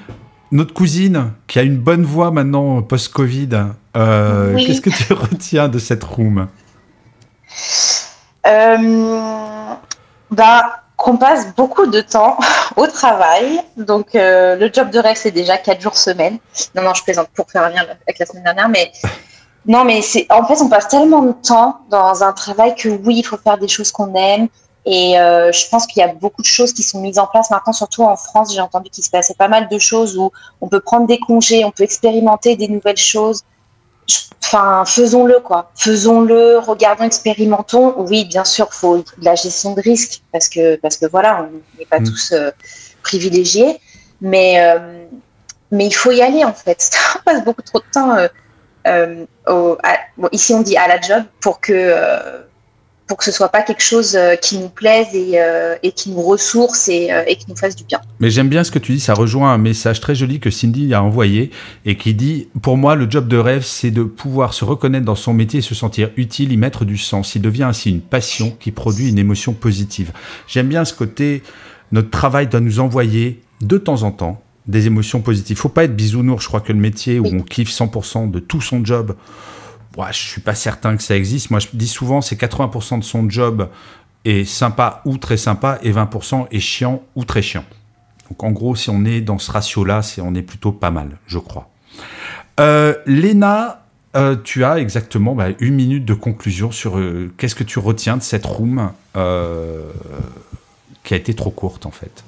notre 0.51 0.73
cousine, 0.73 1.31
qui 1.47 1.59
a 1.59 1.63
une 1.63 1.77
bonne 1.77 2.03
voix 2.03 2.31
maintenant 2.31 2.81
post-Covid, 2.81 3.49
euh, 3.95 4.55
qu'est-ce 4.57 4.81
que 4.81 4.89
tu 4.89 5.13
retiens 5.13 5.67
de 5.67 5.79
cette 5.79 6.03
room? 6.03 6.47
Euh, 8.45 9.73
bah, 10.31 10.81
Qu'on 10.97 11.17
passe 11.17 11.53
beaucoup 11.55 11.87
de 11.87 11.99
temps 12.01 12.37
au 12.77 12.87
travail. 12.87 13.59
Donc, 13.75 14.15
euh, 14.15 14.55
le 14.55 14.71
job 14.71 14.89
de 14.91 14.99
rêve, 14.99 15.17
c'est 15.17 15.31
déjà 15.31 15.57
4 15.57 15.81
jours 15.81 15.97
semaine. 15.97 16.37
Non, 16.73 16.83
non, 16.83 16.93
je 16.93 17.03
plaisante 17.03 17.27
pour 17.35 17.51
faire 17.51 17.63
un 17.63 17.69
lien 17.69 17.81
avec 17.81 18.19
la 18.19 18.25
semaine 18.25 18.43
dernière, 18.43 18.69
mais. 18.69 18.91
Non, 19.67 19.83
mais 19.83 20.03
c'est 20.03 20.27
en 20.29 20.45
fait, 20.45 20.61
on 20.61 20.69
passe 20.69 20.89
tellement 20.89 21.23
de 21.23 21.31
temps 21.31 21.79
dans 21.89 22.23
un 22.23 22.33
travail 22.33 22.75
que 22.75 22.87
oui, 22.87 23.15
il 23.17 23.23
faut 23.23 23.37
faire 23.37 23.57
des 23.57 23.67
choses 23.67 23.91
qu'on 23.91 24.13
aime, 24.13 24.47
et 24.85 25.19
euh, 25.19 25.51
je 25.51 25.67
pense 25.67 25.87
qu'il 25.87 25.99
y 25.99 26.03
a 26.03 26.13
beaucoup 26.13 26.43
de 26.43 26.47
choses 26.47 26.71
qui 26.71 26.83
sont 26.83 27.01
mises 27.01 27.17
en 27.17 27.25
place 27.25 27.49
maintenant, 27.49 27.73
surtout 27.73 28.03
en 28.03 28.15
France. 28.15 28.53
J'ai 28.53 28.61
entendu 28.61 28.91
qu'il 28.91 29.03
se 29.03 29.09
passait 29.09 29.33
pas 29.33 29.47
mal 29.47 29.67
de 29.67 29.79
choses 29.79 30.15
où 30.15 30.31
on 30.61 30.67
peut 30.67 30.79
prendre 30.79 31.07
des 31.07 31.17
congés, 31.17 31.65
on 31.65 31.71
peut 31.71 31.83
expérimenter 31.83 32.55
des 32.55 32.67
nouvelles 32.67 32.97
choses. 32.97 33.41
Enfin, 34.43 34.83
faisons-le, 34.85 35.39
quoi. 35.39 35.71
Faisons-le, 35.75 36.59
regardons, 36.59 37.03
expérimentons. 37.03 37.95
Oui, 37.97 38.25
bien 38.25 38.43
sûr, 38.43 38.67
il 38.71 38.75
faut 38.75 38.97
de 38.97 39.25
la 39.25 39.33
gestion 39.33 39.73
de 39.73 39.81
risque 39.81 40.21
parce 40.31 40.47
que, 40.47 40.75
parce 40.75 40.97
que 40.97 41.07
voilà, 41.07 41.49
on 41.49 41.79
n'est 41.79 41.85
pas 41.85 41.99
mm. 41.99 42.07
tous 42.07 42.31
euh, 42.33 42.51
privilégiés. 43.01 43.79
Mais, 44.21 44.59
euh, 44.59 45.03
mais 45.71 45.87
il 45.87 45.93
faut 45.93 46.11
y 46.11 46.21
aller, 46.21 46.43
en 46.43 46.53
fait. 46.53 46.91
on 47.15 47.23
passe 47.23 47.43
beaucoup 47.43 47.63
trop 47.63 47.79
de 47.79 47.85
temps. 47.91 48.15
Au, 49.47 49.77
ici, 50.31 50.53
on 50.53 50.61
dit 50.61 50.77
à 50.77 50.87
la 50.87 51.01
job 51.01 51.23
pour 51.41 51.59
que 51.59 52.45
pour 53.07 53.17
que 53.17 53.23
ce 53.23 53.31
soit 53.31 53.49
pas 53.49 53.61
quelque 53.61 53.83
chose 53.83 54.15
euh, 54.15 54.35
qui 54.35 54.57
nous 54.57 54.69
plaise 54.69 55.07
et, 55.13 55.39
euh, 55.39 55.75
et 55.83 55.91
qui 55.91 56.09
nous 56.09 56.21
ressource 56.21 56.87
et, 56.87 57.11
euh, 57.11 57.23
et, 57.27 57.35
qui 57.35 57.45
nous 57.47 57.55
fasse 57.55 57.75
du 57.75 57.83
bien. 57.83 58.01
Mais 58.19 58.31
j'aime 58.31 58.49
bien 58.49 58.63
ce 58.63 58.71
que 58.71 58.79
tu 58.79 58.93
dis, 58.93 58.99
ça 58.99 59.13
rejoint 59.13 59.51
un 59.53 59.57
message 59.57 59.99
très 59.99 60.15
joli 60.15 60.39
que 60.39 60.49
Cindy 60.49 60.93
a 60.93 61.03
envoyé 61.03 61.51
et 61.85 61.97
qui 61.97 62.13
dit 62.13 62.47
Pour 62.61 62.77
moi, 62.77 62.95
le 62.95 63.09
job 63.09 63.27
de 63.27 63.37
rêve, 63.37 63.63
c'est 63.63 63.91
de 63.91 64.03
pouvoir 64.03 64.53
se 64.53 64.65
reconnaître 64.65 65.05
dans 65.05 65.15
son 65.15 65.33
métier 65.33 65.59
et 65.59 65.61
se 65.61 65.75
sentir 65.75 66.09
utile, 66.17 66.51
y 66.51 66.57
mettre 66.57 66.83
du 66.83 66.97
sens. 66.97 67.35
Il 67.35 67.41
devient 67.41 67.63
ainsi 67.63 67.91
une 67.91 68.01
passion 68.01 68.55
qui 68.59 68.71
produit 68.71 69.09
une 69.09 69.19
émotion 69.19 69.53
positive. 69.53 70.11
J'aime 70.47 70.67
bien 70.67 70.83
ce 70.83 70.93
côté, 70.93 71.43
notre 71.91 72.09
travail 72.09 72.47
doit 72.47 72.59
nous 72.59 72.79
envoyer 72.79 73.41
de 73.61 73.77
temps 73.77 74.03
en 74.03 74.11
temps 74.11 74.41
des 74.67 74.87
émotions 74.87 75.21
positives. 75.21 75.57
Faut 75.57 75.69
pas 75.69 75.83
être 75.83 75.95
bisounours, 75.95 76.41
je 76.41 76.47
crois 76.47 76.61
que 76.61 76.73
le 76.73 76.79
métier 76.79 77.19
où 77.19 77.27
on 77.27 77.41
kiffe 77.41 77.69
100% 77.69 78.31
de 78.31 78.39
tout 78.39 78.61
son 78.61 78.83
job 78.83 79.15
ouais, 79.97 80.11
je 80.11 80.19
suis 80.19 80.41
pas 80.41 80.55
certain 80.55 80.97
que 80.97 81.03
ça 81.03 81.15
existe. 81.15 81.51
Moi, 81.51 81.59
je 81.59 81.67
dis 81.73 81.87
souvent, 81.87 82.21
c'est 82.21 82.39
80% 82.39 82.99
de 82.99 83.03
son 83.03 83.29
job 83.29 83.69
est 84.23 84.45
sympa 84.45 85.01
ou 85.05 85.17
très 85.17 85.37
sympa 85.37 85.77
et 85.83 85.91
20% 85.91 86.47
est 86.51 86.59
chiant 86.59 87.03
ou 87.15 87.25
très 87.25 87.41
chiant. 87.41 87.65
Donc, 88.29 88.43
en 88.43 88.51
gros, 88.51 88.75
si 88.75 88.89
on 88.89 89.05
est 89.05 89.21
dans 89.21 89.37
ce 89.37 89.51
ratio-là, 89.51 90.01
c'est 90.01 90.21
on 90.21 90.33
est 90.33 90.41
plutôt 90.41 90.71
pas 90.71 90.91
mal, 90.91 91.17
je 91.27 91.37
crois. 91.37 91.69
Euh, 92.59 92.95
Léna, 93.05 93.83
euh, 94.15 94.35
tu 94.43 94.63
as 94.63 94.79
exactement 94.79 95.35
bah, 95.35 95.49
une 95.59 95.75
minute 95.75 96.05
de 96.05 96.13
conclusion 96.13 96.71
sur 96.71 96.97
euh, 96.97 97.31
qu'est-ce 97.37 97.55
que 97.55 97.63
tu 97.63 97.79
retiens 97.79 98.17
de 98.17 98.23
cette 98.23 98.45
room 98.45 98.91
qui 101.03 101.13
a 101.13 101.17
été 101.17 101.33
trop 101.35 101.51
courte 101.51 101.85
en 101.85 101.91
fait? 101.91 102.23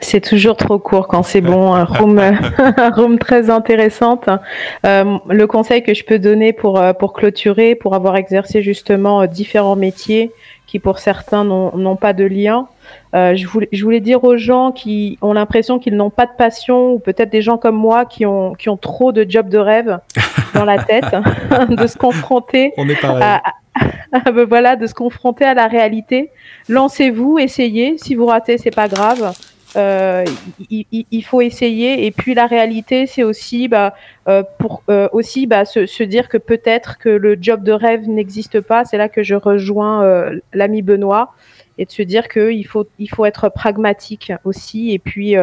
C'est 0.00 0.20
toujours 0.20 0.56
trop 0.56 0.78
court 0.78 1.08
quand 1.08 1.22
c'est 1.22 1.40
bon. 1.40 1.72
Un 1.72 1.84
room, 1.84 2.18
un 2.58 2.90
room 2.90 3.18
très 3.18 3.50
intéressante. 3.50 4.28
Euh, 4.84 5.18
le 5.28 5.46
conseil 5.46 5.82
que 5.82 5.94
je 5.94 6.04
peux 6.04 6.18
donner 6.18 6.52
pour, 6.52 6.78
euh, 6.78 6.92
pour 6.92 7.12
clôturer, 7.12 7.74
pour 7.74 7.94
avoir 7.94 8.16
exercé 8.16 8.62
justement 8.62 9.22
euh, 9.22 9.26
différents 9.26 9.76
métiers 9.76 10.32
qui 10.66 10.80
pour 10.80 10.98
certains 10.98 11.44
n'ont 11.44 11.96
pas 11.96 12.12
de 12.12 12.24
lien, 12.24 12.66
euh, 13.14 13.36
je, 13.36 13.46
voulais, 13.46 13.68
je 13.72 13.82
voulais 13.84 14.00
dire 14.00 14.24
aux 14.24 14.36
gens 14.36 14.72
qui 14.72 15.16
ont 15.22 15.32
l'impression 15.32 15.78
qu'ils 15.78 15.96
n'ont 15.96 16.10
pas 16.10 16.26
de 16.26 16.32
passion, 16.36 16.92
ou 16.92 16.98
peut-être 16.98 17.30
des 17.30 17.40
gens 17.40 17.56
comme 17.56 17.76
moi 17.76 18.04
qui 18.04 18.26
ont, 18.26 18.52
qui 18.54 18.68
ont 18.68 18.76
trop 18.76 19.12
de 19.12 19.24
jobs 19.28 19.48
de 19.48 19.58
rêve 19.58 19.98
dans 20.54 20.64
la 20.64 20.82
tête, 20.82 21.16
de 21.68 21.86
se 21.86 21.96
confronter 21.96 22.72
On 22.76 22.88
est 22.88 23.02
à, 23.04 23.42
à, 24.12 24.30
ben 24.32 24.44
voilà, 24.44 24.76
de 24.76 24.86
se 24.86 24.94
confronter 24.94 25.44
à 25.44 25.54
la 25.54 25.66
réalité. 25.66 26.30
Lancez-vous, 26.68 27.38
essayez. 27.38 27.96
Si 27.98 28.14
vous 28.14 28.26
ratez, 28.26 28.58
c'est 28.58 28.74
pas 28.74 28.88
grave. 28.88 29.32
Euh, 29.76 30.24
il, 30.70 31.24
faut 31.24 31.40
essayer. 31.40 32.06
Et 32.06 32.10
puis 32.10 32.34
la 32.34 32.46
réalité, 32.46 33.06
c'est 33.06 33.22
aussi 33.22 33.68
bah, 33.68 33.94
euh, 34.28 34.42
pour 34.58 34.82
euh, 34.88 35.08
aussi 35.12 35.46
bah, 35.46 35.64
se, 35.64 36.02
dire 36.02 36.28
que 36.28 36.38
peut-être 36.38 36.98
que 36.98 37.08
le 37.08 37.36
job 37.40 37.62
de 37.62 37.72
rêve 37.72 38.08
n'existe 38.08 38.60
pas. 38.60 38.84
C'est 38.84 38.96
là 38.96 39.08
que 39.08 39.22
je 39.22 39.34
rejoins 39.34 40.30
l'ami 40.52 40.82
Benoît 40.82 41.34
et 41.78 41.84
de 41.84 41.90
se 41.90 42.02
dire 42.02 42.28
qu'il 42.28 42.66
faut 42.66 42.86
il 42.98 43.08
faut 43.10 43.26
être 43.26 43.50
pragmatique 43.50 44.32
aussi 44.44 44.92
et 44.92 44.98
puis 44.98 45.34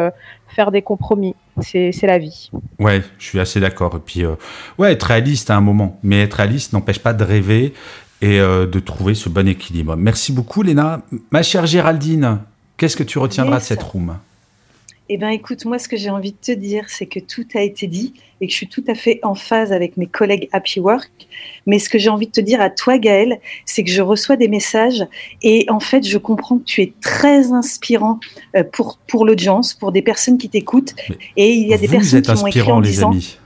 faire 0.48 0.72
des 0.72 0.82
compromis. 0.82 1.36
C'est 1.62 1.92
la 2.04 2.18
vie. 2.18 2.50
Ouais, 2.80 3.02
je 3.20 3.26
suis 3.26 3.40
assez 3.40 3.60
d'accord. 3.60 3.98
Et 3.98 4.02
puis 4.04 4.24
ouais, 4.80 4.94
être 4.94 5.04
réaliste 5.04 5.52
à 5.52 5.56
un 5.56 5.62
moment, 5.62 6.00
mais 6.02 6.24
être 6.24 6.36
réaliste 6.36 6.74
n'empêche 6.74 7.00
pas 7.00 7.14
de 7.14 7.24
rêver 7.24 7.74
et 8.22 8.40
de 8.40 8.80
trouver 8.80 9.14
ce 9.14 9.30
bon 9.30 9.48
équilibre. 9.48 9.96
Merci 9.96 10.32
beaucoup, 10.32 10.64
Léna. 10.64 11.02
Ma 11.30 11.44
chère 11.44 11.68
Géraldine, 11.68 12.40
Qu'est-ce 12.78 12.98
que 12.98 13.04
tu 13.04 13.20
retiendras 13.20 13.58
yes. 13.58 13.64
de 13.64 13.68
cette 13.68 13.84
room? 13.84 14.18
Eh 15.10 15.18
bien, 15.18 15.30
écoute, 15.30 15.66
moi, 15.66 15.80
ce 15.80 15.90
que 15.90 15.98
j'ai 15.98 16.10
envie 16.10 16.32
de 16.32 16.38
te 16.38 16.52
dire, 16.52 16.86
c'est 16.88 17.06
que 17.06 17.20
tout 17.20 17.46
a 17.56 17.62
été 17.62 17.88
dit 17.88 18.14
et 18.40 18.48
que 18.48 18.52
je 18.52 18.58
suis 18.58 18.68
tout 18.68 18.84
à 18.88 18.96
fait 18.96 19.20
en 19.22 19.36
phase 19.36 19.74
avec 19.74 19.98
mes 19.98 20.08
collègues 20.08 20.48
Happy 20.54 20.80
Work. 20.80 21.12
Mais 21.68 21.78
ce 21.78 21.90
que 21.90 22.00
j'ai 22.00 22.10
envie 22.10 22.28
de 22.28 22.32
te 22.32 22.40
dire 22.40 22.62
à 22.62 22.70
toi, 22.70 22.98
Gaël, 22.98 23.40
c'est 23.66 23.84
que 23.84 23.92
je 23.92 24.02
reçois 24.02 24.38
des 24.38 24.48
messages 24.48 25.06
et 25.42 25.66
en 25.70 25.82
fait, 25.82 26.08
je 26.08 26.18
comprends 26.18 26.58
que 26.58 26.64
tu 26.64 26.82
es 26.82 26.94
très 27.02 27.52
inspirant 27.52 28.22
euh, 28.56 28.64
pour, 28.64 28.98
pour 29.08 29.26
l'audience, 29.26 29.74
pour 29.74 29.92
des 29.92 30.02
personnes 30.02 30.38
qui 30.38 30.48
t'écoutent. 30.48 30.96
Et 31.36 31.52
il 31.52 31.68
y 31.68 31.74
a 31.74 31.78
des 31.78 31.90
personnes 31.90 32.22
qui 32.22 32.32
m'ont 32.32 32.48
écrit 32.48 32.72
en 32.72 32.80
les 32.80 32.90
disant. 32.90 33.12
Amis. 33.12 33.38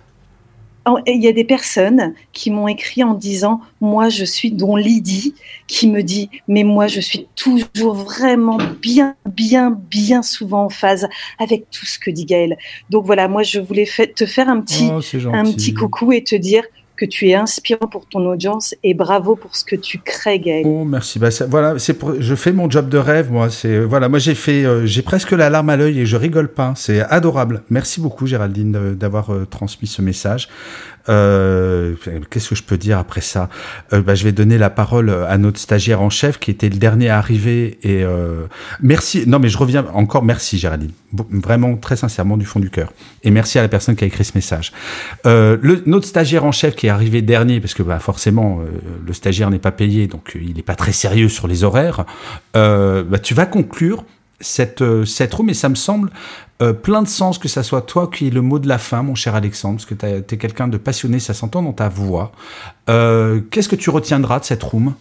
Il 1.06 1.22
y 1.22 1.28
a 1.28 1.34
des 1.34 1.44
personnes 1.44 2.14
qui 2.32 2.52
m'ont 2.52 2.68
écrit 2.68 3.04
en 3.04 3.14
disant 3.14 3.62
Moi, 3.82 4.10
je 4.10 4.24
suis 4.24 4.52
dont 4.52 4.76
Lydie, 4.76 5.36
qui 5.68 5.88
me 5.88 6.02
dit 6.02 6.30
Mais 6.48 6.64
moi, 6.64 6.88
je 6.88 7.00
suis 7.00 7.28
toujours 7.36 7.94
vraiment 7.94 8.58
bien, 8.82 9.16
bien, 9.26 9.78
bien 9.90 10.22
souvent 10.22 10.66
en 10.66 10.70
phase 10.70 11.08
avec 11.40 11.70
tout 11.70 11.86
ce 11.86 12.00
que 12.00 12.12
dit 12.12 12.26
Gaël. 12.26 12.58
Donc 12.90 13.06
voilà, 13.06 13.28
moi, 13.28 13.44
je 13.44 13.60
voulais 13.60 13.88
te 14.16 14.26
faire 14.26 14.50
un 14.50 14.62
petit, 14.62 14.90
oh, 14.92 15.30
un 15.34 15.44
petit 15.44 15.74
coucou 15.74 16.12
et 16.12 16.24
te 16.24 16.36
dire 16.36 16.64
que 16.98 17.06
tu 17.06 17.30
es 17.30 17.36
inspirant 17.36 17.88
pour 17.88 18.08
ton 18.08 18.26
audience 18.28 18.76
et 18.84 18.94
bravo 18.94 19.36
pour 19.36 19.56
ce 19.56 19.64
que 19.64 19.76
tu 19.76 20.00
crées, 20.00 20.40
Gaël. 20.40 20.64
Oh, 20.66 20.84
merci. 20.84 21.20
Bah, 21.20 21.30
voilà, 21.48 21.80
c'est 21.80 21.98
je 22.20 22.36
fais 22.36 22.52
mon 22.52 22.70
job 22.70 22.90
de 22.90 22.98
rêve, 22.98 23.32
moi. 23.32 23.50
C'est 23.50 23.80
voilà, 23.80 24.10
moi 24.10 24.20
j'ai 24.20 24.36
fait, 24.36 24.66
euh, 24.66 24.86
j'ai 24.86 25.04
presque 25.04 25.32
la 25.32 25.50
larme 25.50 25.70
à 25.70 25.78
l'œil 25.78 26.00
et 26.00 26.06
je 26.06 26.18
rigole 26.18 26.50
pas. 26.50 26.74
C'est 26.76 27.02
adorable. 27.02 27.64
Merci 27.70 28.02
beaucoup, 28.02 28.26
Géraldine, 28.26 28.96
d'avoir 28.96 29.32
euh, 29.32 29.46
transmis 29.46 29.88
ce 29.88 30.02
message. 30.02 30.50
Euh, 31.10 31.96
Qu'est-ce 32.30 32.50
que 32.50 32.56
je 32.56 32.64
peux 32.64 32.78
dire 32.78 32.98
après 32.98 33.22
ça? 33.22 33.50
Euh, 33.94 34.02
bah, 34.02 34.16
Je 34.16 34.24
vais 34.24 34.32
donner 34.32 34.58
la 34.58 34.70
parole 34.70 35.10
à 35.10 35.38
notre 35.38 35.60
stagiaire 35.60 36.02
en 36.02 36.10
chef 36.10 36.40
qui 36.40 36.52
était 36.52 36.70
le 36.70 36.78
dernier 36.78 37.10
à 37.10 37.18
arriver. 37.18 37.80
Et 37.84 38.04
euh, 38.04 38.46
merci. 38.82 39.24
Non, 39.28 39.40
mais 39.40 39.50
je 39.50 39.58
reviens 39.58 39.86
encore. 39.94 40.24
Merci, 40.24 40.58
Géraldine. 40.58 40.92
Vraiment, 41.30 41.76
très 41.78 41.96
sincèrement, 41.96 42.38
du 42.38 42.46
fond 42.46 42.60
du 42.60 42.70
cœur. 42.70 42.92
Et 43.24 43.32
merci 43.32 43.58
à 43.60 43.62
la 43.62 43.68
personne 43.68 43.96
qui 43.96 44.04
a 44.04 44.08
écrit 44.08 44.26
ce 44.26 44.34
message. 44.36 44.74
Euh, 45.26 45.58
notre 45.86 46.08
stagiaire 46.08 46.46
en 46.46 46.52
chef 46.52 46.76
qui 46.76 46.88
est 46.88 46.90
arrivé 46.90 47.22
dernier, 47.22 47.60
parce 47.60 47.74
que 47.74 47.84
bah, 47.84 48.00
forcément, 48.00 48.60
euh, 48.60 48.66
le 49.06 49.14
stagiaire 49.14 49.50
n'est 49.50 49.60
pas 49.60 49.72
payé, 49.72 50.08
donc 50.08 50.38
il 50.40 50.56
n'est 50.56 50.64
pas 50.64 50.76
très 50.76 50.92
sérieux 50.92 51.30
sur 51.30 51.48
les 51.48 51.64
horaires. 51.64 52.06
Euh, 52.56 53.04
bah, 53.04 53.20
tu 53.20 53.34
vas 53.34 53.46
conclure 53.46 54.04
cette, 54.40 54.84
cette 55.06 55.34
room 55.34 55.50
et 55.50 55.54
ça 55.54 55.70
me 55.70 55.76
semble 55.76 56.12
euh, 56.62 56.74
plein 56.74 57.02
de 57.02 57.08
sens 57.08 57.38
que 57.38 57.48
ça 57.48 57.64
soit 57.64 57.82
toi 57.82 58.10
qui 58.12 58.28
est 58.28 58.32
le 58.32 58.42
mot 58.42 58.60
de 58.60 58.68
la 58.68 58.78
fin, 58.78 59.04
mon 59.04 59.16
cher 59.16 59.36
Alexandre, 59.36 59.76
parce 59.78 59.86
que 59.86 59.94
tu 59.94 60.36
es 60.36 60.38
quelqu'un 60.38 60.68
de 60.68 60.78
passionné, 60.78 61.20
ça 61.20 61.34
s'entend 61.34 61.62
dans 61.62 61.74
ta 61.74 61.90
voix. 61.90 62.32
Euh, 62.90 63.42
Qu'est-ce 63.52 63.70
que 63.70 63.76
tu 63.76 63.90
retiendras 63.90 64.40
de 64.40 64.46
cette 64.46 64.64
room? 64.64 64.94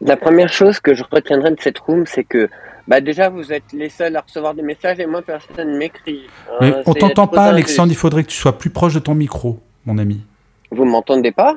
La 0.00 0.16
première 0.16 0.48
chose 0.52 0.80
que 0.80 0.94
je 0.94 1.04
retiendrai 1.10 1.50
de 1.50 1.60
cette 1.60 1.78
room, 1.78 2.06
c'est 2.06 2.24
que 2.24 2.48
bah 2.88 3.00
déjà, 3.00 3.28
vous 3.28 3.52
êtes 3.52 3.72
les 3.72 3.88
seuls 3.88 4.16
à 4.16 4.22
recevoir 4.22 4.54
des 4.54 4.62
messages 4.62 4.98
et 4.98 5.06
moi, 5.06 5.22
personne 5.22 5.72
ne 5.72 5.78
m'écrit. 5.78 6.22
Mais 6.60 6.72
euh, 6.72 6.82
on 6.86 6.94
t'entend 6.94 7.26
pas, 7.26 7.44
Alexandre, 7.44 7.92
il 7.92 7.96
faudrait 7.96 8.24
que 8.24 8.30
tu 8.30 8.36
sois 8.36 8.58
plus 8.58 8.70
proche 8.70 8.94
de 8.94 8.98
ton 8.98 9.14
micro, 9.14 9.60
mon 9.86 9.98
ami. 9.98 10.22
Vous 10.70 10.84
m'entendez 10.84 11.30
pas? 11.30 11.56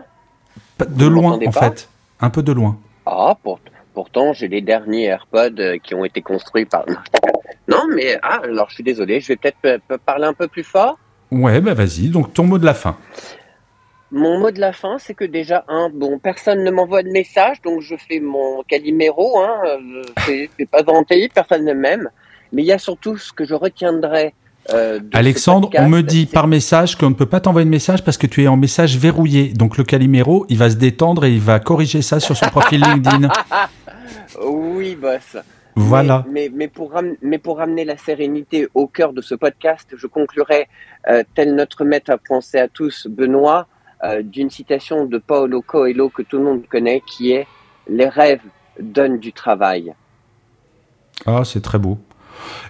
De 0.88 1.06
vous 1.06 1.10
loin, 1.12 1.32
en 1.34 1.52
pas? 1.52 1.62
fait. 1.62 1.90
Un 2.20 2.30
peu 2.30 2.44
de 2.44 2.52
loin. 2.52 2.78
Ah, 3.06 3.36
pour, 3.42 3.60
pourtant, 3.94 4.34
j'ai 4.34 4.48
les 4.48 4.62
derniers 4.62 5.06
AirPods 5.06 5.80
qui 5.82 5.96
ont 5.96 6.06
été 6.06 6.22
construits 6.22 6.66
par... 6.66 6.86
Non, 7.68 7.84
mais 7.94 8.18
ah, 8.22 8.42
alors 8.44 8.70
je 8.70 8.76
suis 8.76 8.84
désolé, 8.84 9.20
je 9.20 9.30
vais 9.30 9.38
peut-être 9.38 9.82
parler 10.06 10.26
un 10.26 10.34
peu 10.34 10.48
plus 10.48 10.64
fort. 10.64 10.98
Ouais, 11.32 11.62
bah 11.62 11.74
vas-y, 11.74 12.10
donc 12.10 12.34
ton 12.34 12.44
mot 12.44 12.58
de 12.58 12.66
la 12.66 12.74
fin. 12.74 12.98
Mon 14.12 14.40
mot 14.40 14.52
de 14.52 14.60
la 14.60 14.74
fin, 14.74 15.00
c'est 15.00 15.16
que 15.16 15.26
déjà, 15.26 15.66
un, 15.68 15.90
bon, 15.90 16.20
personne 16.20 16.64
ne 16.64 16.70
m'envoie 16.70 17.02
de 17.02 17.10
message, 17.10 17.60
donc 17.64 17.82
je 17.82 17.96
fais 17.96 18.20
mon 18.20 18.62
caliméro, 18.68 19.40
hein, 19.40 19.60
c'est 20.26 20.70
pas 20.70 20.84
dans 20.84 21.00
le 21.00 21.06
pays, 21.06 21.30
personne 21.30 21.66
ne 21.66 21.74
m'aime. 21.74 22.10
Mais 22.52 22.62
il 22.62 22.66
y 22.66 22.72
a 22.72 22.78
surtout 22.78 23.18
ce 23.18 23.34
que 23.34 23.46
je 23.46 23.56
retiendrai. 23.56 24.36
Euh, 24.72 25.00
Alexandre, 25.12 25.70
podcast, 25.70 25.86
on 25.86 25.90
me 25.90 26.02
dit 26.02 26.28
par 26.28 26.48
message 26.48 26.96
qu'on 26.96 27.10
ne 27.10 27.16
peut 27.16 27.26
pas 27.26 27.40
t'envoyer 27.40 27.66
de 27.66 27.72
message 27.72 28.04
parce 28.04 28.18
que 28.18 28.28
tu 28.28 28.44
es 28.44 28.48
en 28.48 28.56
message 28.56 28.98
verrouillé. 28.98 29.50
Donc 29.50 29.78
le 29.78 29.84
caliméro, 29.84 30.46
il 30.50 30.60
va 30.60 30.70
se 30.70 30.76
détendre 30.76 31.26
et 31.26 31.32
il 31.32 31.42
va 31.42 31.60
corriger 31.60 32.04
ça 32.04 32.20
sur 32.20 32.38
son 32.38 32.46
profil 32.50 32.82
LinkedIn. 32.86 33.30
oui, 34.46 34.96
boss. 34.96 35.38
Voilà. 35.76 36.24
Mais, 36.28 36.50
mais, 36.50 36.52
mais, 36.56 36.68
pour 36.68 36.94
mais 37.22 37.38
pour 37.38 37.58
ramener 37.58 37.86
la 37.86 37.98
sérénité 37.98 38.68
au 38.74 38.88
cœur 38.88 39.14
de 39.14 39.22
ce 39.22 39.36
podcast, 39.36 39.90
je 39.96 40.08
conclurai, 40.08 40.68
euh, 41.10 41.24
tel 41.34 41.56
notre 41.56 41.84
maître 41.84 42.12
à 42.12 42.18
penser 42.18 42.60
à 42.60 42.68
tous, 42.68 43.08
Benoît, 43.08 43.68
euh, 44.04 44.22
d'une 44.22 44.50
citation 44.50 45.06
de 45.06 45.18
Paulo 45.18 45.62
Coelho 45.62 46.10
que 46.10 46.22
tout 46.22 46.38
le 46.38 46.44
monde 46.44 46.68
connaît, 46.68 47.02
qui 47.02 47.32
est 47.32 47.48
Les 47.88 48.08
rêves 48.08 48.44
donnent 48.80 49.20
du 49.20 49.34
travail. 49.34 49.94
Ah, 51.26 51.44
c'est 51.44 51.62
très 51.62 51.80
beau. 51.80 51.98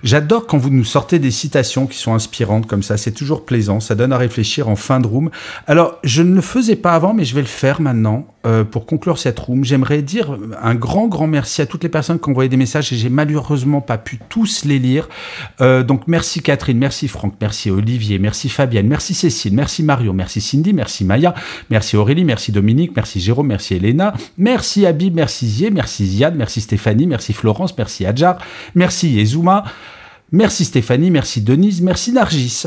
J'adore 0.03 0.47
quand 0.47 0.57
vous 0.57 0.69
nous 0.69 0.83
sortez 0.83 1.19
des 1.19 1.31
citations 1.31 1.87
qui 1.87 1.97
sont 1.97 2.13
inspirantes 2.13 2.67
comme 2.67 2.83
ça. 2.83 2.97
C'est 2.97 3.11
toujours 3.11 3.45
plaisant. 3.45 3.79
Ça 3.79 3.95
donne 3.95 4.13
à 4.13 4.17
réfléchir 4.17 4.69
en 4.69 4.75
fin 4.75 4.99
de 4.99 5.07
room. 5.07 5.29
Alors, 5.67 5.99
je 6.03 6.21
ne 6.21 6.35
le 6.35 6.41
faisais 6.41 6.75
pas 6.75 6.93
avant, 6.93 7.13
mais 7.13 7.25
je 7.25 7.35
vais 7.35 7.41
le 7.41 7.47
faire 7.47 7.81
maintenant 7.81 8.27
euh, 8.45 8.65
pour 8.65 8.85
conclure 8.85 9.17
cette 9.17 9.39
room. 9.39 9.63
J'aimerais 9.63 10.01
dire 10.01 10.37
un 10.61 10.75
grand, 10.75 11.07
grand 11.07 11.27
merci 11.27 11.61
à 11.61 11.65
toutes 11.65 11.83
les 11.83 11.89
personnes 11.89 12.19
qui 12.19 12.27
ont 12.27 12.31
envoyé 12.31 12.49
des 12.49 12.57
messages 12.57 12.91
et 12.91 12.97
j'ai 12.97 13.07
malheureusement 13.07 13.79
pas 13.79 13.97
pu 13.97 14.19
tous 14.27 14.65
les 14.65 14.79
lire. 14.79 15.07
Euh, 15.61 15.81
donc, 15.81 16.07
merci 16.07 16.41
Catherine, 16.41 16.77
merci 16.77 17.07
Franck, 17.07 17.35
merci 17.39 17.71
Olivier, 17.71 18.19
merci 18.19 18.49
Fabienne, 18.49 18.87
merci 18.87 19.13
Cécile, 19.13 19.53
merci 19.53 19.81
Mario, 19.81 20.11
merci 20.11 20.41
Cindy, 20.41 20.73
merci 20.73 21.05
Maya, 21.05 21.33
merci 21.69 21.95
Aurélie, 21.95 22.25
merci 22.25 22.51
Dominique, 22.51 22.91
merci 22.95 23.21
Jérôme, 23.21 23.47
merci 23.47 23.75
Elena, 23.75 24.13
merci 24.37 24.85
Habib, 24.85 25.15
merci 25.15 25.47
Zier, 25.47 25.71
merci 25.71 26.05
Ziad, 26.05 26.35
merci 26.35 26.59
Stéphanie, 26.59 27.07
merci 27.07 27.31
Florence, 27.31 27.77
merci 27.77 28.05
Adjar, 28.05 28.39
merci 28.75 29.19
Merci 30.33 30.65
Stéphanie, 30.65 31.11
merci 31.11 31.41
Denise, 31.41 31.83
merci 31.83 32.11
Nargis. 32.11 32.63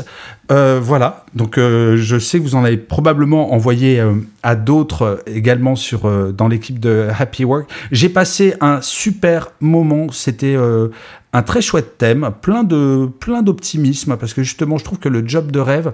Euh, 0.51 0.79
voilà, 0.81 1.25
donc 1.35 1.57
euh, 1.57 1.97
je 1.97 2.17
sais 2.17 2.37
que 2.37 2.43
vous 2.43 2.55
en 2.55 2.63
avez 2.63 2.77
probablement 2.77 3.51
envoyé 3.53 3.99
euh, 3.99 4.13
à 4.41 4.55
d'autres 4.55 5.21
également 5.27 5.75
sur 5.75 6.09
dans 6.31 6.47
l'équipe 6.47 6.79
de 6.79 7.09
Happy 7.19 7.43
Work. 7.43 7.69
J'ai 7.91 8.07
passé 8.07 8.53
un 8.61 8.79
super 8.81 9.51
moment, 9.59 10.07
c'était 10.13 10.55
un 11.33 11.43
très 11.43 11.61
chouette 11.61 11.97
thème, 11.97 12.31
plein 12.41 12.63
de 12.63 13.09
plein 13.19 13.41
d'optimisme 13.41 14.15
parce 14.15 14.33
que 14.33 14.43
justement 14.43 14.77
je 14.77 14.85
trouve 14.85 14.99
que 14.99 15.09
le 15.09 15.27
job 15.27 15.51
de 15.51 15.59
rêve, 15.59 15.91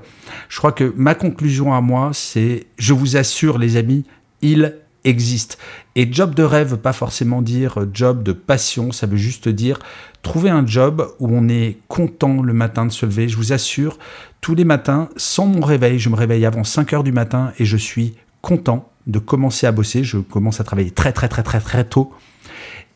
je 0.50 0.60
crois 0.60 0.74
que 0.74 0.94
ma 0.96 1.16
conclusion 1.16 1.74
à 1.74 1.82
moi 1.82 2.12
c'est 2.14 2.68
je 2.78 2.94
vous 2.94 3.18
assure 3.18 3.58
les 3.58 3.78
amis, 3.78 4.06
il 4.44 4.76
existe. 5.04 5.58
Et 5.95 6.12
job 6.12 6.34
de 6.34 6.43
rêve, 6.43 6.78
pas 6.78 6.93
forcément 6.93 7.41
dire 7.41 7.86
job 7.93 8.24
de 8.24 8.32
passion, 8.32 8.91
ça 8.91 9.08
veut 9.08 9.18
juste 9.18 9.49
dire 9.49 9.80
trouver 10.22 10.49
un 10.49 10.66
job 10.66 11.08
où 11.20 11.30
on 11.32 11.49
est 11.49 11.78
content 11.88 12.41
le 12.41 12.54
matin 12.54 12.86
de 12.86 12.91
se 12.91 13.06
lever. 13.06 13.28
Je 13.28 13.38
vous 13.38 13.54
assure, 13.54 13.99
tous 14.41 14.56
les 14.56 14.64
matins, 14.64 15.10
sans 15.18 15.45
mon 15.45 15.62
réveil, 15.66 15.99
je 15.99 16.10
me 16.10 16.16
réveille 16.16 16.45
avant 16.45 16.64
5 16.64 16.93
heures 16.93 17.04
du 17.04 17.12
matin 17.12 17.51
et 17.60 17.66
je 17.66 17.78
suis 17.78 18.16
content 18.41 18.89
de 19.06 19.20
commencer 19.20 19.68
à 19.68 19.72
bosser. 19.72 20.04
Je 20.04 20.18
commence 20.18 20.60
à 20.60 20.64
travailler 20.64 20.91
très 20.91 21.12
très 21.12 21.28
très 21.28 21.43
très 21.43 21.60
très 21.60 21.84
tôt. 21.84 22.14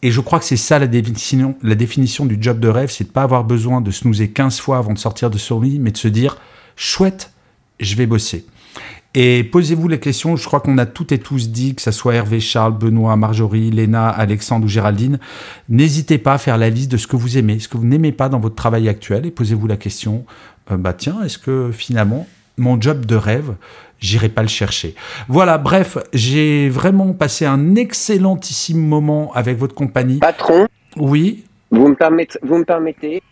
Et 0.03 0.11
je 0.11 0.21
crois 0.21 0.39
que 0.39 0.45
c'est 0.45 0.57
ça 0.57 0.77
la 0.79 0.87
définition, 0.87 2.25
du 2.25 2.37
job 2.39 2.59
de 2.59 2.67
rêve, 2.67 2.91
c'est 2.91 3.05
de 3.05 3.09
pas 3.09 3.23
avoir 3.23 3.43
besoin 3.43 3.81
de 3.81 3.89
snoozer 3.89 4.31
15 4.31 4.59
fois 4.59 4.77
avant 4.77 4.93
de 4.93 4.99
sortir 4.99 5.29
de 5.29 5.39
son 5.39 5.59
lit, 5.59 5.79
mais 5.79 5.91
de 5.91 5.97
se 5.97 6.07
dire, 6.07 6.37
chouette, 6.75 7.33
je 7.79 7.95
vais 7.95 8.05
bosser. 8.05 8.45
Et 9.19 9.43
posez-vous 9.43 9.87
les 9.87 9.99
questions, 9.99 10.35
je 10.35 10.45
crois 10.45 10.59
qu'on 10.59 10.77
a 10.77 10.85
toutes 10.85 11.11
et 11.11 11.17
tous 11.17 11.49
dit, 11.49 11.73
que 11.73 11.81
ce 11.81 11.89
soit 11.89 12.13
Hervé, 12.13 12.39
Charles, 12.39 12.77
Benoît, 12.77 13.15
Marjorie, 13.15 13.71
Léna, 13.71 14.09
Alexandre 14.09 14.65
ou 14.65 14.67
Géraldine, 14.67 15.17
n'hésitez 15.69 16.19
pas 16.19 16.33
à 16.33 16.37
faire 16.37 16.59
la 16.59 16.69
liste 16.69 16.91
de 16.91 16.97
ce 16.97 17.07
que 17.07 17.15
vous 17.15 17.35
aimez, 17.35 17.57
ce 17.57 17.67
que 17.67 17.77
vous 17.77 17.87
n'aimez 17.87 18.11
pas 18.11 18.29
dans 18.29 18.37
votre 18.37 18.53
travail 18.53 18.87
actuel, 18.87 19.25
et 19.25 19.31
posez-vous 19.31 19.65
la 19.65 19.75
question, 19.75 20.23
euh, 20.69 20.77
bah 20.77 20.93
tiens, 20.93 21.23
est-ce 21.23 21.39
que 21.39 21.71
finalement, 21.71 22.27
mon 22.59 22.79
job 22.79 23.07
de 23.07 23.15
rêve, 23.15 23.55
j'irai 23.99 24.29
pas 24.29 24.43
le 24.43 24.49
chercher? 24.49 24.93
Voilà, 25.27 25.57
bref, 25.57 25.97
j'ai 26.13 26.69
vraiment 26.69 27.13
passé 27.13 27.47
un 27.47 27.73
excellentissime 27.73 28.85
moment 28.85 29.31
avec 29.33 29.57
votre 29.57 29.73
compagnie. 29.73 30.19
Patron. 30.19 30.67
Oui. 30.95 31.43
Vous 31.71 31.87
me 31.87 31.95
permettez, 31.95 32.37
vous 32.43 32.59
me 32.59 32.65
permettez 32.65 33.23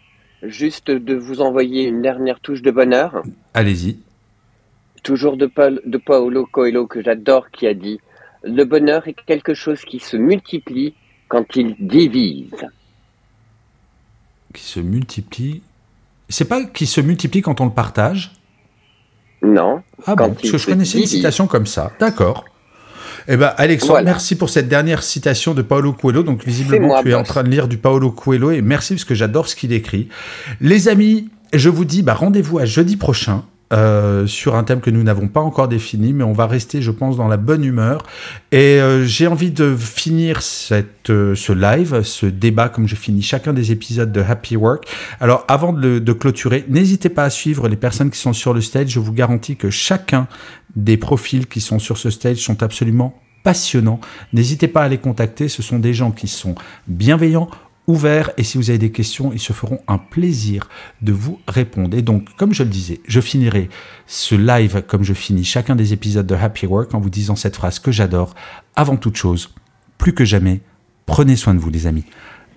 juste 0.42 0.90
de 0.90 1.14
vous 1.14 1.42
envoyer 1.42 1.84
une 1.84 2.02
dernière 2.02 2.40
touche 2.40 2.64
de 2.64 2.72
bonheur? 2.72 3.22
Allez-y 3.54 4.00
toujours 5.06 5.38
de, 5.38 5.46
Paul, 5.46 5.80
de 5.86 5.98
Paolo 5.98 6.46
Coelho 6.52 6.88
que 6.88 7.02
j'adore, 7.02 7.50
qui 7.52 7.68
a 7.68 7.74
dit 7.74 8.02
Le 8.44 8.66
bonheur 8.66 9.08
est 9.08 9.16
quelque 9.26 9.54
chose 9.54 9.82
qui 9.82 10.00
se 10.00 10.18
multiplie 10.18 10.96
quand 11.30 11.56
il 11.56 11.76
divise. 11.80 12.66
Qui 14.54 14.64
se 14.64 14.82
multiplie? 14.82 15.62
C'est 16.28 16.46
pas 16.46 16.64
qui 16.66 16.88
se 16.88 17.00
multiplie 17.00 17.42
quand 17.42 17.62
on 17.62 17.66
le 17.66 17.72
partage? 17.72 18.34
Non. 19.42 19.84
Ah 20.06 20.16
bon, 20.16 20.34
parce 20.34 20.50
que 20.50 20.58
je 20.58 20.66
connaissais 20.66 21.00
une 21.00 21.06
citation 21.06 21.46
comme 21.46 21.68
ça. 21.68 21.92
D'accord. 22.00 22.46
Eh 23.28 23.38
ben, 23.38 23.54
Alexandre, 23.58 24.02
merci 24.04 24.36
pour 24.36 24.50
cette 24.50 24.68
dernière 24.68 25.04
citation 25.04 25.54
de 25.54 25.62
Paolo 25.62 25.94
Coelho. 25.94 26.24
Donc, 26.24 26.44
visiblement, 26.44 27.02
tu 27.02 27.12
es 27.12 27.14
en 27.14 27.24
train 27.24 27.44
de 27.44 27.50
lire 27.50 27.68
du 27.68 27.78
Paolo 27.78 28.12
Coelho 28.12 28.52
et 28.52 28.62
merci 28.62 28.96
parce 28.96 29.06
que 29.06 29.16
j'adore 29.16 29.48
ce 29.48 29.56
qu'il 29.56 29.72
écrit. 29.72 30.10
Les 30.62 30.88
amis, 30.90 31.30
je 31.54 31.70
vous 31.70 31.86
dis, 31.86 32.02
bah, 32.02 32.14
rendez-vous 32.14 32.60
à 32.60 32.66
jeudi 32.66 32.98
prochain 32.98 33.44
euh, 33.74 34.28
sur 34.28 34.56
un 34.56 34.64
thème 34.64 34.80
que 34.80 34.92
nous 34.92 35.02
n'avons 35.02 35.28
pas 35.28 35.42
encore 35.42 35.68
défini, 35.68 36.14
mais 36.14 36.24
on 36.24 36.34
va 36.34 36.46
rester, 36.46 36.82
je 36.82 36.92
pense, 36.92 37.18
dans 37.18 37.28
la 37.28 37.38
bonne 37.38 37.64
humeur. 37.64 38.04
Et 38.52 38.80
euh, 38.80 39.04
j'ai 39.06 39.28
envie 39.28 39.52
de 39.52 39.76
finir 39.76 40.42
cette, 40.42 41.10
euh, 41.10 41.34
ce 41.36 41.52
live, 41.52 42.04
ce 42.04 42.28
débat, 42.28 42.70
comme 42.70 42.88
je 42.88 42.96
finis 42.96 43.24
chacun 43.24 43.54
des 43.54 43.72
épisodes 43.72 44.12
de 44.12 44.22
Happy 44.22 44.56
Work. 44.56 44.86
Alors, 45.20 45.46
avant 45.48 45.74
de, 45.74 46.00
de 46.00 46.14
clôturer, 46.14 46.66
n'hésitez 46.70 47.10
pas 47.10 47.24
à 47.24 47.30
suivre 47.30 47.68
les 47.68 47.76
personnes 47.76 48.12
qui 48.12 48.20
sont 48.20 48.34
sur 48.34 48.54
le 48.54 48.62
stage. 48.62 48.90
Je 48.90 49.00
vous 49.00 49.14
garantis 49.14 49.56
que 49.56 49.70
chacun 49.70 50.28
des 50.76 50.98
profils 50.98 51.48
qui 51.48 51.62
sont 51.62 51.80
sur 51.80 51.98
ce 51.98 52.10
stage 52.10 52.38
sont 52.38 52.62
absolument 52.62 53.20
passionnants. 53.46 54.02
N'hésitez 54.34 54.68
pas 54.68 54.84
à 54.84 54.90
les 54.90 54.98
contacter. 54.98 55.48
Ce 55.48 55.62
sont 55.62 55.80
des 55.80 55.94
gens 55.94 56.12
qui 56.12 56.28
sont 56.28 56.56
bienveillants, 56.88 57.48
ouvert 57.88 58.32
et 58.38 58.44
si 58.44 58.58
vous 58.58 58.70
avez 58.70 58.80
des 58.80 58.92
questions, 58.92 59.32
ils 59.34 59.40
se 59.40 59.54
feront 59.54 59.80
un 59.88 59.98
plaisir 59.98 60.70
de 61.02 61.12
vous 61.12 61.40
répondre. 61.48 61.98
Et 61.98 62.02
donc, 62.02 62.36
comme 62.36 62.54
je 62.54 62.64
le 62.64 62.70
disais, 62.70 63.02
je 63.08 63.22
finirai 63.22 63.70
ce 64.08 64.36
live 64.36 64.84
comme 64.88 65.04
je 65.04 65.14
finis 65.14 65.44
chacun 65.44 65.76
des 65.76 65.94
épisodes 65.94 66.28
de 66.28 66.36
Happy 66.36 66.66
Work 66.66 66.94
en 66.94 67.00
vous 67.00 67.10
disant 67.10 67.36
cette 67.36 67.56
phrase 67.56 67.80
que 67.80 67.92
j'adore. 67.92 68.36
Avant 68.76 68.98
toute 68.98 69.16
chose, 69.16 69.50
plus 69.98 70.14
que 70.14 70.26
jamais, 70.26 70.62
prenez 71.06 71.36
soin 71.36 71.54
de 71.54 71.60
vous 71.60 71.70
les 71.70 71.88
amis. 71.88 72.06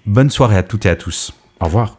Bonne 0.06 0.30
soirée 0.30 0.56
à 0.56 0.62
toutes 0.62 0.86
et 0.86 0.90
à 0.90 0.96
tous. 0.96 1.32
Au 1.60 1.66
revoir. 1.66 1.98